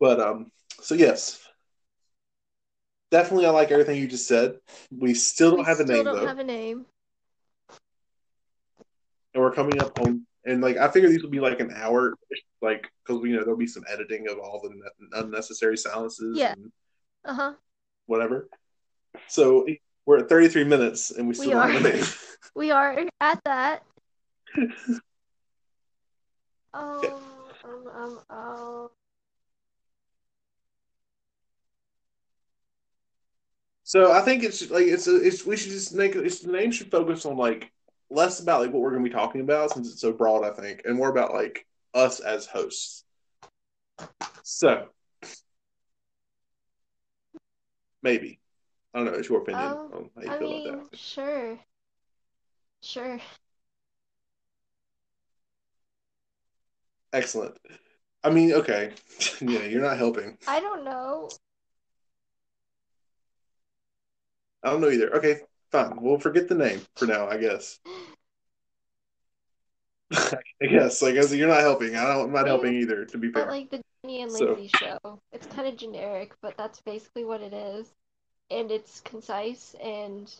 But 0.00 0.20
um, 0.20 0.50
so 0.80 0.94
yes, 0.94 1.40
definitely, 3.10 3.46
I 3.46 3.50
like 3.50 3.70
everything 3.70 3.98
you 3.98 4.06
just 4.06 4.28
said. 4.28 4.58
We 4.96 5.14
still 5.14 5.50
don't 5.50 5.60
we 5.60 5.64
have 5.66 5.80
a 5.80 5.84
name. 5.84 6.04
Don't 6.04 6.16
though. 6.16 6.26
have 6.26 6.38
a 6.38 6.44
name. 6.44 6.86
And 9.34 9.42
we're 9.42 9.52
coming 9.52 9.80
up 9.80 9.98
on, 10.00 10.26
and 10.44 10.62
like 10.62 10.76
I 10.76 10.88
figure 10.88 11.08
these 11.08 11.22
will 11.22 11.30
be 11.30 11.40
like 11.40 11.60
an 11.60 11.72
hour, 11.74 12.14
like 12.62 12.86
because 13.06 13.22
you 13.24 13.36
know 13.36 13.42
there'll 13.42 13.56
be 13.56 13.66
some 13.66 13.84
editing 13.90 14.28
of 14.28 14.38
all 14.38 14.60
the 14.62 15.18
unnecessary 15.18 15.76
silences. 15.76 16.38
Yeah. 16.38 16.54
Uh 17.24 17.34
huh. 17.34 17.52
Whatever. 18.06 18.48
So 19.26 19.66
we're 20.06 20.18
at 20.20 20.28
33 20.28 20.64
minutes 20.64 21.10
and 21.10 21.28
we 21.28 21.34
still 21.34 21.48
we 21.48 21.52
don't 21.52 21.62
are. 21.62 21.68
have 21.68 21.84
a 21.84 21.92
name. 21.92 22.04
we 22.54 22.70
are 22.70 23.04
at 23.20 23.40
that. 23.44 23.82
um, 26.72 27.02
um, 27.64 27.88
um, 27.94 28.20
um. 28.30 28.88
So 33.88 34.12
I 34.12 34.20
think 34.20 34.44
it's 34.44 34.70
like 34.70 34.86
it's 34.86 35.06
a, 35.06 35.16
it's 35.16 35.46
we 35.46 35.56
should 35.56 35.70
just 35.70 35.94
make 35.94 36.14
it's 36.14 36.40
the 36.40 36.52
name 36.52 36.70
should 36.70 36.90
focus 36.90 37.24
on 37.24 37.38
like 37.38 37.72
less 38.10 38.38
about 38.38 38.60
like 38.60 38.70
what 38.70 38.82
we're 38.82 38.90
going 38.90 39.02
to 39.02 39.08
be 39.08 39.14
talking 39.14 39.40
about 39.40 39.70
since 39.70 39.90
it's 39.90 40.02
so 40.02 40.12
broad 40.12 40.44
I 40.44 40.50
think 40.50 40.82
and 40.84 40.94
more 40.94 41.08
about 41.08 41.32
like 41.32 41.66
us 41.94 42.20
as 42.20 42.44
hosts. 42.44 43.04
So 44.42 44.88
maybe 48.02 48.40
I 48.92 48.98
don't 48.98 49.06
know. 49.10 49.18
It's 49.18 49.30
your 49.30 49.40
opinion 49.40 49.64
um, 49.64 49.90
on 49.94 50.10
how 50.16 50.22
you 50.22 50.30
I 50.32 50.38
feel 50.38 50.50
mean, 50.50 50.66
about 50.68 50.90
that. 50.90 50.98
Sure. 50.98 51.58
Sure. 52.82 53.18
Excellent. 57.14 57.56
I 58.22 58.28
mean, 58.28 58.52
okay. 58.52 58.92
yeah, 59.40 59.64
you're 59.64 59.80
not 59.80 59.96
helping. 59.96 60.36
I 60.46 60.60
don't 60.60 60.84
know. 60.84 61.30
I 64.62 64.70
don't 64.70 64.80
know 64.80 64.90
either. 64.90 65.14
Okay, 65.16 65.40
fine. 65.70 65.98
We'll 66.00 66.18
forget 66.18 66.48
the 66.48 66.54
name 66.54 66.80
for 66.96 67.06
now, 67.06 67.28
I 67.28 67.38
guess. 67.38 67.78
I 70.12 70.66
guess. 70.68 71.02
Like, 71.02 71.14
as 71.14 71.34
you're 71.34 71.48
not 71.48 71.60
helping. 71.60 71.96
I 71.96 72.04
don't, 72.04 72.26
I'm 72.26 72.32
not 72.32 72.46
helping 72.46 72.74
either, 72.74 73.04
to 73.04 73.18
be 73.18 73.30
fair. 73.30 73.44
But, 73.44 73.52
like, 73.52 73.70
the 73.70 73.82
Jenny 74.04 74.22
and 74.22 74.32
Lindsay 74.32 74.70
so. 74.74 74.78
show. 74.78 75.20
It's 75.32 75.46
kind 75.46 75.68
of 75.68 75.76
generic, 75.76 76.34
but 76.40 76.56
that's 76.56 76.80
basically 76.80 77.24
what 77.24 77.40
it 77.40 77.52
is 77.52 77.92
and 78.50 78.70
it's 78.70 79.00
concise 79.00 79.74
and 79.82 80.34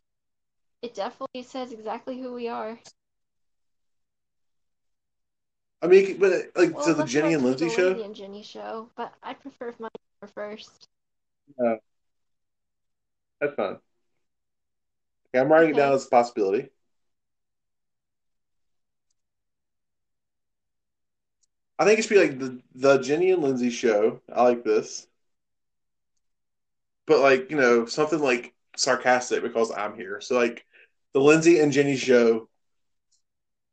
it 0.82 0.94
definitely 0.94 1.42
says 1.42 1.72
exactly 1.72 2.20
who 2.20 2.32
we 2.32 2.48
are. 2.48 2.78
I 5.82 5.86
mean, 5.86 6.18
but 6.18 6.50
like, 6.56 6.74
well, 6.74 6.84
so 6.84 6.94
the 6.94 7.04
Jenny 7.04 7.34
and 7.34 7.44
Lindsay 7.44 7.68
show. 7.68 8.00
and 8.00 8.14
Jenny 8.14 8.42
show, 8.42 8.88
but 8.96 9.12
I 9.22 9.34
prefer 9.34 9.68
if 9.68 9.78
mine 9.80 9.90
were 10.20 10.28
first. 10.28 10.88
No, 11.56 11.78
that's 13.40 13.54
fine. 13.54 13.78
I'm 15.34 15.50
writing 15.50 15.70
okay. 15.70 15.80
it 15.80 15.82
down 15.82 15.92
as 15.92 16.06
a 16.06 16.10
possibility. 16.10 16.70
I 21.78 21.84
think 21.84 21.98
it 21.98 22.02
should 22.02 22.14
be 22.14 22.20
like 22.20 22.38
the 22.38 22.60
the 22.74 22.98
Jenny 22.98 23.30
and 23.30 23.42
Lindsay 23.42 23.70
show. 23.70 24.20
I 24.32 24.42
like 24.42 24.64
this 24.64 25.06
but 27.08 27.20
like 27.20 27.50
you 27.50 27.56
know 27.56 27.86
something 27.86 28.20
like 28.20 28.54
sarcastic 28.76 29.42
because 29.42 29.72
I'm 29.72 29.96
here. 29.96 30.20
So 30.20 30.36
like 30.36 30.64
the 31.14 31.20
Lindsay 31.20 31.58
and 31.58 31.72
Jenny 31.72 31.96
show 31.96 32.48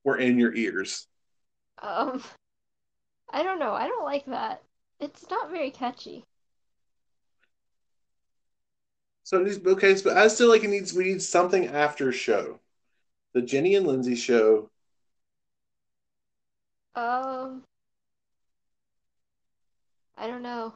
were 0.04 0.18
in 0.18 0.40
your 0.40 0.56
ears. 0.56 1.06
Um, 1.82 2.24
I 3.32 3.44
don't 3.44 3.60
know. 3.60 3.74
I 3.74 3.88
don't 3.88 4.06
like 4.06 4.26
that. 4.28 4.64
It's 5.00 5.30
not 5.30 5.52
very 5.52 5.70
catchy. 5.70 6.24
So 9.26 9.40
okay, 9.40 9.96
but 10.02 10.18
I 10.18 10.28
still 10.30 10.50
like 10.50 10.64
it 10.64 10.70
needs 10.70 10.94
we 10.94 11.04
need 11.04 11.22
something 11.22 11.68
after 11.68 12.12
show. 12.14 12.60
The 13.34 13.42
Jenny 13.42 13.76
and 13.76 13.86
Lindsay 13.86 14.16
show. 14.16 14.70
Um, 16.96 17.64
I 20.18 20.28
don't 20.28 20.42
know. 20.42 20.76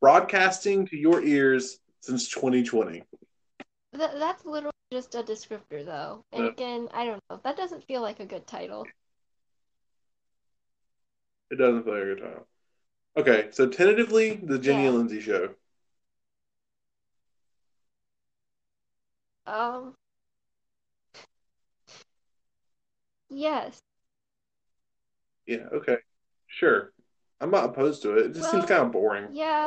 broadcasting 0.00 0.86
to 0.86 0.96
your 0.96 1.22
ears 1.22 1.80
since 2.00 2.28
2020. 2.28 3.02
Th- 3.02 3.04
that's 3.92 4.44
literally 4.44 4.72
just 4.92 5.14
a 5.14 5.22
descriptor, 5.22 5.84
though. 5.84 6.22
And 6.32 6.44
yeah. 6.44 6.50
again, 6.50 6.88
I 6.94 7.04
don't 7.04 7.20
know. 7.28 7.40
That 7.42 7.56
doesn't 7.56 7.84
feel 7.84 8.02
like 8.02 8.20
a 8.20 8.24
good 8.24 8.46
title. 8.46 8.86
It 11.50 11.56
doesn't 11.58 11.84
feel 11.84 11.94
like 11.94 12.02
a 12.02 12.06
good 12.06 12.20
title. 12.20 12.46
Okay, 13.16 13.48
so 13.50 13.66
tentatively, 13.66 14.40
the 14.42 14.58
Jenny 14.58 14.82
yeah. 14.82 14.88
and 14.88 14.98
Lindsay 14.98 15.20
show. 15.20 15.50
Um. 19.46 19.94
Yes. 23.30 23.78
Yeah. 25.46 25.68
Okay. 25.72 25.96
Sure. 26.46 26.92
I'm 27.40 27.50
not 27.50 27.66
opposed 27.66 28.02
to 28.02 28.16
it. 28.16 28.26
It 28.26 28.28
just 28.28 28.42
well, 28.42 28.50
seems 28.52 28.66
kind 28.66 28.82
of 28.82 28.92
boring. 28.92 29.28
Yeah, 29.32 29.66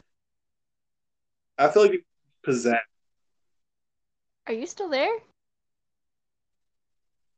I 1.59 1.67
feel 1.67 1.83
like 1.83 2.05
possessed. 2.43 2.79
Are 4.47 4.53
you 4.53 4.65
still 4.65 4.89
there? 4.89 5.13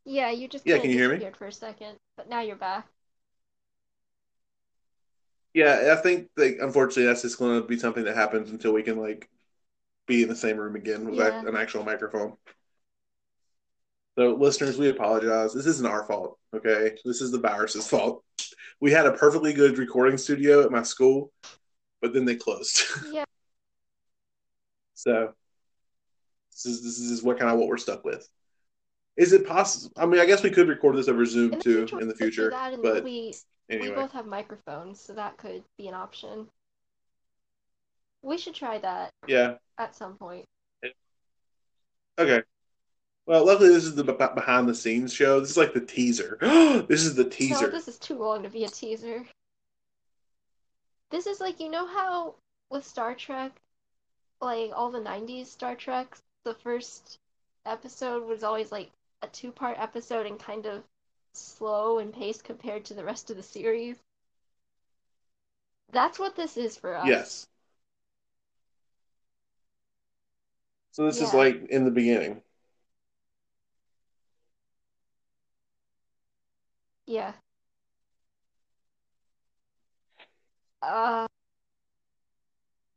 Yeah, 0.06 0.30
you 0.32 0.48
just 0.48 0.66
yeah. 0.66 0.78
Can 0.78 0.92
you 0.92 0.98
hear 0.98 1.18
me? 1.18 1.28
For 1.38 1.48
a 1.48 1.52
second, 1.52 1.98
but 2.16 2.30
now 2.30 2.42
you're 2.42 2.56
back. 2.56 2.88
Yeah, 5.54 5.94
I 5.98 6.02
think 6.02 6.30
like 6.38 6.58
unfortunately 6.62 7.06
that's 7.06 7.24
just 7.24 7.40
going 7.40 7.62
to 7.62 7.68
be 7.68 7.78
something 7.78 8.06
that 8.06 8.16
happens 8.16 8.52
until 8.52 8.74
we 8.74 8.84
can 8.84 8.98
like 8.98 9.30
be 10.08 10.24
in 10.24 10.30
the 10.30 10.36
same 10.36 10.58
room 10.58 10.76
again 10.76 11.06
with 11.06 11.16
yeah. 11.16 11.42
an 11.46 11.56
actual 11.56 11.84
microphone. 11.84 12.36
So, 14.18 14.36
listeners, 14.36 14.78
we 14.78 14.90
apologize. 14.90 15.54
This 15.54 15.66
isn't 15.66 15.88
our 15.88 16.04
fault. 16.04 16.38
Okay, 16.54 16.96
this 17.06 17.22
is 17.22 17.32
the 17.32 17.40
virus's 17.40 17.88
fault. 17.88 18.24
We 18.80 18.92
had 18.92 19.06
a 19.06 19.14
perfectly 19.14 19.54
good 19.54 19.78
recording 19.78 20.18
studio 20.18 20.64
at 20.64 20.72
my 20.72 20.84
school, 20.84 21.32
but 22.02 22.14
then 22.14 22.26
they 22.26 22.36
closed. 22.36 22.82
Yeah. 23.12 23.26
So 24.94 25.34
this 26.52 26.66
is 26.66 26.84
this 26.84 27.00
is 27.00 27.24
what 27.24 27.40
kind 27.40 27.50
of 27.52 27.58
what 27.58 27.68
we're 27.68 27.78
stuck 27.78 28.04
with. 28.06 28.28
Is 29.18 29.34
it 29.34 29.48
possible? 29.48 29.92
I 29.98 30.06
mean, 30.06 30.22
I 30.22 30.26
guess 30.26 30.44
we 30.44 30.52
could 30.52 30.68
record 30.68 30.96
this 30.96 31.08
over 31.08 31.26
Zoom 31.26 31.54
in 31.54 31.60
too 31.60 31.88
in 32.00 32.08
the 32.08 32.14
future, 32.14 32.52
but 32.84 33.04
we 33.04 33.34
anyway. 33.72 33.90
we 33.90 33.96
both 33.96 34.12
have 34.12 34.26
microphones, 34.26 35.00
so 35.00 35.14
that 35.14 35.38
could 35.38 35.64
be 35.78 35.88
an 35.88 35.94
option. 35.94 36.48
We 38.22 38.38
should 38.38 38.54
try 38.54 38.78
that. 38.80 39.12
Yeah. 39.28 39.56
At 39.78 39.96
some 39.96 40.16
point. 40.16 40.46
Okay. 42.20 42.44
Well, 43.26 43.46
luckily 43.46 43.70
this 43.70 43.86
is 43.86 43.96
the 43.96 44.04
behind 44.04 44.68
the 44.68 44.76
scenes 44.76 45.14
show. 45.14 45.40
This 45.40 45.52
is 45.52 45.58
like 45.58 45.74
the 45.74 45.82
teaser. 45.82 46.38
this 46.88 47.04
is 47.04 47.16
the 47.16 47.24
teaser. 47.24 47.68
No, 47.68 47.72
this 47.72 47.88
is 47.88 47.98
too 47.98 48.16
long 48.16 48.44
to 48.44 48.50
be 48.50 48.66
a 48.66 48.68
teaser. 48.68 49.26
This 51.10 51.26
is 51.26 51.40
like 51.40 51.60
you 51.60 51.70
know 51.70 51.88
how 51.88 52.36
with 52.70 52.86
Star 52.86 53.16
Trek 53.16 53.54
like 54.42 54.72
all 54.74 54.92
the 54.92 55.00
90s 55.00 55.46
Star 55.46 55.76
Treks, 55.76 56.22
the 56.44 56.54
first 56.56 57.20
episode 57.66 58.28
was 58.28 58.44
always 58.44 58.72
like 58.72 58.90
a 59.22 59.28
two 59.28 59.52
part 59.52 59.78
episode 59.80 60.26
and 60.26 60.40
kind 60.40 60.66
of 60.66 60.84
slow 61.34 62.00
and 62.00 62.14
pace 62.14 62.42
compared 62.42 62.86
to 62.86 62.94
the 62.94 63.04
rest 63.04 63.30
of 63.30 63.38
the 63.38 63.44
series. 63.44 63.98
That's 65.92 66.20
what 66.20 66.36
this 66.36 66.58
is 66.58 66.78
for 66.78 66.96
us. 66.96 67.08
Yes. 67.08 67.48
So 70.92 71.06
this 71.06 71.22
yeah. 71.22 71.28
is 71.28 71.34
like 71.34 71.66
in 71.70 71.86
the 71.86 71.92
beginning. 71.92 72.42
Yeah. 77.06 77.34
Uh, 80.82 81.28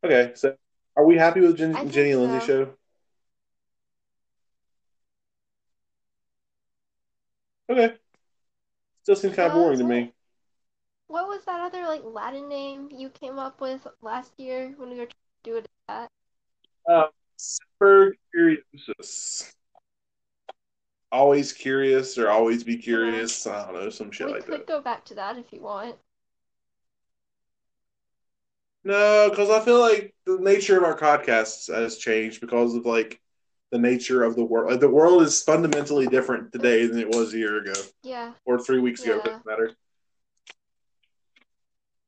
Okay, 0.04 0.32
so 0.34 0.56
are 0.96 1.04
we 1.04 1.16
happy 1.16 1.40
with 1.40 1.56
Jen, 1.56 1.74
Jenny 1.90 2.12
and 2.12 2.20
Lindsay 2.20 2.40
so. 2.40 2.46
show? 2.46 2.74
Okay, 7.68 7.96
still 9.04 9.16
seems 9.16 9.36
kind 9.36 9.48
of 9.48 9.54
boring 9.54 9.78
to 9.78 9.84
me. 9.84 10.12
What 11.08 11.28
was 11.28 11.44
that 11.44 11.60
other 11.60 11.86
like 11.86 12.00
Latin 12.04 12.48
name 12.48 12.88
you 12.90 13.10
came 13.10 13.38
up 13.38 13.60
with 13.60 13.86
last 14.00 14.32
year 14.38 14.72
when 14.78 14.88
we 14.88 14.96
were 14.96 15.04
trying 15.04 15.44
to 15.44 15.50
do 15.50 15.56
it 15.56 15.68
at? 15.88 16.08
Uh, 16.88 17.04
Semper 17.36 18.16
curiosus. 18.32 19.52
Always 21.12 21.52
curious 21.52 22.16
or 22.16 22.30
always 22.30 22.64
be 22.64 22.78
curious. 22.78 23.46
I 23.46 23.66
don't 23.70 23.74
know, 23.74 23.90
some 23.90 24.10
shit 24.10 24.28
like 24.30 24.46
that. 24.46 24.46
we 24.46 24.52
like 24.52 24.60
could 24.60 24.66
that. 24.68 24.72
go 24.72 24.80
back 24.80 25.04
to 25.06 25.14
that 25.16 25.36
if 25.36 25.52
you 25.52 25.60
want. 25.60 25.96
No, 28.84 29.28
because 29.28 29.50
I 29.50 29.60
feel 29.60 29.80
like 29.80 30.14
the 30.24 30.38
nature 30.38 30.78
of 30.78 30.84
our 30.84 30.98
podcasts 30.98 31.72
has 31.72 31.98
changed 31.98 32.40
because 32.40 32.74
of 32.74 32.86
like 32.86 33.20
the 33.74 33.80
nature 33.80 34.22
of 34.22 34.36
the 34.36 34.44
world. 34.44 34.70
Like 34.70 34.78
the 34.78 34.88
world 34.88 35.20
is 35.22 35.42
fundamentally 35.42 36.06
different 36.06 36.52
today 36.52 36.86
than 36.86 37.00
it 37.00 37.08
was 37.08 37.34
a 37.34 37.38
year 37.38 37.58
ago 37.58 37.72
Yeah. 38.04 38.32
or 38.44 38.56
three 38.60 38.78
weeks 38.78 39.02
ago. 39.02 39.20
Doesn't 39.20 39.44
matter. 39.44 39.72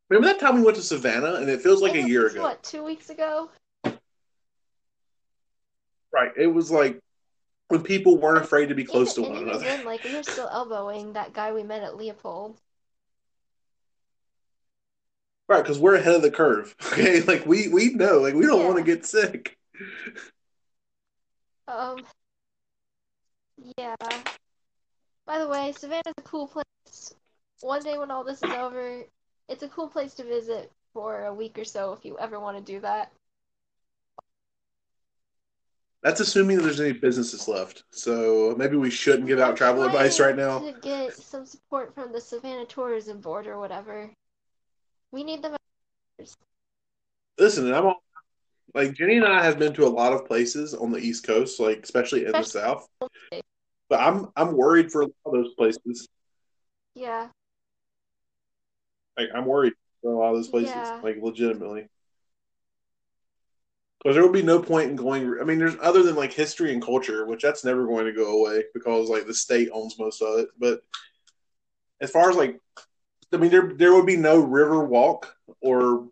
Remember 0.09 0.29
that 0.29 0.39
time 0.39 0.55
we 0.55 0.63
went 0.63 0.77
to 0.77 0.83
Savannah 0.83 1.35
and 1.35 1.51
it 1.51 1.61
feels 1.61 1.83
like 1.83 1.97
It 1.97 2.05
a 2.05 2.09
year 2.09 2.29
ago. 2.29 2.41
What, 2.43 2.63
two 2.63 2.85
weeks 2.85 3.11
ago? 3.11 3.51
Right. 6.13 6.31
It 6.37 6.47
was 6.47 6.71
like 6.71 7.01
when 7.67 7.83
people 7.83 8.17
weren't 8.17 8.45
afraid 8.45 8.69
to 8.69 8.77
be 8.77 8.85
close 8.85 9.19
even, 9.19 9.25
to 9.33 9.37
one 9.41 9.43
another. 9.49 9.65
then, 9.65 9.85
like 9.85 10.05
we 10.05 10.13
were 10.15 10.23
still 10.23 10.49
elbowing 10.49 11.15
that 11.15 11.33
guy 11.33 11.53
we 11.53 11.65
met 11.65 11.83
at 11.83 11.97
Leopold. 11.97 12.61
Right, 15.49 15.63
because 15.65 15.81
we're 15.81 15.97
ahead 15.97 16.15
of 16.15 16.23
the 16.23 16.31
curve. 16.31 16.77
Okay, 16.93 17.23
like 17.23 17.45
we 17.45 17.67
we 17.67 17.93
know, 17.93 18.19
like 18.21 18.35
we 18.35 18.47
don't 18.47 18.61
Yeah. 18.61 18.67
want 18.67 18.77
to 18.79 18.85
get 18.85 19.05
sick. 19.05 19.59
Um. 21.69 22.05
Yeah. 23.79 23.97
By 25.27 25.39
the 25.39 25.49
way, 25.49 25.73
Savannah's 25.73 26.15
a 26.19 26.23
cool 26.23 26.47
place. 26.47 27.15
One 27.61 27.83
day 27.83 27.99
when 27.99 28.11
all 28.11 28.23
this 28.23 28.43
is 28.43 28.51
over, 28.51 29.03
it's 29.49 29.63
a 29.63 29.69
cool 29.69 29.89
place 29.89 30.15
to 30.15 30.25
visit 30.25 30.71
for 30.93 31.25
a 31.25 31.35
week 31.35 31.59
or 31.59 31.65
so 31.65 31.93
if 31.93 32.05
you 32.05 32.17
ever 32.19 32.39
want 32.39 32.57
to 32.57 32.73
do 32.73 32.81
that. 32.81 33.11
That's 36.03 36.21
assuming 36.21 36.59
that 36.59 36.63
there's 36.63 36.81
any 36.81 36.93
businesses 36.93 37.49
left. 37.49 37.83
So 37.91 38.55
maybe 38.57 38.77
we 38.77 38.91
shouldn't 38.91 39.27
give 39.27 39.41
I'm 39.41 39.51
out 39.51 39.57
travel 39.57 39.83
advice 39.83 40.21
right 40.21 40.37
now. 40.37 40.61
To 40.61 40.73
get 40.81 41.15
some 41.15 41.45
support 41.45 41.95
from 41.95 42.13
the 42.13 42.21
Savannah 42.21 42.67
Tourism 42.67 43.21
Board 43.21 43.49
or 43.49 43.59
whatever. 43.59 44.09
We 45.11 45.25
need 45.25 45.43
them. 45.43 45.57
Listen, 47.39 47.75
I'm 47.75 47.87
all, 47.87 48.03
like 48.77 48.93
Jenny 48.93 49.17
and 49.17 49.25
I 49.25 49.43
have 49.43 49.59
been 49.59 49.73
to 49.75 49.87
a 49.87 49.89
lot 49.89 50.13
of 50.13 50.27
places 50.27 50.75
on 50.75 50.93
the 50.93 50.99
East 50.99 51.27
Coast, 51.27 51.59
like 51.59 51.83
especially 51.83 52.27
in 52.27 52.33
the 52.33 52.45
South. 52.45 52.87
But 53.89 54.01
I'm 54.01 54.29
I'm 54.37 54.53
worried 54.55 54.93
for 54.93 55.03
a 55.03 55.07
lot 55.07 55.13
of 55.25 55.33
those 55.33 55.55
places. 55.55 56.07
Yeah. 56.95 57.29
Like 59.19 59.29
I'm 59.35 59.47
worried 59.47 59.73
for 60.03 60.13
a 60.13 60.19
lot 60.19 60.31
of 60.31 60.37
those 60.37 60.49
places, 60.49 60.75
Yeah. 60.77 61.01
like 61.03 61.17
legitimately. 61.23 61.89
Because 63.99 64.15
there 64.15 64.25
will 64.25 64.33
be 64.33 64.43
no 64.43 64.61
point 64.61 64.91
in 64.91 64.97
going. 64.97 65.39
I 65.41 65.45
mean, 65.45 65.59
there's 65.59 65.77
other 65.81 66.03
than 66.03 66.15
like 66.15 66.35
history 66.35 66.73
and 66.73 66.83
culture, 66.85 67.25
which 67.27 67.43
that's 67.43 67.65
never 67.65 67.87
going 67.87 68.05
to 68.05 68.13
go 68.13 68.41
away 68.41 68.65
because 68.75 69.09
like 69.09 69.27
the 69.27 69.35
state 69.35 69.71
owns 69.73 69.99
most 69.99 70.21
of 70.21 70.39
it. 70.41 70.49
But 70.59 70.83
as 72.03 72.11
far 72.11 72.29
as 72.29 72.37
like, 72.37 72.61
I 73.33 73.39
mean, 73.39 73.51
there 73.51 73.73
there 73.75 73.95
would 73.95 74.07
be 74.07 74.19
no 74.19 74.39
river 74.39 74.85
walk 74.85 75.35
or 75.63 76.09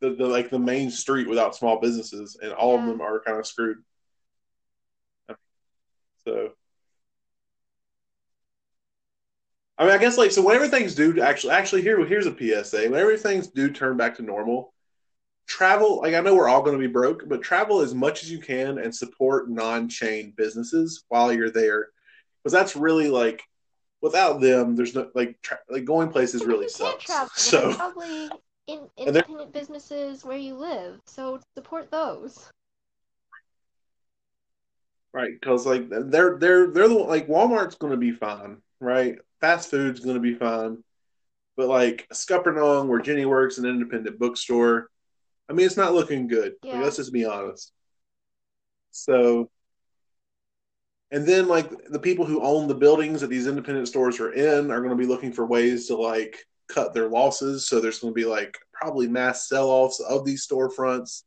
the, 0.00 0.14
the 0.14 0.26
like 0.26 0.50
the 0.50 0.58
main 0.58 0.90
street 0.90 1.28
without 1.28 1.54
small 1.54 1.78
businesses, 1.80 2.38
and 2.42 2.52
all 2.52 2.78
of 2.78 2.84
them 2.84 3.00
are 3.00 3.20
kind 3.20 3.38
of 3.38 3.46
screwed. 3.46 3.78
So. 6.24 6.50
I 9.78 9.84
mean, 9.84 9.92
I 9.92 9.98
guess 9.98 10.18
like 10.18 10.30
so 10.30 10.42
when 10.42 10.54
everything's 10.54 10.94
due 10.94 11.14
to 11.14 11.26
actually 11.26 11.54
actually 11.54 11.80
here 11.80 12.04
here's 12.04 12.26
a 12.26 12.36
PSA. 12.36 12.90
When 12.90 13.00
everything's 13.00 13.48
due 13.48 13.70
turn 13.70 13.96
back 13.96 14.16
to 14.16 14.22
normal, 14.22 14.74
travel 15.46 16.00
like 16.02 16.14
I 16.14 16.20
know 16.20 16.34
we're 16.34 16.48
all 16.48 16.62
going 16.62 16.78
to 16.78 16.86
be 16.86 16.92
broke, 16.92 17.26
but 17.26 17.40
travel 17.40 17.80
as 17.80 17.94
much 17.94 18.22
as 18.22 18.30
you 18.30 18.38
can 18.38 18.78
and 18.78 18.94
support 18.94 19.48
non-chain 19.48 20.34
businesses 20.36 21.04
while 21.08 21.32
you're 21.32 21.50
there, 21.50 21.88
because 22.42 22.52
that's 22.52 22.76
really 22.76 23.08
like 23.08 23.42
without 24.02 24.42
them, 24.42 24.76
there's 24.76 24.94
no 24.94 25.10
like 25.14 25.40
tra- 25.42 25.60
like 25.70 25.86
going 25.86 26.10
places 26.10 26.44
really 26.44 26.68
sucks. 26.68 27.04
travel. 27.04 27.30
So 27.34 27.74
probably 27.74 28.30
in 28.70 28.88
independent 28.96 29.52
businesses 29.52 30.24
where 30.24 30.38
you 30.38 30.54
live, 30.54 31.00
so 31.06 31.40
support 31.56 31.90
those. 31.90 32.50
right, 35.12 35.32
because 35.38 35.66
like 35.66 35.88
they're 35.88 36.38
they're 36.38 36.68
they're 36.68 36.88
the 36.88 36.94
like 36.94 37.26
Walmart's 37.28 37.74
going 37.76 37.92
to 37.92 37.96
be 37.96 38.12
fine, 38.12 38.58
right? 38.80 39.18
Fast 39.40 39.70
food's 39.70 40.00
going 40.00 40.14
to 40.14 40.20
be 40.20 40.34
fine, 40.34 40.82
but 41.56 41.68
like 41.68 42.06
Scuppernong, 42.12 42.86
where 42.88 43.00
Jenny 43.00 43.24
works, 43.26 43.58
an 43.58 43.66
independent 43.66 44.18
bookstore, 44.18 44.88
I 45.48 45.52
mean, 45.52 45.66
it's 45.66 45.76
not 45.76 45.94
looking 45.94 46.28
good. 46.28 46.54
Like, 46.62 46.82
let's 46.84 46.96
just 46.96 47.12
be 47.12 47.24
honest. 47.24 47.72
So, 48.92 49.50
and 51.10 51.26
then 51.26 51.48
like 51.48 51.70
the 51.88 51.98
people 51.98 52.24
who 52.24 52.42
own 52.42 52.68
the 52.68 52.74
buildings 52.74 53.20
that 53.20 53.30
these 53.30 53.46
independent 53.48 53.88
stores 53.88 54.20
are 54.20 54.32
in 54.32 54.70
are 54.70 54.80
going 54.80 54.90
to 54.90 54.96
be 54.96 55.06
looking 55.06 55.32
for 55.32 55.46
ways 55.46 55.88
to 55.88 55.96
like 55.96 56.44
cut 56.72 56.94
their 56.94 57.08
losses. 57.08 57.66
So 57.66 57.80
there's 57.80 57.98
going 57.98 58.12
to 58.14 58.18
be 58.18 58.24
like 58.26 58.58
probably 58.72 59.08
mass 59.08 59.48
sell-offs 59.48 60.00
of 60.00 60.24
these 60.24 60.46
storefronts. 60.46 61.22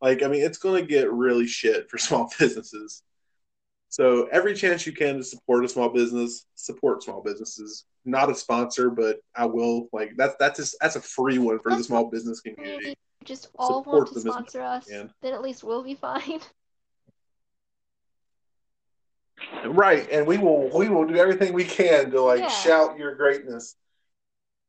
Like, 0.00 0.22
I 0.22 0.28
mean, 0.28 0.42
it's 0.42 0.58
going 0.58 0.80
to 0.82 0.86
get 0.88 1.12
really 1.12 1.46
shit 1.46 1.90
for 1.90 1.98
small 2.06 2.30
businesses. 2.38 3.02
So 3.88 4.28
every 4.32 4.54
chance 4.54 4.86
you 4.86 4.92
can 4.92 5.16
to 5.16 5.24
support 5.24 5.64
a 5.64 5.68
small 5.68 5.88
business, 5.88 6.46
support 6.54 7.02
small 7.02 7.22
businesses. 7.22 7.84
Not 8.04 8.30
a 8.30 8.34
sponsor, 8.34 8.90
but 8.90 9.18
I 9.34 9.46
will. 9.46 9.88
Like 9.92 10.12
that's 10.16 10.34
that's 10.38 10.58
just, 10.58 10.76
that's 10.80 10.96
a 10.96 11.00
free 11.00 11.38
one 11.38 11.58
for 11.58 11.74
the 11.74 11.82
small 11.82 12.08
business 12.08 12.40
community. 12.40 12.76
Community 12.76 12.98
just 13.26 13.48
all 13.58 13.82
Support 13.82 13.96
want 13.96 14.08
to 14.08 14.14
them 14.14 14.20
as 14.20 14.24
much 14.24 14.34
sponsor 14.50 14.62
us, 14.62 14.86
can. 14.86 15.10
then 15.20 15.34
at 15.34 15.42
least 15.42 15.64
we'll 15.64 15.82
be 15.82 15.94
fine. 15.94 16.40
Right, 19.66 20.08
and 20.10 20.26
we 20.26 20.38
will 20.38 20.70
we 20.76 20.88
will 20.88 21.06
do 21.06 21.16
everything 21.16 21.52
we 21.52 21.64
can 21.64 22.10
to 22.10 22.22
like 22.22 22.40
Yeah. 22.40 22.48
shout 22.48 22.98
your 22.98 23.14
greatness. 23.14 23.76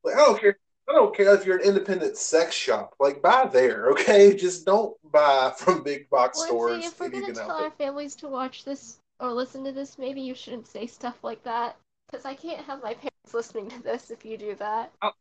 Like 0.04 0.16
I 0.16 0.20
don't 0.20 0.39
care. 0.39 0.58
I 0.89 0.93
don't 0.93 1.14
care 1.16 1.36
if 1.36 1.45
you're 1.45 1.58
an 1.58 1.66
independent 1.66 2.16
sex 2.16 2.56
shop. 2.56 2.93
Like 3.00 3.22
buy 3.22 3.50
there, 3.52 3.88
okay? 3.91 4.34
Just 4.38 4.66
don't 4.66 4.95
buy 5.12 5.52
from 5.58 5.84
big 5.84 6.10
box 6.10 6.39
Lindsay, 6.39 6.50
stores 6.54 6.86
if 6.86 7.00
we're 7.00 7.08
you 7.08 7.22
gonna 7.22 7.34
tell 7.34 7.58
our 7.58 7.72
families 7.72 8.16
to 8.16 8.28
watch 8.30 8.64
this 8.64 9.00
or 9.20 9.34
listen 9.34 9.64
to 9.66 9.72
this, 9.72 9.98
maybe 9.98 10.22
you 10.22 10.34
shouldn't 10.34 10.68
say 10.68 10.88
stuff 10.88 11.24
like 11.24 11.43
that. 11.43 11.76
Because 12.10 12.26
I 12.26 12.36
can't 12.36 12.66
have 12.66 12.82
my 12.82 12.93
parents 12.93 13.34
listening 13.34 13.70
to 13.72 13.84
this 13.84 14.12
if 14.12 14.24
you 14.24 14.38
do 14.38 14.56
that. 14.56 14.91
I'll- 15.02 15.16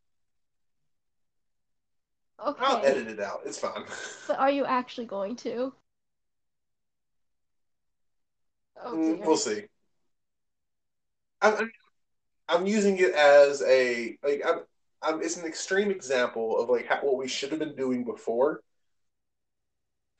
Okay. 2.44 2.64
I'll 2.64 2.84
edit 2.84 3.06
it 3.08 3.18
out. 3.18 3.40
It's 3.46 3.58
fine. 3.58 3.84
But 4.28 4.38
are 4.38 4.50
you 4.50 4.66
actually 4.66 5.06
going 5.06 5.36
to? 5.36 5.72
Oh 8.84 8.92
Mm, 8.94 9.26
we'll 9.26 9.36
see. 9.38 9.64
I'm, 11.40 11.70
I'm 12.48 12.66
using 12.66 12.98
it 12.98 13.12
as 13.12 13.62
a 13.62 14.16
like 14.22 14.42
I'm, 14.46 14.60
I'm 15.02 15.22
it's 15.22 15.36
an 15.36 15.46
extreme 15.46 15.90
example 15.90 16.58
of 16.58 16.68
like 16.68 16.86
how, 16.86 16.96
what 17.02 17.16
we 17.16 17.28
should 17.28 17.50
have 17.50 17.58
been 17.58 17.76
doing 17.76 18.04
before. 18.04 18.60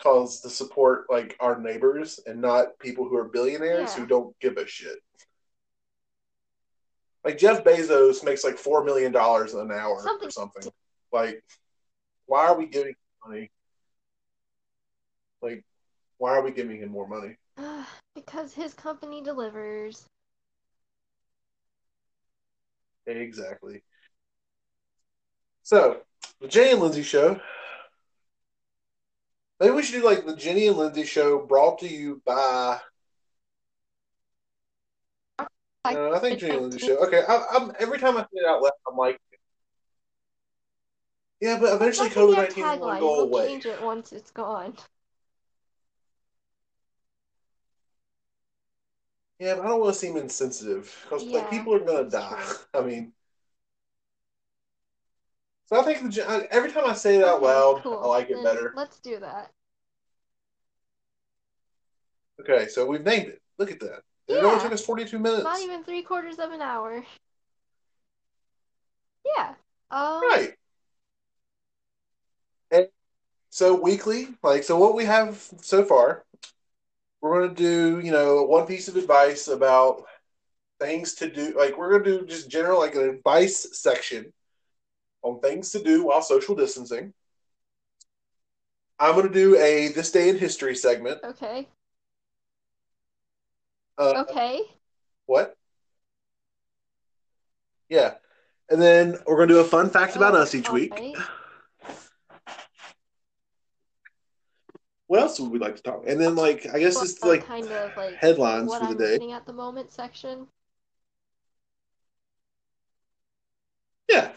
Cause 0.03 0.41
to 0.43 0.51
support 0.51 1.07
like 1.11 1.37
our 1.41 1.59
neighbors 1.59 2.21
and 2.27 2.41
not 2.41 2.79
people 2.79 3.09
who 3.09 3.17
are 3.17 3.29
billionaires 3.29 3.95
Yeah. 3.95 4.01
who 4.03 4.07
don't 4.07 4.39
give 4.41 4.57
a 4.59 4.67
shit. 4.67 4.99
Like 7.25 7.39
Jeff 7.39 7.65
Bezos 7.65 8.23
makes 8.23 8.45
like 8.45 8.59
four 8.59 8.85
million 8.85 9.11
dollars 9.13 9.55
an 9.55 9.71
hour 9.73 10.01
Something- 10.03 10.29
or 10.29 10.31
something. 10.31 10.73
Like, 11.13 11.43
why 12.27 12.47
are 12.47 12.59
we 12.59 12.67
giving 12.67 12.91
him 12.91 12.97
money? 13.27 13.51
Like, 15.41 15.65
why 16.19 16.33
are 16.33 16.43
we 16.43 16.51
giving 16.51 16.79
him 16.79 16.91
more 16.91 17.09
money? 17.09 17.37
because 18.15 18.53
his 18.53 18.75
company 18.75 19.23
delivers. 19.23 20.05
Exactly. 23.07 23.83
So, 25.63 26.01
the 26.41 26.49
Jenny 26.49 26.73
and 26.73 26.81
Lindsay 26.81 27.03
show. 27.03 27.41
Maybe 29.59 29.73
we 29.73 29.83
should 29.83 30.01
do 30.01 30.05
like 30.05 30.27
the 30.27 30.37
Jenny 30.37 30.67
and 30.67 30.77
Lindsay 30.77 31.05
show 31.05 31.39
brought 31.39 31.79
to 31.81 31.89
you 31.89 32.21
by. 32.25 32.79
No, 35.93 36.13
I 36.13 36.19
think 36.19 36.41
Jenny 36.41 36.55
and 36.55 36.63
Lindsay 36.63 36.79
show. 36.79 36.97
Okay, 37.07 37.23
I, 37.27 37.45
I'm 37.53 37.73
every 37.79 37.99
time 37.99 38.17
I 38.17 38.23
say 38.23 38.27
it 38.35 38.47
out 38.47 38.63
loud, 38.63 38.73
I'm 38.91 38.97
like, 38.97 39.21
yeah, 41.41 41.59
but 41.61 41.75
eventually 41.75 42.09
That 42.09 42.15
could 42.15 42.29
be 42.29 42.35
COVID 42.35 42.37
nineteen 42.37 42.81
will 42.81 43.01
go 43.01 43.21
away. 43.21 43.47
change 43.49 43.67
it 43.67 43.83
once 43.83 44.13
it's 44.13 44.31
gone. 44.31 44.75
Yeah, 49.39 49.55
but 49.57 49.67
I 49.67 49.69
don't 49.69 49.81
want 49.81 49.93
to 49.93 49.99
seem 49.99 50.17
insensitive 50.17 50.95
because 51.05 51.25
Yeah, 51.25 51.39
like 51.39 51.51
people 51.51 51.75
are 51.75 51.81
gonna 51.81 52.09
die. 52.09 52.43
true. 52.43 52.57
I 52.75 52.81
mean, 52.83 53.13
so 55.67 55.81
I 55.81 55.83
think 55.83 56.15
the, 56.15 56.49
every 56.51 56.71
time 56.71 56.85
I 56.87 56.95
say 56.95 57.17
it 57.17 57.25
out 57.25 57.43
loud, 57.43 57.83
cool. 57.83 58.01
I 58.03 58.07
like 58.07 58.31
it 58.31 58.35
Then 58.35 58.45
better. 58.45 58.73
Let's 58.75 58.99
do 59.01 59.19
that. 59.21 59.51
Okay, 62.41 62.69
so 62.69 62.87
we've 62.87 63.05
named 63.05 63.29
it. 63.29 63.43
Look 63.59 63.71
at 63.71 63.81
that. 63.81 64.03
It 64.29 64.35
only 64.37 64.57
Yeah. 64.57 64.63
took 64.63 64.73
us 64.73 64.85
42 64.85 65.19
minutes. 65.19 65.45
Not 65.45 65.61
even 65.61 65.85
three 65.85 66.03
quarters 66.03 66.39
of 66.39 66.53
an 66.53 66.63
hour. 66.63 67.05
Yeah. 69.37 69.55
Um. 69.91 70.23
Right. 70.23 70.55
And 72.71 72.89
so 73.51 73.75
weekly, 73.81 74.29
like 74.43 74.65
so 74.65 74.79
what 74.79 74.95
we 74.95 75.05
have 75.05 75.37
so 75.61 75.85
far, 75.85 76.25
we're 77.27 77.43
gonna 77.43 77.55
do, 77.55 78.01
you 78.01 78.13
know, 78.13 78.43
one 78.45 78.67
piece 78.67 78.89
of 78.89 78.97
advice 78.97 79.49
about 79.49 80.05
things 80.81 81.15
to 81.17 81.31
do. 81.31 81.55
Like 81.57 81.77
we're 81.77 81.91
gonna 81.99 82.05
do 82.21 82.27
just 82.27 82.51
general 82.51 82.79
like 82.79 82.95
an 82.95 83.09
advice 83.09 83.67
section 83.79 84.33
on 85.23 85.41
things 85.41 85.71
to 85.73 85.83
do 85.83 86.05
while 86.07 86.23
social 86.23 86.55
distancing. 86.55 87.13
I'm 88.99 89.15
gonna 89.15 89.29
do 89.29 89.57
a 89.57 89.89
this 89.89 90.11
day 90.11 90.29
in 90.29 90.39
history 90.39 90.75
segment. 90.77 91.21
Okay. 91.25 91.69
Uh, 93.99 94.25
Okay. 94.29 94.61
What? 95.27 95.57
Yeah. 97.89 98.15
And 98.69 98.81
then 98.83 99.17
we're 99.27 99.37
going 99.37 99.49
to 99.49 99.55
do 99.55 99.61
a 99.61 99.65
fun 99.65 99.91
fact 99.91 100.17
about 100.17 100.35
Oh, 100.35 100.39
us 100.39 100.55
each 100.55 100.71
week. 100.71 100.93
alright. 100.93 101.17
What 105.09 105.21
else 105.21 105.39
would 105.39 105.53
we 105.53 105.59
like 105.59 105.77
to 105.77 105.83
talk? 105.83 106.05
And 106.07 106.21
then, 106.21 106.35
like, 106.35 106.67
I 106.73 106.81
guess 106.81 107.01
it's 107.01 107.23
like 107.23 107.47
kind 107.47 107.71
of 107.71 107.97
like 107.97 108.17
headlines 108.17 108.69
what 108.69 108.83
for 108.83 108.95
the 108.95 109.05
I'm 109.05 109.19
day. 109.19 109.33
at 109.33 109.47
the 109.47 109.53
moment 109.53 109.93
section. 109.93 110.49
Yeah. 114.09 114.33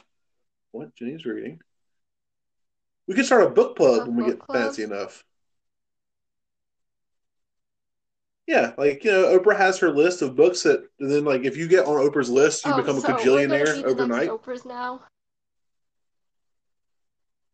What 0.71 0.95
Jenny's 0.95 1.25
reading. 1.25 1.59
We 3.07 3.15
could 3.15 3.25
start 3.25 3.43
a 3.43 3.49
book 3.49 3.75
club 3.75 4.03
A 4.03 4.05
when 4.05 4.17
we 4.17 4.25
get 4.25 4.39
club? 4.39 4.57
fancy 4.57 4.83
enough. 4.83 5.23
Yeah, 8.45 8.73
like 8.77 9.03
you 9.03 9.11
know, 9.11 9.37
Oprah 9.37 9.57
has 9.57 9.77
her 9.79 9.91
list 9.91 10.23
of 10.23 10.35
books 10.35 10.63
that, 10.63 10.87
and 10.99 11.11
then 11.11 11.23
like 11.23 11.43
if 11.43 11.55
you 11.55 11.67
get 11.67 11.85
on 11.85 11.95
Oprah's 11.95 12.29
list, 12.31 12.65
you 12.65 12.71
oh, 12.71 12.77
become 12.77 12.97
a 12.97 13.01
so 13.01 13.09
we're 13.09 13.19
cajillionaire 13.19 13.83
overnight. 13.83 14.29
Oprahs 14.29 14.65
now. 14.65 15.01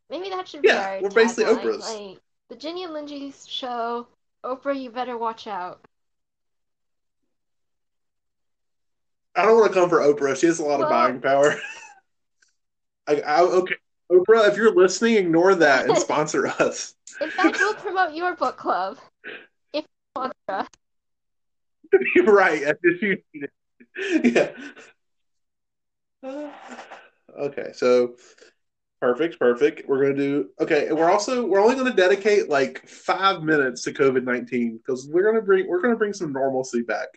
Maybe 0.10 0.30
that 0.30 0.48
should 0.48 0.62
be 0.62 0.70
Yeah, 0.70 0.82
our 0.82 1.02
we're 1.02 1.10
basically 1.10 1.54
tagline, 1.54 1.64
Oprahs. 1.64 2.12
Like 2.14 2.20
the 2.50 2.56
Jenny 2.56 2.84
and 2.84 2.94
Lindsay 2.94 3.34
show. 3.48 4.08
Oprah, 4.44 4.80
you 4.80 4.92
better 4.92 5.18
watch 5.18 5.48
out. 5.48 5.84
I 9.36 9.44
don't 9.44 9.60
want 9.60 9.74
to 9.74 9.80
come 9.80 9.90
for 9.90 10.00
Oprah. 10.00 10.40
She 10.40 10.46
has 10.46 10.60
a 10.60 10.64
lot 10.64 10.82
of 10.82 10.90
buying 10.90 11.20
power. 11.20 11.56
I, 13.08 13.22
I, 13.22 13.42
okay, 13.42 13.76
Oprah, 14.12 14.48
if 14.50 14.58
you're 14.58 14.74
listening, 14.74 15.16
ignore 15.16 15.56
that 15.56 15.88
and 15.88 15.98
sponsor 16.00 16.48
us. 16.48 16.96
In 17.20 17.30
fact, 17.30 17.58
we'll 17.60 17.74
promote 17.76 18.14
your 18.16 18.36
book 18.36 18.58
club 18.58 18.98
if 19.74 19.84
you 19.84 19.84
sponsor 20.14 20.34
us. 20.50 20.68
Right. 22.24 22.68
I 22.68 22.74
just 22.84 23.02
you 23.02 23.18
need 23.34 23.50
it. 23.94 24.54
Yeah. 26.24 26.50
Okay, 27.38 27.72
so 27.74 28.16
perfect, 29.06 29.40
perfect. 29.40 29.88
We're 29.88 30.02
gonna 30.02 30.16
do 30.16 30.50
okay, 30.60 30.88
and 30.88 30.98
we're 30.98 31.12
also 31.12 31.46
we're 31.46 31.62
only 31.62 31.76
gonna 31.76 31.94
dedicate 31.94 32.50
like 32.50 32.88
five 32.88 33.44
minutes 33.44 33.84
to 33.84 33.94
COVID 33.94 34.24
nineteen 34.24 34.78
because 34.78 35.08
we're 35.08 35.24
gonna 35.24 35.44
bring 35.44 35.68
we're 35.68 35.82
gonna 35.82 35.96
bring 35.96 36.14
some 36.14 36.34
normalcy 36.34 36.82
back. 36.82 37.10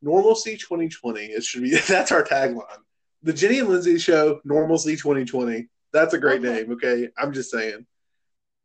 Normalcy 0.00 0.56
2020. 0.56 1.24
It 1.26 1.42
should 1.42 1.62
be 1.62 1.70
that's 1.88 2.12
our 2.12 2.22
tagline. 2.22 2.64
The 3.22 3.32
Jenny 3.32 3.58
and 3.58 3.68
Lindsay 3.68 3.98
show, 3.98 4.40
Normalcy 4.44 4.96
2020. 4.96 5.66
That's 5.92 6.14
a 6.14 6.18
great 6.18 6.40
Okay. 6.40 6.60
name, 6.60 6.72
okay? 6.72 7.08
I'm 7.18 7.32
just 7.32 7.50
saying. 7.50 7.84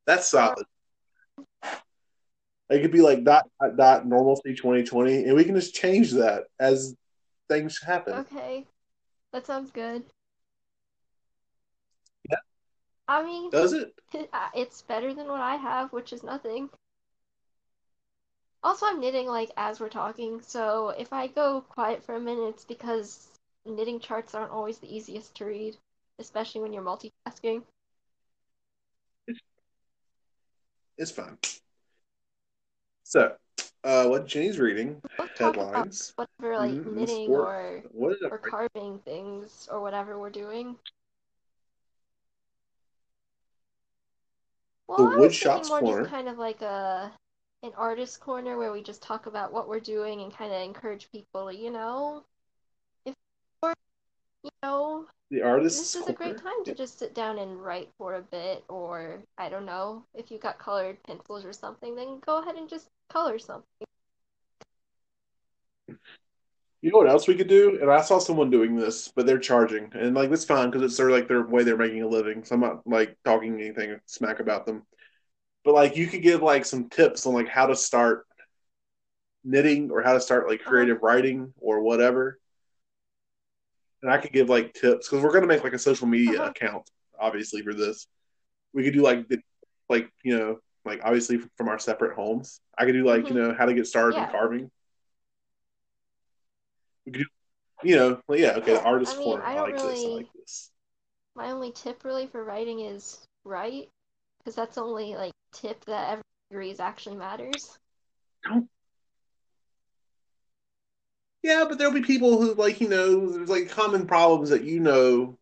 That's 0.05 0.27
solid. 0.27 0.65
It 2.69 2.81
could 2.81 2.91
be 2.91 3.01
like 3.01 3.23
dot 3.23 3.49
dot 3.59 3.77
dot 3.77 4.07
normalcy 4.07 4.53
2020, 4.53 5.25
and 5.25 5.35
we 5.35 5.43
can 5.43 5.55
just 5.55 5.73
change 5.73 6.11
that 6.11 6.43
as 6.59 6.95
things 7.49 7.81
happen. 7.81 8.13
Okay, 8.13 8.65
that 9.33 9.45
sounds 9.45 9.71
good. 9.71 10.03
I 13.07 13.23
mean, 13.23 13.49
Does 13.51 13.73
it? 13.73 13.93
it's 14.55 14.81
better 14.81 15.13
than 15.13 15.27
what 15.27 15.41
I 15.41 15.55
have, 15.55 15.93
which 15.93 16.13
is 16.13 16.23
nothing. 16.23 16.69
Also, 18.63 18.87
I'm 18.87 18.99
knitting 18.99 19.27
like 19.27 19.51
as 19.57 19.79
we're 19.79 19.89
talking, 19.89 20.41
so 20.41 20.89
if 20.89 21.13
I 21.13 21.27
go 21.27 21.61
quiet 21.69 22.03
for 22.03 22.15
a 22.15 22.19
minute, 22.19 22.49
it's 22.49 22.65
because 22.65 23.27
knitting 23.63 23.99
charts 23.99 24.33
aren't 24.33 24.51
always 24.51 24.79
the 24.79 24.93
easiest 24.93 25.35
to 25.35 25.45
read, 25.45 25.77
especially 26.17 26.61
when 26.61 26.73
you're 26.73 26.83
multitasking. 26.83 27.61
It's 30.97 31.11
fine. 31.11 31.37
So, 33.03 33.35
uh, 33.83 34.07
what 34.07 34.25
Jenny's 34.25 34.57
reading 34.57 35.01
We'll 35.19 35.27
headlines. 35.37 36.13
whatever 36.15 36.57
like 36.57 36.71
Mhm, 36.71 36.95
knitting 36.95 37.29
or 37.29 37.83
What 37.91 38.17
or 38.31 38.37
carving 38.39 38.99
things 38.99 39.67
or 39.71 39.79
whatever 39.79 40.17
we're 40.17 40.31
doing. 40.31 40.75
Well, 44.87 44.97
The 44.97 45.03
I 45.05 45.17
wood 45.19 45.33
shops 45.33 45.69
more 45.69 45.79
corner. 45.79 46.01
just 46.01 46.11
kind 46.11 46.27
of 46.27 46.37
like 46.37 46.61
a 46.61 47.11
an 47.63 47.73
artist 47.75 48.19
corner 48.19 48.57
where 48.57 48.71
we 48.71 48.83
just 48.83 49.01
talk 49.01 49.25
about 49.25 49.51
what 49.51 49.67
we're 49.67 49.79
doing 49.79 50.21
and 50.21 50.31
kind 50.33 50.53
of 50.53 50.61
encourage 50.61 51.11
people, 51.11 51.51
you 51.51 51.71
know, 51.71 52.23
if 53.05 53.15
or 53.61 53.73
you 54.43 54.51
know, 54.63 55.07
The 55.31 55.41
artist. 55.41 55.79
this 55.79 55.95
is 55.95 56.07
a 56.07 56.13
great 56.13 56.37
time 56.37 56.63
to 56.65 56.75
just 56.75 56.99
sit 56.99 57.13
down 57.15 57.39
and 57.39 57.63
write 57.63 57.89
for 57.97 58.15
a 58.15 58.21
bit, 58.21 58.63
or 58.69 59.23
I 59.37 59.49
don't 59.49 59.65
know, 59.65 60.03
if 60.13 60.29
you 60.31 60.37
got 60.37 60.59
colored 60.59 61.01
pencils 61.03 61.45
or 61.45 61.53
something, 61.53 61.95
then 61.95 62.19
go 62.25 62.41
ahead 62.41 62.55
and 62.55 62.69
just 62.69 62.89
color 63.09 63.39
something. 63.39 63.87
You 66.85 66.91
know 66.91 66.99
what 66.99 67.09
else 67.09 67.27
we 67.27 67.33
could 67.33 67.47
do? 67.47 67.79
And 67.81 67.89
I 67.89 68.01
saw 68.01 68.19
someone 68.19 68.51
doing 68.51 68.75
this, 68.75 69.07
but 69.07 69.25
they're 69.25 69.39
charging, 69.39 69.91
and 69.95 70.13
like 70.13 70.29
that's 70.29 70.45
fine 70.45 70.69
because 70.69 70.83
it's 70.83 70.95
sort 70.95 71.09
of 71.09 71.17
like 71.17 71.27
their 71.27 71.41
way 71.41 71.63
they're 71.63 71.75
making 71.75 72.03
a 72.03 72.07
living. 72.07 72.43
So 72.43 72.53
I'm 72.53 72.61
not 72.61 72.85
like 72.85 73.17
talking 73.25 73.55
anything 73.59 73.99
smack 74.05 74.39
about 74.39 74.67
them. 74.67 74.85
But 75.63 75.73
like 75.73 75.97
you 75.97 76.05
could 76.05 76.21
give 76.21 76.43
like 76.43 76.63
some 76.63 76.89
tips 76.89 77.25
on 77.25 77.33
like 77.33 77.47
how 77.47 77.65
to 77.65 77.75
start 77.75 78.27
knitting 79.43 79.89
or 79.89 80.03
how 80.03 80.13
to 80.13 80.21
start 80.21 80.47
like 80.47 80.61
creative 80.61 81.01
writing 81.01 81.55
or 81.59 81.79
whatever. 81.81 82.39
And 84.03 84.11
I 84.11 84.19
could 84.19 84.31
give 84.31 84.49
like 84.49 84.73
tips 84.73 85.09
because 85.09 85.23
we're 85.23 85.33
gonna 85.33 85.47
make 85.47 85.63
like 85.63 85.73
a 85.73 85.79
social 85.79 86.05
media 86.07 86.41
Uh-huh. 86.41 86.51
account, 86.51 86.91
obviously 87.19 87.63
for 87.63 87.73
this. 87.73 88.05
We 88.73 88.83
could 88.83 88.93
do 88.93 89.01
like 89.01 89.27
the, 89.27 89.39
like 89.89 90.11
you 90.23 90.37
know 90.37 90.59
like 90.85 91.01
obviously 91.03 91.39
from 91.57 91.67
our 91.67 91.79
separate 91.79 92.15
homes. 92.15 92.61
I 92.77 92.85
could 92.85 92.93
do 92.93 93.05
like 93.05 93.23
Mhm. 93.23 93.29
you 93.29 93.35
know 93.35 93.55
how 93.55 93.65
to 93.65 93.73
get 93.73 93.87
started 93.87 94.17
Yeah. 94.17 94.25
in 94.25 94.29
carving. 94.29 94.71
We 97.05 97.11
could 97.11 97.19
do, 97.19 97.25
you 97.83 97.95
know, 97.95 98.21
like, 98.27 98.39
yeah, 98.39 98.51
okay, 98.57 98.73
the 98.73 98.83
artist 98.83 99.15
I 99.15 99.19
mean, 99.19 99.27
corner. 99.27 99.43
I 99.43 99.51
I, 99.51 99.55
don't 99.55 99.63
like 99.63 99.75
this. 99.75 99.83
I 99.83 99.87
really- 99.87 100.15
like 100.15 100.33
this. 100.33 100.71
My 101.35 101.51
only 101.51 101.71
tip 101.71 102.03
really 102.05 102.27
for 102.27 102.43
writing 102.43 102.79
is 102.79 103.25
write, 103.43 103.89
because 104.39 104.55
that's 104.55 104.75
the 104.75 104.81
only 104.81 105.15
like 105.15 105.33
tip 105.51 105.83
that 105.85 106.03
everyone 106.05 106.23
agrees 106.51 106.79
actually 106.79 107.17
matters. 107.17 107.77
Don't. 108.43 108.69
Yeah, 111.43 111.65
but 111.67 111.77
there'll 111.77 111.93
be 111.93 112.01
people 112.01 112.41
who 112.41 112.53
like 112.55 112.81
you 112.81 112.87
know 112.87 113.29
there's 113.29 113.49
like 113.49 113.69
common 113.69 114.07
problems 114.07 114.49
that 114.49 114.63
you 114.63 114.79
know 114.79 115.37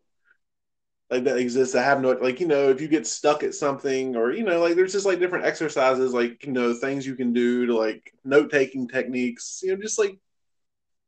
like 1.10 1.24
that 1.24 1.38
exists 1.38 1.74
that 1.74 1.84
have 1.84 2.00
no 2.00 2.12
like 2.12 2.40
you 2.40 2.46
know 2.46 2.68
if 2.70 2.80
you 2.80 2.88
get 2.88 3.06
stuck 3.06 3.42
at 3.42 3.54
something 3.54 4.16
or 4.16 4.32
you 4.32 4.42
know 4.42 4.60
like 4.60 4.74
there's 4.74 4.92
just 4.92 5.06
like 5.06 5.18
different 5.18 5.44
exercises 5.44 6.12
like 6.12 6.44
you 6.44 6.52
know 6.52 6.74
things 6.74 7.06
you 7.06 7.14
can 7.14 7.32
do 7.32 7.66
to 7.66 7.76
like 7.76 8.12
note 8.24 8.50
taking 8.50 8.88
techniques 8.88 9.60
you 9.62 9.74
know 9.74 9.80
just 9.80 9.98
like 9.98 10.18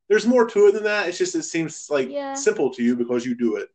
there's 0.09 0.27
more 0.27 0.47
to 0.47 0.69
it 0.69 0.73
than 0.73 0.85
that 0.85 1.09
it's 1.09 1.19
just 1.19 1.35
it 1.35 1.43
seems 1.43 1.89
like 1.91 2.11
Yeah. 2.11 2.35
simple 2.35 2.73
to 2.75 2.83
you 2.83 2.97
because 2.97 3.25
you 3.27 3.35
do 3.35 3.57
it 3.57 3.69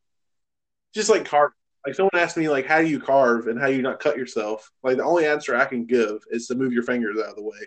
just 0.94 1.10
like 1.10 1.26
carve 1.26 1.52
like 1.86 1.96
someone 1.96 2.12
asked 2.16 2.38
me 2.38 2.50
like 2.50 2.66
how 2.66 2.80
do 2.80 2.88
you 2.88 3.00
carve 3.00 3.48
and 3.48 3.60
how 3.60 3.68
do 3.68 3.74
you 3.76 3.82
not 3.82 4.00
cut 4.00 4.18
yourself 4.18 4.72
like 4.84 4.98
the 4.98 5.04
only 5.04 5.26
answer 5.26 5.56
I 5.56 5.66
can 5.66 5.86
give 5.86 6.24
is 6.30 6.48
to 6.48 6.56
move 6.56 6.74
your 6.74 6.84
fingers 6.84 7.18
out 7.20 7.30
of 7.30 7.36
the 7.36 7.44
way 7.44 7.60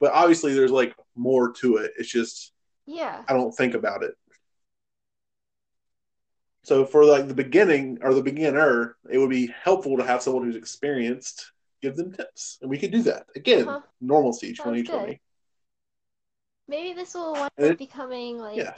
but 0.00 0.12
obviously 0.12 0.54
there's 0.54 0.70
like 0.70 0.94
more 1.14 1.52
to 1.54 1.76
it 1.78 1.92
it's 1.98 2.10
just 2.10 2.52
Yeah. 2.86 3.22
I 3.28 3.32
don't 3.32 3.52
think 3.52 3.74
about 3.74 4.02
it. 4.02 4.14
So 6.64 6.86
for 6.86 7.04
like 7.04 7.28
the 7.28 7.34
beginning 7.34 7.98
or 8.02 8.14
the 8.14 8.22
beginner, 8.22 8.96
it 9.10 9.18
would 9.18 9.30
be 9.30 9.48
helpful 9.62 9.98
to 9.98 10.04
have 10.04 10.22
someone 10.22 10.44
who's 10.44 10.56
experienced 10.56 11.52
give 11.82 11.96
them 11.96 12.12
tips, 12.12 12.58
and 12.62 12.70
we 12.70 12.78
could 12.78 12.90
do 12.90 13.02
that 13.02 13.26
again. 13.36 13.68
Uh-huh. 13.68 13.80
Normalcy 14.00 14.54
Sounds 14.54 14.78
2020. 14.80 15.20
Maybe 16.68 16.92
this 16.94 17.14
will 17.14 17.32
wind 17.32 17.52
up 17.62 17.78
becoming 17.78 18.38
like 18.38 18.56
Yeah, 18.56 18.74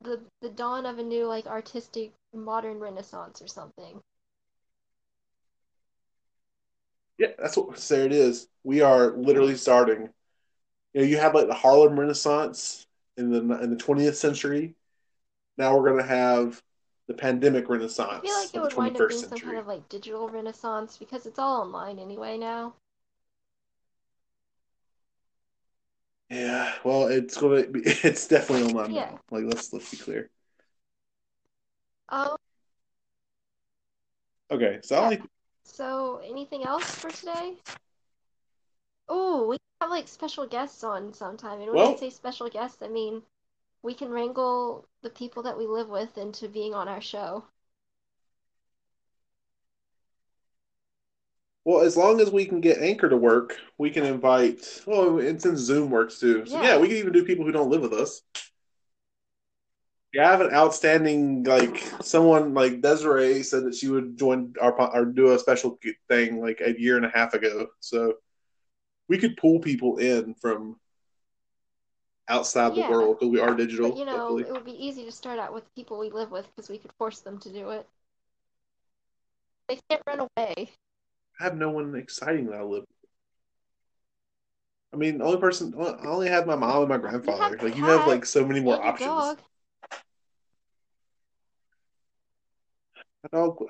the 0.00 0.20
the 0.40 0.48
dawn 0.50 0.86
of 0.86 0.98
a 0.98 1.02
new 1.02 1.26
like 1.26 1.46
artistic 1.46 2.12
modern 2.34 2.78
renaissance 2.80 3.40
or 3.42 3.46
something. 3.46 4.00
yeah, 7.18 7.28
that's 7.38 7.56
what. 7.56 7.76
There 7.76 8.04
it 8.06 8.12
is. 8.12 8.48
We 8.64 8.80
are 8.80 9.12
literally 9.16 9.56
starting 9.56 10.08
You 10.94 11.00
know, 11.02 11.06
you 11.06 11.18
have 11.18 11.34
like 11.34 11.46
the 11.48 11.54
Harlem 11.54 11.98
Renaissance 11.98 12.86
in 13.16 13.30
the 13.30 13.40
in 13.62 13.70
the 13.70 13.76
20th 13.76 14.16
century. 14.16 14.74
Now 15.58 15.76
we're 15.76 15.90
gonna 15.90 16.06
have 16.06 16.62
the 17.08 17.14
pandemic 17.14 17.68
renaissance. 17.68 18.10
I 18.12 18.20
feel 18.20 18.34
like 18.34 18.54
it 18.54 18.60
would 18.60 18.76
wind 18.76 18.96
up 18.96 19.08
21st 19.08 19.08
being 19.08 19.20
some 19.22 19.30
century. 19.30 19.46
kind 19.48 19.58
of 19.58 19.66
like 19.66 19.88
digital 19.88 20.28
renaissance 20.28 20.96
because 20.96 21.26
it's 21.26 21.38
all 21.38 21.62
online 21.62 21.98
anyway 21.98 22.38
now. 22.38 22.74
Yeah, 26.32 26.72
well, 26.82 27.08
it's 27.08 27.36
gonna 27.36 27.66
be. 27.66 27.82
It's 27.84 28.26
definitely 28.26 28.66
online 28.68 28.94
Yeah. 28.94 29.10
now. 29.10 29.20
Like 29.30 29.44
let's 29.44 29.70
let's 29.72 29.90
be 29.90 29.98
clear. 29.98 30.30
Um, 32.08 32.36
Okay, 34.50 34.80
so 34.82 34.96
I 34.96 35.00
Yeah. 35.02 35.08
like 35.08 35.22
so 35.64 36.18
anything 36.24 36.64
else 36.64 36.94
for 36.94 37.10
today? 37.10 37.56
Oh, 39.08 39.46
we 39.46 39.58
have 39.80 39.90
like 39.90 40.08
special 40.08 40.46
guests 40.46 40.82
on 40.84 41.12
sometime. 41.12 41.60
And 41.60 41.70
when 41.70 41.78
Well- 41.78 41.92
I 41.92 41.96
say 41.96 42.10
special 42.10 42.48
guests, 42.48 42.80
I 42.82 42.88
mean 42.88 43.22
we 43.82 43.92
can 43.94 44.10
wrangle 44.10 44.86
the 45.02 45.10
people 45.10 45.42
that 45.42 45.58
we 45.58 45.66
live 45.66 45.88
with 45.88 46.16
into 46.16 46.48
being 46.48 46.72
on 46.72 46.88
our 46.88 47.00
show. 47.00 47.44
Well 51.64 51.80
as 51.82 51.96
long 51.96 52.20
as 52.20 52.30
we 52.30 52.44
can 52.44 52.60
get 52.60 52.78
Anchor 52.78 53.08
to 53.08 53.16
work, 53.16 53.56
we 53.78 53.90
can 53.90 54.04
invite. 54.04 54.82
Oh, 54.86 55.18
and 55.18 55.40
since 55.40 55.60
Zoom 55.60 55.90
works 55.90 56.18
too, 56.18 56.44
so 56.46 56.56
yeah, 56.60 56.74
Yeah. 56.74 56.78
we 56.78 56.88
can 56.88 56.96
even 56.96 57.12
do 57.12 57.24
people 57.24 57.44
who 57.44 57.52
don't 57.52 57.70
live 57.70 57.82
with 57.82 57.92
us. 57.92 58.22
Yeah, 60.12 60.28
I 60.28 60.30
have 60.32 60.42
an 60.42 60.52
outstanding 60.52 61.44
like 61.44 61.78
someone 62.02 62.52
like 62.52 62.82
Desiree 62.82 63.42
said 63.42 63.64
that 63.64 63.74
she 63.74 63.88
would 63.88 64.18
join 64.18 64.52
our 64.60 64.72
or 64.94 65.06
do 65.06 65.32
a 65.32 65.38
special 65.38 65.78
thing 66.08 66.40
like 66.40 66.60
a 66.60 66.78
year 66.78 66.96
and 66.98 67.06
a 67.06 67.10
half 67.10 67.32
ago. 67.32 67.68
So 67.80 68.14
we 69.08 69.16
could 69.16 69.38
pull 69.38 69.60
people 69.60 69.96
in 69.96 70.34
from 70.34 70.78
outside 72.28 72.74
Yeah. 72.74 72.88
the 72.88 72.92
world 72.92 73.18
because 73.18 73.32
we 73.32 73.40
are 73.40 73.54
digital. 73.54 73.90
But 73.90 73.98
you 73.98 74.04
know, 74.04 74.38
it 74.38 74.52
would 74.52 74.64
be 74.66 74.86
easy 74.86 75.04
to 75.06 75.12
start 75.12 75.38
out 75.38 75.54
with 75.54 75.64
people 75.74 75.98
we 75.98 76.10
live 76.10 76.30
with 76.30 76.46
because 76.54 76.68
we 76.68 76.76
could 76.78 76.92
force 76.98 77.20
them 77.20 77.38
to 77.38 77.50
do 77.50 77.70
it. 77.70 77.88
They 79.68 79.78
can't 79.88 80.02
run 80.06 80.28
away. 80.36 80.70
I 81.42 81.46
have 81.46 81.56
no 81.56 81.70
one 81.70 81.96
exciting 81.96 82.46
that 82.46 82.60
I 82.60 82.62
live. 82.62 82.82
with. 82.82 82.88
I 84.92 84.96
mean, 84.96 85.18
the 85.18 85.24
only 85.24 85.40
person 85.40 85.74
I 85.76 86.06
only 86.06 86.28
have 86.28 86.46
my 86.46 86.54
mom 86.54 86.82
and 86.82 86.88
my 86.88 86.98
grandfather. 86.98 87.42
have 87.42 87.62
like 87.62 87.76
you 87.76 87.82
have 87.82 88.06
like 88.06 88.24
so 88.24 88.46
many 88.46 88.60
more 88.60 88.80
options. 88.80 89.08
dog. 89.08 89.38
My 93.24 93.38
dog, 93.40 93.64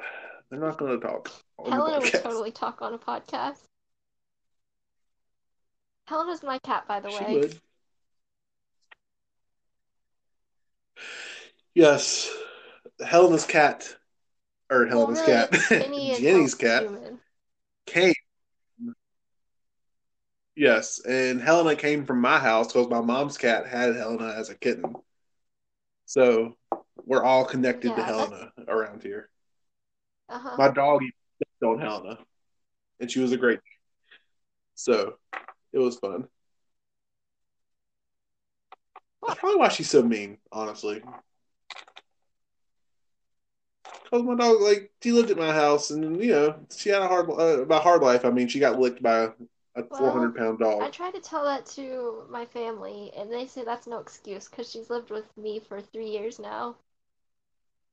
they're 0.50 0.60
not 0.60 0.76
going 0.76 1.00
to 1.00 1.06
talk. 1.06 1.32
Helena 1.64 2.00
would 2.00 2.12
totally 2.12 2.50
talk 2.50 2.82
on 2.82 2.92
a 2.92 2.98
podcast. 2.98 3.62
Helena's 6.08 6.42
my 6.42 6.58
cat, 6.58 6.86
by 6.86 7.00
the 7.00 7.08
She 7.08 7.24
way. 7.24 7.32
would. 7.32 7.60
Yes, 11.74 12.30
Helena's 13.00 13.46
cat, 13.46 13.96
or 14.70 14.80
Well, 14.80 15.06
Helena's 15.06 15.20
really, 15.20 15.32
cat, 15.32 15.52
Jenny's 16.20 16.54
cat 16.54 16.82
human. 16.82 17.21
Came. 17.86 18.14
Yes, 20.54 21.00
and 21.06 21.40
Helena 21.40 21.76
came 21.76 22.04
from 22.04 22.20
my 22.20 22.38
house 22.38 22.66
because 22.72 22.88
my 22.88 23.00
mom's 23.00 23.38
cat 23.38 23.66
had 23.66 23.96
Helena 23.96 24.34
as 24.36 24.50
a 24.50 24.54
kitten. 24.54 24.94
So 26.06 26.56
we're 27.04 27.22
all 27.22 27.44
connected 27.44 27.94
to 27.94 28.00
Yeah, 28.00 28.06
that's- 28.06 28.28
Helena 28.28 28.52
around 28.68 29.02
here. 29.02 29.30
Uh-huh. 30.28 30.56
My 30.58 30.68
dog 30.68 31.02
even 31.02 31.12
stepped 31.36 31.62
on 31.62 31.80
Helena, 31.80 32.18
and 33.00 33.10
she 33.10 33.20
was 33.20 33.32
a 33.32 33.36
great. 33.36 33.60
So 34.74 35.18
it 35.72 35.78
was 35.78 35.98
fun. 35.98 36.28
That's 39.26 39.38
probably 39.38 39.58
why 39.58 39.68
she's 39.68 39.88
so 39.90 40.02
mean, 40.02 40.38
honestly. 40.50 41.02
Because 44.04 44.22
my 44.24 44.34
dog, 44.34 44.60
like, 44.60 44.90
she 45.02 45.12
lived 45.12 45.30
at 45.30 45.38
my 45.38 45.52
house, 45.52 45.90
and 45.90 46.22
you 46.22 46.30
know, 46.32 46.66
she 46.76 46.90
had 46.90 47.02
a 47.02 47.08
hard, 47.08 47.30
uh, 47.30 47.64
by 47.64 47.78
hard 47.78 48.02
life. 48.02 48.24
I 48.24 48.30
mean, 48.30 48.48
she 48.48 48.58
got 48.60 48.78
licked 48.78 49.02
by 49.02 49.18
a, 49.18 49.30
Well, 49.90 49.98
400 49.98 50.36
pound 50.36 50.58
dog. 50.58 50.82
I 50.82 50.90
try 50.90 51.10
to 51.10 51.20
tell 51.20 51.44
that 51.44 51.66
to 51.66 52.24
my 52.28 52.44
family, 52.46 53.10
and 53.16 53.32
they 53.32 53.46
say 53.46 53.64
that's 53.64 53.86
no 53.86 53.98
excuse 53.98 54.48
because 54.48 54.70
she's 54.70 54.90
lived 54.90 55.10
with 55.10 55.24
me 55.36 55.60
for 55.60 55.80
three 55.80 56.10
years 56.10 56.38
now, 56.38 56.76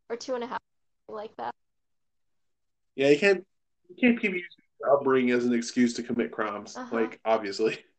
or 0.09 0.17
two 0.17 0.35
and 0.35 0.43
a 0.43 0.47
half, 0.47 0.59
like 1.07 1.35
that. 1.37 1.53
Yeah, 2.95 3.09
you 3.09 3.19
can't, 3.19 3.45
you 3.87 3.95
can't 3.95 4.19
keep 4.19 4.31
using 4.33 4.47
upbringing 4.91 5.31
as 5.31 5.45
an 5.45 5.53
excuse 5.53 5.93
to 5.95 6.03
commit 6.03 6.31
crimes. 6.31 6.75
Uh-huh. 6.75 6.95
Like, 6.95 7.19
obviously. 7.23 7.79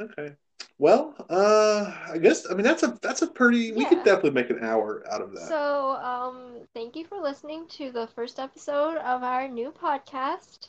Okay. 0.00 0.34
Well, 0.78 1.14
uh, 1.30 1.92
I 2.10 2.18
guess 2.18 2.50
I 2.50 2.54
mean 2.54 2.64
that's 2.64 2.82
a 2.82 2.98
that's 3.00 3.22
a 3.22 3.26
pretty. 3.26 3.72
We 3.72 3.84
could 3.84 4.04
definitely 4.04 4.30
make 4.30 4.50
an 4.50 4.62
hour 4.62 5.04
out 5.10 5.22
of 5.22 5.32
that. 5.32 5.48
So, 5.48 5.96
um, 5.96 6.66
thank 6.74 6.96
you 6.96 7.04
for 7.06 7.20
listening 7.20 7.66
to 7.68 7.90
the 7.92 8.06
first 8.08 8.38
episode 8.38 8.96
of 8.98 9.22
our 9.22 9.48
new 9.48 9.70
podcast. 9.70 10.68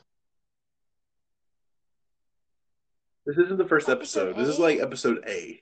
This 3.26 3.38
isn't 3.38 3.58
the 3.58 3.68
first 3.68 3.90
Episode 3.90 4.30
episode. 4.30 4.42
This 4.42 4.54
is 4.54 4.60
like 4.60 4.80
episode 4.80 5.24
A. 5.28 5.62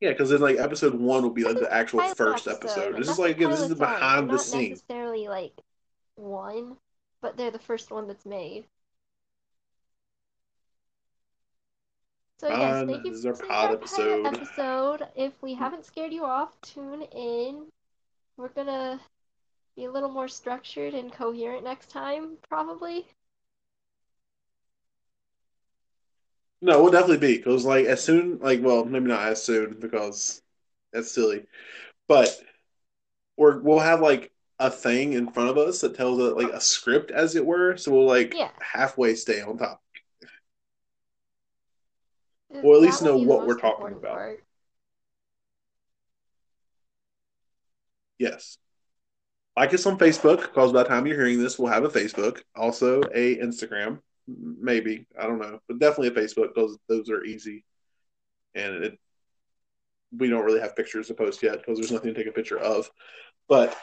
Yeah, 0.00 0.10
because 0.10 0.30
then 0.30 0.40
like 0.40 0.56
episode 0.56 0.94
one 0.94 1.22
will 1.22 1.30
be 1.30 1.44
like 1.44 1.58
the 1.58 1.72
actual 1.72 2.00
first 2.14 2.48
episode. 2.48 2.94
and 2.94 3.02
This 3.02 3.08
is 3.08 3.18
like 3.18 3.36
again, 3.36 3.50
this 3.50 3.60
is 3.60 3.68
the 3.68 3.76
behind 3.76 4.28
the 4.28 4.34
not 4.34 4.40
scenes. 4.40 4.82
necessarily 4.88 5.28
like 5.28 5.52
one, 6.16 6.76
but 7.20 7.36
they're 7.36 7.50
the 7.50 7.58
first 7.58 7.90
one 7.90 8.08
that's 8.08 8.26
made. 8.26 8.64
So 12.40 12.48
yes, 12.48 12.86
thank 12.86 13.04
you 13.04 13.10
this 13.10 13.18
is 13.18 13.38
for 13.38 13.52
our 13.52 13.76
pod 13.76 13.86
to 13.86 14.02
our 14.02 14.08
pilot 14.08 14.24
episode. 14.24 15.02
episode. 15.02 15.08
If 15.14 15.42
we 15.42 15.52
haven't 15.52 15.84
scared 15.84 16.10
you 16.10 16.24
off, 16.24 16.58
tune 16.62 17.02
in. 17.02 17.66
We're 18.38 18.48
gonna 18.48 18.98
be 19.76 19.84
a 19.84 19.92
little 19.92 20.08
more 20.08 20.26
structured 20.26 20.94
and 20.94 21.12
coherent 21.12 21.64
next 21.64 21.90
time, 21.90 22.38
probably. 22.48 23.04
No, 26.62 26.82
we'll 26.82 26.92
definitely 26.92 27.18
be 27.18 27.36
because 27.36 27.66
like 27.66 27.84
as 27.84 28.02
soon 28.02 28.38
like 28.38 28.62
well 28.62 28.86
maybe 28.86 29.08
not 29.08 29.28
as 29.28 29.42
soon 29.42 29.76
because 29.78 30.40
that's 30.94 31.12
silly, 31.12 31.44
but 32.08 32.34
we're 33.36 33.60
we'll 33.60 33.80
have 33.80 34.00
like 34.00 34.32
a 34.58 34.70
thing 34.70 35.12
in 35.12 35.30
front 35.30 35.50
of 35.50 35.58
us 35.58 35.82
that 35.82 35.94
tells 35.94 36.18
it 36.20 36.38
like 36.38 36.54
a 36.54 36.60
script 36.62 37.10
as 37.10 37.36
it 37.36 37.44
were. 37.44 37.76
So 37.76 37.92
we'll 37.92 38.06
like 38.06 38.32
Yeah. 38.34 38.50
halfway 38.62 39.14
stay 39.14 39.42
on 39.42 39.58
top. 39.58 39.82
Or 42.50 42.74
at 42.76 42.80
least 42.80 43.02
know 43.02 43.16
what 43.16 43.46
we're 43.46 43.58
talking 43.58 43.88
about. 43.96 44.16
part. 44.16 44.44
Yes. 48.18 48.58
Like 49.56 49.74
us 49.74 49.86
on 49.86 49.98
Facebook, 49.98 50.42
because 50.42 50.72
by 50.72 50.82
the 50.82 50.88
time 50.88 51.06
you're 51.06 51.16
hearing 51.16 51.40
this, 51.40 51.58
we'll 51.58 51.72
have 51.72 51.84
a 51.84 51.88
Facebook. 51.88 52.40
Also 52.56 53.02
a 53.14 53.36
Instagram. 53.38 54.00
Maybe. 54.26 55.06
I 55.18 55.24
don't 55.26 55.40
know. 55.40 55.58
But 55.68 55.78
definitely 55.78 56.08
a 56.08 56.24
Facebook 56.26 56.54
because 56.54 56.78
those 56.88 57.10
are 57.10 57.24
easy. 57.24 57.64
And 58.54 58.84
it 58.84 58.98
we 60.16 60.28
don't 60.28 60.44
really 60.44 60.60
have 60.60 60.74
pictures 60.74 61.06
to 61.06 61.14
post 61.14 61.40
yet 61.42 61.58
because 61.58 61.78
there's 61.78 61.92
nothing 61.92 62.12
to 62.12 62.18
take 62.18 62.28
a 62.28 62.34
picture 62.34 62.58
of. 62.58 62.90
But 63.48 63.76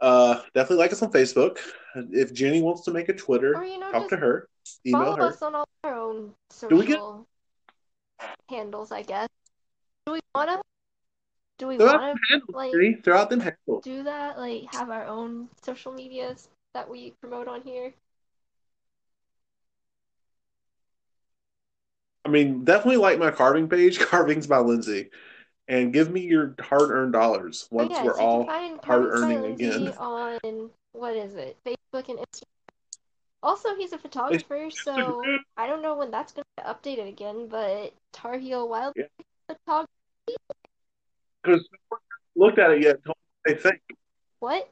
uh 0.00 0.40
definitely 0.54 0.76
like 0.78 0.92
us 0.92 1.02
on 1.02 1.12
Facebook. 1.12 1.58
If 1.94 2.32
Jenny 2.32 2.62
wants 2.62 2.82
to 2.82 2.90
make 2.90 3.08
a 3.08 3.12
Twitter, 3.14 3.54
Or 3.56 3.64
you 3.64 3.78
know, 3.78 3.92
talk 3.92 4.08
to 4.10 4.16
her. 4.16 4.48
Email 4.86 5.16
her. 5.16 5.22
us 5.24 5.42
on 5.42 5.54
all 5.54 5.68
our 5.84 5.94
own 5.94 6.32
Do 6.68 6.76
we 6.76 6.86
get- 6.86 7.00
handles, 8.48 8.92
I 8.92 9.02
guess. 9.02 9.28
Do 10.06 10.12
we 10.12 10.20
wanna? 10.34 10.60
Do 11.58 11.68
we 11.68 11.78
wanna 11.78 12.14
like 12.48 12.72
Jenny. 12.72 12.94
Throw 12.94 13.16
out 13.18 13.30
them 13.30 13.40
handles. 13.40 13.84
do 13.84 14.02
that? 14.04 14.38
Like 14.38 14.64
have 14.74 14.90
our 14.90 15.06
own 15.06 15.48
social 15.62 15.92
medias 15.92 16.48
that 16.74 16.88
we 16.88 17.12
promote 17.20 17.48
on 17.48 17.62
here? 17.62 17.92
I 22.24 22.30
mean, 22.30 22.64
definitely 22.64 22.96
like 22.96 23.18
my 23.18 23.30
carving 23.30 23.68
page, 23.68 24.00
Carvings 24.06 24.46
by 24.46 24.58
Lindsay, 24.58 25.10
and 25.68 25.92
give 25.92 26.10
me 26.10 26.22
your 26.22 26.54
hard 26.58 26.90
earned 26.90 27.12
dollars 27.12 27.68
But 27.70 27.76
once 27.76 27.90
yes, 27.90 28.04
we're 28.04 28.18
all 28.18 28.46
hard-earning 28.82 29.44
again. 29.44 29.88
on 29.98 30.70
what 30.92 31.14
is 31.14 31.34
it? 31.34 31.56
Facebook 31.66 32.08
and 32.08 32.18
Instagram. 32.18 32.53
Also, 33.44 33.76
he's 33.76 33.92
a 33.92 33.98
photographer, 33.98 34.70
so 34.70 35.22
I 35.58 35.66
don't 35.66 35.82
know 35.82 35.94
when 35.94 36.10
that's 36.10 36.32
gonna 36.32 36.46
get 36.56 36.66
updated 36.66 37.08
again, 37.08 37.46
but 37.46 37.92
Tar 38.10 38.38
Heel 38.38 38.66
Wild 38.66 38.94
Yeah. 38.96 39.04
photography. 39.46 39.88
because 41.42 41.68
looked 42.34 42.58
at 42.58 42.70
it 42.70 42.82
yet. 42.82 43.04
Told 43.04 43.18
me 43.18 43.52
what 43.52 43.54
they 43.54 43.62
think 43.62 43.82
What? 44.40 44.70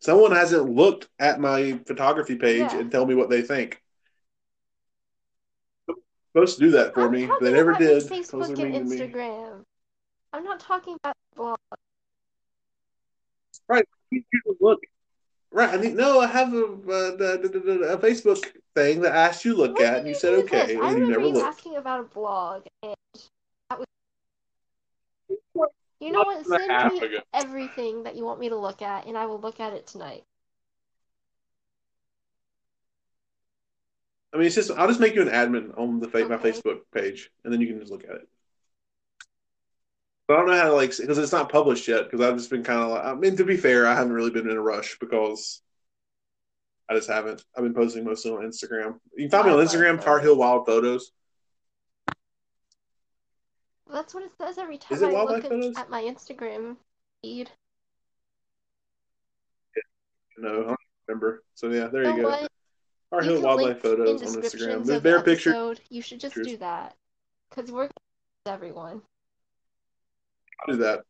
someone 0.00 0.32
hasn't 0.32 0.68
looked 0.68 1.08
at 1.20 1.38
my 1.38 1.78
photography 1.86 2.34
page 2.36 2.72
Yeah. 2.72 2.78
and 2.78 2.90
tell 2.90 3.06
me 3.06 3.14
what 3.14 3.30
they 3.30 3.42
think. 3.42 3.80
Supposed 6.32 6.58
to 6.58 6.64
do 6.64 6.70
that 6.72 6.94
for 6.94 7.02
I'm 7.02 7.12
me. 7.12 7.28
They 7.40 7.52
never 7.52 7.70
about 7.70 7.80
did. 7.80 8.02
Facebook 8.02 8.48
and 8.48 8.58
mean 8.58 8.72
to 8.72 8.80
me. 8.88 8.96
Instagram. 8.98 9.62
I'm 10.32 10.42
not 10.42 10.58
talking 10.58 10.96
about 11.02 11.16
blog. 11.36 11.58
You 14.10 14.22
need 14.32 14.42
to 14.46 14.56
look. 14.60 14.80
Right. 15.52 15.70
I 15.72 15.76
mean, 15.78 15.96
no, 15.96 16.20
I 16.20 16.26
have 16.26 16.52
a, 16.52 16.64
a, 16.64 17.94
a 17.94 17.98
Facebook 17.98 18.44
thing 18.74 19.00
that 19.00 19.12
I 19.12 19.26
asked 19.28 19.44
you 19.44 19.52
to 19.52 19.58
look 19.58 19.78
When 19.78 19.86
at, 19.86 19.98
and 19.98 20.06
you 20.06 20.12
you 20.12 20.18
said 20.18 20.34
okay, 20.34 20.66
this? 20.66 20.70
and 20.76 20.82
I 20.82 20.92
then 20.92 20.98
you 20.98 21.04
remember 21.06 21.20
never 21.20 21.28
you 21.28 21.34
looked. 21.34 21.46
asking 21.46 21.76
about 21.76 22.00
a 22.00 22.04
blog, 22.04 22.66
and 22.82 22.94
that 23.70 23.78
was. 23.78 23.86
You 25.98 26.12
know 26.12 26.24
what? 26.24 26.46
Month 26.46 26.62
and 26.62 26.72
a 26.72 26.90
Send 26.90 27.00
me 27.00 27.16
ago. 27.16 27.22
everything 27.32 28.02
that 28.02 28.16
you 28.16 28.24
want 28.24 28.38
me 28.38 28.50
to 28.50 28.56
look 28.56 28.82
at, 28.82 29.06
and 29.06 29.16
I 29.16 29.24
will 29.26 29.40
look 29.40 29.60
at 29.60 29.72
it 29.72 29.86
tonight. 29.86 30.24
I 34.34 34.36
mean, 34.36 34.46
it's 34.46 34.54
just 34.54 34.70
I'll 34.72 34.88
just 34.88 35.00
make 35.00 35.14
you 35.14 35.22
an 35.22 35.28
admin 35.28 35.78
on 35.78 36.00
the 36.00 36.08
fa- 36.08 36.28
my 36.28 36.36
Facebook 36.36 36.80
page, 36.92 37.30
and 37.44 37.52
then 37.52 37.62
you 37.62 37.68
can 37.68 37.78
just 37.80 37.90
look 37.90 38.04
at 38.04 38.16
it. 38.16 38.28
But 40.28 40.34
I 40.34 40.36
don't 40.40 40.48
know 40.48 40.56
how 40.56 40.64
to 40.68 40.74
like 40.74 40.96
because 40.96 41.18
it's 41.18 41.32
not 41.32 41.50
published 41.50 41.86
yet. 41.86 42.10
Because 42.10 42.20
I've 42.26 42.36
just 42.36 42.50
been 42.50 42.64
kind 42.64 42.80
of 42.80 42.88
like, 42.90 43.04
I 43.04 43.14
mean, 43.14 43.36
to 43.36 43.44
be 43.44 43.56
fair, 43.56 43.86
I 43.86 43.94
haven't 43.94 44.12
really 44.12 44.30
been 44.30 44.50
in 44.50 44.56
a 44.56 44.60
rush 44.60 44.98
because 44.98 45.62
I 46.90 46.94
just 46.94 47.08
haven't. 47.08 47.44
I've 47.56 47.62
been 47.62 47.74
posting 47.74 48.04
mostly 48.04 48.32
on 48.32 48.38
Instagram. 48.42 48.98
You 49.16 49.28
can 49.28 49.30
find 49.30 49.46
me 49.46 49.52
on 49.52 49.64
Instagram, 49.64 50.02
Tar 50.02 50.18
Heel 50.20 50.34
photos. 50.34 50.38
Wild 50.38 50.66
Photos. 50.66 51.12
That's 53.92 54.14
what 54.14 54.24
it 54.24 54.32
says 54.40 54.58
every 54.58 54.78
time 54.78 55.04
I 55.04 55.10
look 55.10 55.44
in- 55.44 55.50
photos? 55.50 55.76
at 55.76 55.90
my 55.90 56.02
Instagram 56.02 56.76
feed. 57.22 57.50
No, 60.38 60.48
I 60.48 60.66
don't 60.66 60.80
remember. 61.06 61.44
So 61.54 61.70
yeah, 61.70 61.86
there 61.86 62.02
You 62.02 62.10
you 62.10 62.16
know 62.16 62.22
go. 62.22 62.28
what? 62.30 62.50
Tar 63.10 63.22
You 63.22 63.30
Heel 63.30 63.42
Wildlife 63.42 63.80
Photos 63.80 64.22
in 64.22 64.28
on 64.28 64.34
Instagram. 64.34 64.58
There's 64.58 64.74
of 64.80 64.86
the 64.86 65.00
bear 65.00 65.22
pictures. 65.22 65.54
episode. 65.54 65.80
You 65.88 66.02
should 66.02 66.18
just 66.20 66.34
pictures. 66.34 66.52
do 66.54 66.56
that, 66.58 66.94
because 67.48 67.70
we're 67.70 67.88
everyone. 68.44 69.02
I'll 70.60 70.74
do 70.74 70.82
that. 70.82 71.02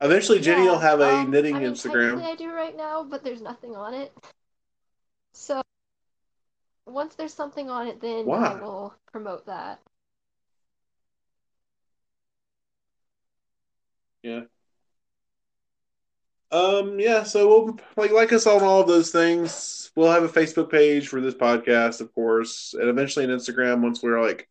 Eventually, 0.00 0.40
Jenny 0.40 0.62
will 0.62 0.78
have 0.78 1.00
a 1.00 1.16
um, 1.16 1.30
knitting 1.30 1.56
I 1.56 1.60
mean, 1.60 1.72
Instagram. 1.72 2.22
I 2.22 2.34
do 2.34 2.52
right 2.52 2.76
now, 2.76 3.02
but 3.02 3.24
there's 3.24 3.40
nothing 3.40 3.74
on 3.74 3.94
it. 3.94 4.12
So 5.32 5.62
once 6.86 7.14
there's 7.14 7.32
something 7.32 7.70
on 7.70 7.88
it, 7.88 8.00
then 8.00 8.30
I 8.30 8.54
will 8.54 8.94
promote 9.10 9.46
that. 9.46 9.80
Yeah. 14.22 14.42
Um. 16.50 17.00
Yeah. 17.00 17.22
So 17.22 17.48
we'll 17.48 17.78
like 17.96 18.12
like 18.12 18.32
us 18.32 18.46
on 18.46 18.62
all 18.62 18.82
of 18.82 18.88
those 18.88 19.10
things. 19.10 19.90
We'll 19.96 20.12
have 20.12 20.24
a 20.24 20.28
Facebook 20.28 20.70
page 20.70 21.08
for 21.08 21.22
this 21.22 21.34
podcast, 21.34 22.00
of 22.02 22.12
course, 22.14 22.74
and 22.74 22.88
eventually 22.88 23.24
an 23.24 23.30
Instagram 23.30 23.80
once 23.80 24.02
we're 24.02 24.20
like 24.20 24.48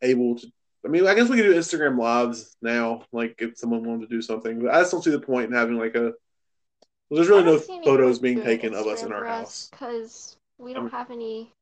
able 0.00 0.36
to. 0.36 0.50
I 0.84 0.88
mean, 0.88 1.06
I 1.06 1.14
guess 1.14 1.28
we 1.28 1.36
could 1.36 1.44
do 1.44 1.54
Instagram 1.54 1.98
lives 1.98 2.56
now, 2.60 3.04
like 3.12 3.36
if 3.38 3.56
someone 3.56 3.84
wanted 3.84 4.08
to 4.08 4.14
do 4.14 4.20
something. 4.20 4.60
But 4.60 4.74
I 4.74 4.80
just 4.80 4.92
don't 4.92 5.02
see 5.02 5.10
the 5.10 5.20
point 5.20 5.46
in 5.50 5.56
having 5.56 5.78
like 5.78 5.94
a. 5.94 6.12
Well, 7.08 7.16
there's 7.16 7.28
really 7.28 7.44
no 7.44 7.52
don't 7.52 7.64
see 7.64 7.76
any 7.76 7.86
photos 7.86 8.18
being 8.18 8.42
taken 8.42 8.74
of 8.74 8.86
us 8.86 9.02
in 9.02 9.12
our 9.12 9.24
house. 9.24 9.68
because 9.70 10.36
we 10.58 10.74
don't 10.74 10.84
mean- 10.84 10.92
have 10.92 11.10
any 11.10 11.52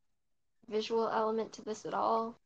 visual 0.69 1.09
element 1.09 1.53
to 1.55 1.63
this 1.63 1.85
at 1.85 1.95
all. 1.95 2.37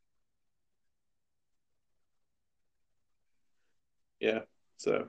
Yeah. 4.19 4.39
So 4.77 5.07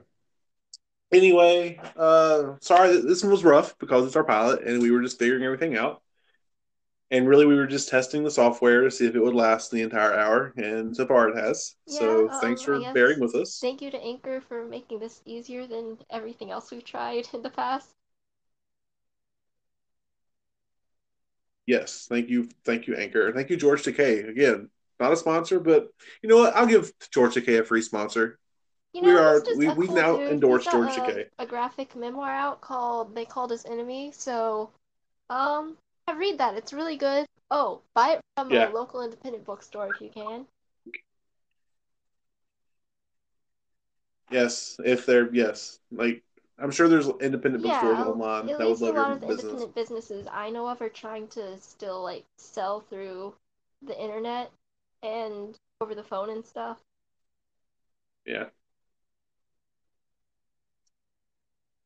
anyway, 1.11 1.79
uh 1.95 2.55
sorry 2.61 2.93
that 2.93 3.07
this 3.07 3.23
one 3.23 3.31
was 3.31 3.43
rough 3.43 3.77
because 3.79 4.05
it's 4.05 4.15
our 4.15 4.23
pilot 4.23 4.63
and 4.63 4.81
we 4.81 4.91
were 4.91 5.01
just 5.01 5.19
figuring 5.19 5.43
everything 5.43 5.75
out. 5.75 6.01
And 7.11 7.27
really 7.27 7.47
we 7.47 7.55
were 7.55 7.65
just 7.65 7.89
testing 7.89 8.23
the 8.23 8.29
software 8.29 8.81
to 8.81 8.91
see 8.91 9.07
if 9.07 9.15
it 9.15 9.19
would 9.19 9.33
last 9.33 9.71
the 9.71 9.81
entire 9.81 10.13
hour, 10.13 10.53
and 10.57 10.95
so 10.95 11.07
far 11.07 11.29
it 11.29 11.37
has. 11.37 11.75
so 11.87 12.25
Yeah, 12.27 12.39
thanks 12.39 12.61
um, 12.61 12.65
for 12.65 12.79
guess- 12.79 12.93
bearing 12.93 13.19
with 13.19 13.33
us. 13.33 13.57
Thank 13.59 13.81
you 13.81 13.89
to 13.89 13.99
Anchor 14.03 14.41
for 14.41 14.63
making 14.65 14.99
this 14.99 15.21
easier 15.25 15.65
than 15.65 15.97
everything 16.11 16.51
else 16.51 16.69
we've 16.69 16.83
tried 16.83 17.27
in 17.33 17.41
the 17.41 17.49
past. 17.49 17.95
Yes, 21.65 22.07
thank 22.09 22.29
you, 22.29 22.49
thank 22.63 22.87
you, 22.87 22.95
Anchor. 22.95 23.31
Thank 23.31 23.49
you, 23.49 23.57
George 23.57 23.83
Takei. 23.83 24.27
Again, 24.27 24.69
not 24.99 25.11
a 25.11 25.15
sponsor, 25.15 25.59
but 25.59 25.89
you 26.21 26.29
know 26.29 26.37
what? 26.37 26.55
I'll 26.55 26.65
give 26.65 26.91
George 27.11 27.35
Takei 27.35 27.59
a 27.59 27.63
free 27.63 27.81
sponsor. 27.81 28.39
You 28.93 29.03
We 29.03 29.11
are- 29.15 29.43
we- 29.55 29.69
we 29.69 29.87
now 29.87 30.17
dude. 30.17 30.31
endorse 30.31 30.65
George 30.65 30.89
a, 30.97 30.99
Takei. 31.01 31.29
a 31.37 31.45
graphic 31.45 31.95
memoir 31.95 32.31
out 32.31 32.59
called 32.61 33.13
"They 33.13 33.25
Called 33.25 33.51
Us 33.51 33.65
Enemy." 33.65 34.11
So, 34.13 34.71
um, 35.29 35.77
I 36.09 36.13
read 36.13 36.39
that. 36.39 36.55
It's 36.55 36.73
really 36.73 36.97
good. 36.97 37.27
Oh, 37.51 37.81
buy 37.93 38.13
it 38.13 38.21
from 38.35 38.51
Yeah. 38.51 38.67
a 38.67 38.73
local 38.73 39.01
independent 39.03 39.45
bookstore 39.45 39.87
if 39.89 40.01
you 40.01 40.09
can. 40.09 40.47
Yes, 44.31 44.79
if 44.83 45.05
they're 45.05 45.33
yes, 45.33 45.79
like 45.91 46.23
I'm 46.57 46.71
sure 46.71 46.87
there's 46.87 47.07
independent 47.21 47.63
bookstores 47.63 47.99
Yeah, 47.99 48.05
online 48.05 48.47
that 48.47 48.59
would 48.59 48.67
least 48.69 48.81
a 48.81 48.85
lot 48.85 49.11
of 49.11 49.19
business. 49.21 49.41
independent 49.41 49.75
businesses 49.75 50.27
I 50.31 50.49
know 50.49 50.67
of 50.67 50.81
are 50.81 50.89
trying 50.89 51.27
to 51.29 51.57
still 51.59 52.01
like 52.03 52.25
sell 52.37 52.81
through 52.81 53.35
the 53.85 53.99
internet 54.01 54.51
and 55.03 55.55
over 55.81 55.93
the 55.95 56.03
phone 56.03 56.29
and 56.31 56.45
stuff. 56.45 56.79
Yeah. 58.25 58.49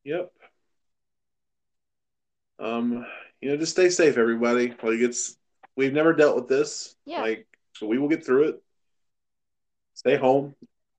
Yep. 0.04 0.32
Um, 2.64 3.04
you 3.40 3.50
know, 3.50 3.56
just 3.58 3.72
stay 3.72 3.90
safe, 3.90 4.16
everybody. 4.16 4.68
Like 4.68 5.00
it's 5.00 5.36
we've 5.76 5.92
never 5.92 6.14
dealt 6.14 6.36
with 6.36 6.48
this. 6.48 6.96
Yeah. 7.04 7.20
Like, 7.20 7.46
so 7.74 7.86
we 7.86 7.98
will 7.98 8.08
get 8.08 8.24
through 8.24 8.48
it. 8.48 8.62
Stay 9.92 10.16
home. 10.16 10.54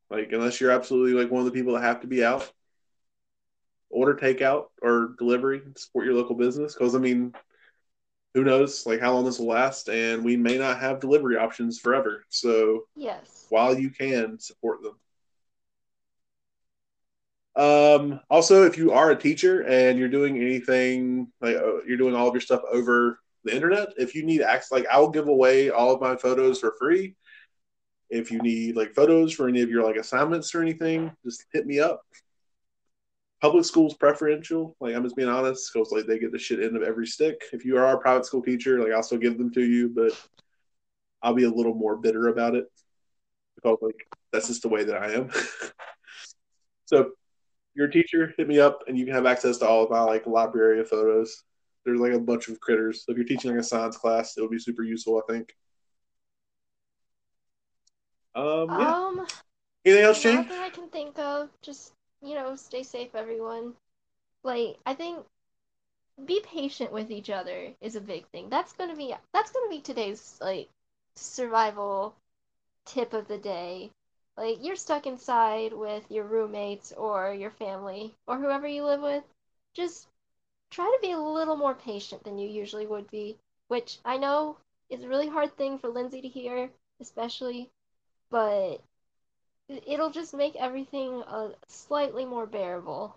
Like, 0.10 0.32
unless 0.32 0.62
you're 0.62 0.72
absolutely 0.72 1.20
like 1.20 1.32
one 1.32 1.40
of 1.40 1.46
the 1.46 1.52
people 1.52 1.74
that 1.74 1.82
have 1.82 2.02
to 2.02 2.08
be 2.08 2.24
out. 2.24 2.50
Order 3.90 4.14
takeout 4.14 4.66
or 4.82 5.16
delivery, 5.18 5.62
support 5.76 6.06
your 6.06 6.16
local 6.16 6.36
business. 6.36 6.74
Because 6.74 6.96
I 6.96 7.00
mean, 7.00 7.34
who 8.36 8.44
knows 8.44 8.86
like 8.86 9.00
how 9.00 9.14
long 9.14 9.26
this 9.26 9.40
will 9.40 9.48
last, 9.48 9.90
and 9.90 10.24
we 10.24 10.38
may 10.38 10.58
not 10.58 10.80
have 10.80 11.00
delivery 11.00 11.38
options 11.38 11.80
forever. 11.80 12.26
So 12.30 12.84
Yes. 12.96 13.48
while 13.50 13.78
you 13.78 13.90
can 13.90 14.38
support 14.40 14.84
them. 14.84 15.00
Um, 17.56 18.20
also, 18.30 18.64
if 18.64 18.78
you 18.78 18.92
are 18.92 19.12
a 19.12 19.16
teacher 19.16 19.62
and 19.62 19.98
you're 19.98 20.10
doing 20.10 20.38
anything 20.38 21.32
like 21.40 21.56
uh, 21.56 21.84
you're 21.88 21.98
doing 21.98 22.16
all 22.16 22.28
of 22.28 22.34
your 22.34 22.42
stuff 22.42 22.62
over 22.70 23.20
the 23.44 23.56
internet, 23.56 23.90
if 23.98 24.14
you 24.14 24.26
need 24.26 24.42
access, 24.42 24.72
like 24.72 24.88
I 24.88 25.00
will 25.00 25.10
give 25.10 25.28
away 25.28 25.70
all 25.70 25.94
of 25.94 26.02
my 26.02 26.18
photos 26.18 26.60
for 26.60 26.74
free. 26.78 27.16
If 28.10 28.30
you 28.32 28.40
need 28.40 28.76
like 28.76 28.94
photos 28.94 29.34
for 29.34 29.48
any 29.48 29.62
of 29.62 29.70
your 29.70 29.84
like 29.84 29.96
assignments 29.96 30.54
or 30.54 30.62
anything, 30.62 31.12
just 31.24 31.46
hit 31.54 31.66
me 31.66 31.80
up. 31.80 32.02
Public 33.42 33.64
schools 33.64 33.94
preferential, 33.94 34.76
like 34.82 34.96
I'm 34.96 35.04
just 35.04 35.16
being 35.16 35.30
honest, 35.30 35.72
because 35.74 35.92
like 35.92 36.08
they 36.08 36.20
get 36.20 36.32
the 36.32 36.40
shit 36.40 36.62
end 36.62 36.76
of 36.76 36.84
every 36.84 37.08
stick. 37.08 37.42
If 37.54 37.64
you 37.64 37.78
are 37.78 37.96
a 37.96 38.00
private 38.00 38.26
school 38.26 38.42
teacher, 38.42 38.82
like 38.82 38.92
I'll 38.92 39.04
still 39.04 39.18
give 39.18 39.38
them 39.38 39.52
to 39.54 39.62
you, 39.62 39.90
but 39.90 40.12
I'll 41.22 41.34
be 41.34 41.46
a 41.46 41.50
little 41.50 41.74
more 41.74 41.96
bitter 41.96 42.28
about 42.28 42.56
it 42.56 42.66
because 43.56 43.78
like 43.82 44.08
that's 44.32 44.48
just 44.48 44.62
the 44.62 44.70
way 44.70 44.84
that 44.84 45.02
I 45.02 45.14
am. 45.14 45.30
so 46.86 47.12
you're 47.76 47.88
a 47.88 47.92
teacher, 47.92 48.34
hit 48.38 48.48
me 48.48 48.60
up 48.60 48.84
and 48.88 48.98
you 48.98 49.06
can 49.06 49.14
have 49.14 49.26
access 49.26 49.58
to 49.58 49.68
all 49.68 49.84
of 49.84 49.90
my 49.92 50.02
like 50.02 50.26
library 50.26 50.80
of 50.80 50.90
photos. 50.90 51.44
There's 51.84 52.00
like 52.00 52.14
a 52.14 52.20
bunch 52.20 52.48
of 52.48 52.60
critters. 52.60 53.04
So 53.06 53.12
if 53.12 53.18
you're 53.18 53.28
teaching 53.28 53.52
like 53.52 53.60
a 53.60 53.64
science 53.64 53.98
class, 53.98 54.38
it 54.38 54.42
would 54.42 54.50
be 54.50 54.60
super 54.60 54.84
useful, 54.84 55.22
I 55.22 55.32
think. 55.32 55.54
Um, 58.34 58.70
yeah. 58.70 58.96
Um, 58.96 59.28
Anything 59.86 60.04
else, 60.04 60.22
Jenny? 60.22 60.38
nothing 60.38 60.58
I 60.58 60.70
can 60.70 60.90
think 60.90 61.20
of. 61.20 61.50
Just, 61.62 61.94
you 62.24 62.34
know, 62.34 62.56
stay 62.56 62.82
safe, 62.82 63.14
everyone. 63.14 63.74
Like, 64.44 64.78
I 64.86 64.96
think 64.96 65.26
be 66.26 66.42
patient 66.42 66.92
with 66.92 67.12
each 67.12 67.30
other 67.30 67.70
is 67.82 67.96
a 67.96 68.02
big 68.02 68.26
thing. 68.28 68.50
That's 68.50 68.74
gonna 68.74 68.96
be 68.96 69.14
that's 69.34 69.52
gonna 69.52 69.70
be 69.70 69.82
today's 69.82 70.38
like 70.42 70.70
survival 71.16 72.16
tip 72.86 73.14
of 73.14 73.28
the 73.28 73.38
day. 73.38 73.92
Like 74.38 74.64
you're 74.64 74.76
stuck 74.76 75.06
inside 75.06 75.74
with 75.74 76.10
your 76.12 76.26
roommates 76.26 76.92
or 76.94 77.34
your 77.34 77.52
family 77.52 78.16
or 78.28 78.38
whoever 78.38 78.68
you 78.68 78.84
live 78.86 79.02
with. 79.02 79.24
Just 79.74 80.08
try 80.72 80.86
to 80.86 81.00
be 81.02 81.12
a 81.12 81.20
little 81.20 81.56
more 81.58 81.76
patient 81.76 82.24
than 82.24 82.38
you 82.38 82.48
usually 82.48 82.86
would 82.86 83.10
be, 83.12 83.38
which 83.68 84.00
I 84.06 84.18
know 84.18 84.58
is 84.90 85.04
a 85.04 85.10
really 85.10 85.28
hard 85.28 85.56
thing 85.58 85.78
for 85.78 85.90
Lindsay 85.90 86.22
to 86.22 86.28
hear, 86.28 86.70
especially, 87.00 87.70
but 88.30 88.82
it- 89.68 89.84
it'll 89.88 90.10
just 90.12 90.34
make 90.34 90.56
everything 90.56 91.24
uh, 91.24 91.54
slightly 91.68 92.26
more 92.26 92.46
bearable. 92.46 93.16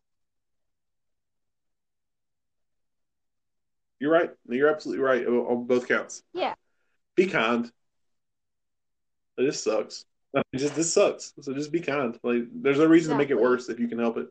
You're 4.00 4.12
right. 4.12 4.30
You're 4.48 4.68
absolutely 4.68 5.02
right 5.04 5.26
on 5.26 5.66
both 5.66 5.88
counts. 5.88 6.22
Yeah. 6.32 6.54
Be 7.16 7.26
kind. 7.26 7.70
This 9.36 9.62
sucks. 9.62 10.04
It 10.52 10.58
just 10.58 10.74
this 10.74 10.92
sucks. 10.92 11.32
So 11.40 11.52
just 11.54 11.72
be 11.72 11.80
kind. 11.80 12.18
Like 12.22 12.42
there's 12.52 12.78
no 12.78 12.86
reason 12.86 13.12
to 13.12 13.18
make 13.18 13.30
it 13.30 13.40
worse 13.40 13.68
if 13.68 13.78
you 13.78 13.88
can 13.88 13.98
help 13.98 14.16
it. 14.18 14.28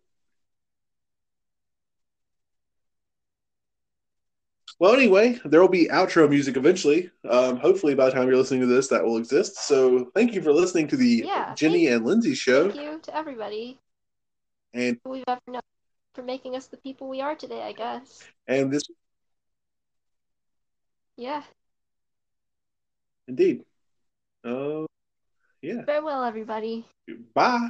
Well, 4.80 4.94
anyway, 4.94 5.40
there 5.44 5.60
will 5.60 5.68
be 5.70 5.88
outro 5.88 6.30
music 6.30 6.56
eventually. 6.56 7.10
Um, 7.28 7.58
hopefully, 7.58 7.96
by 7.96 8.06
the 8.06 8.12
time 8.12 8.28
you're 8.28 8.38
listening 8.38 8.62
to 8.62 8.68
this, 8.68 8.88
that 8.90 9.04
will 9.04 9.18
exist. 9.18 9.56
So, 9.56 10.12
thank 10.14 10.34
you 10.34 10.42
for 10.42 10.54
listening 10.54 10.88
to 10.90 10.98
the 10.98 11.24
Yeah, 11.26 11.56
Jenny 11.56 11.88
and 11.88 12.06
Lindsay 12.06 12.36
show. 12.36 12.70
Thank 12.70 12.84
you 12.84 13.00
to 13.02 13.16
everybody 13.16 13.80
And 14.74 15.00
we've 15.04 15.24
ever 15.28 15.40
known 15.48 15.62
for 16.14 16.22
making 16.22 16.56
us 16.56 16.68
the 16.68 16.78
people 16.78 17.08
we 17.10 17.22
are 17.22 17.36
today, 17.36 17.64
I 17.64 17.72
guess. 17.72 18.24
And 18.48 18.72
this, 18.72 18.84
Yeah. 21.16 21.42
indeed. 23.28 23.64
Oh, 24.44 24.86
yeah. 25.68 25.84
Farewell, 25.86 26.24
everybody. 26.24 26.86
Bye. 27.34 27.70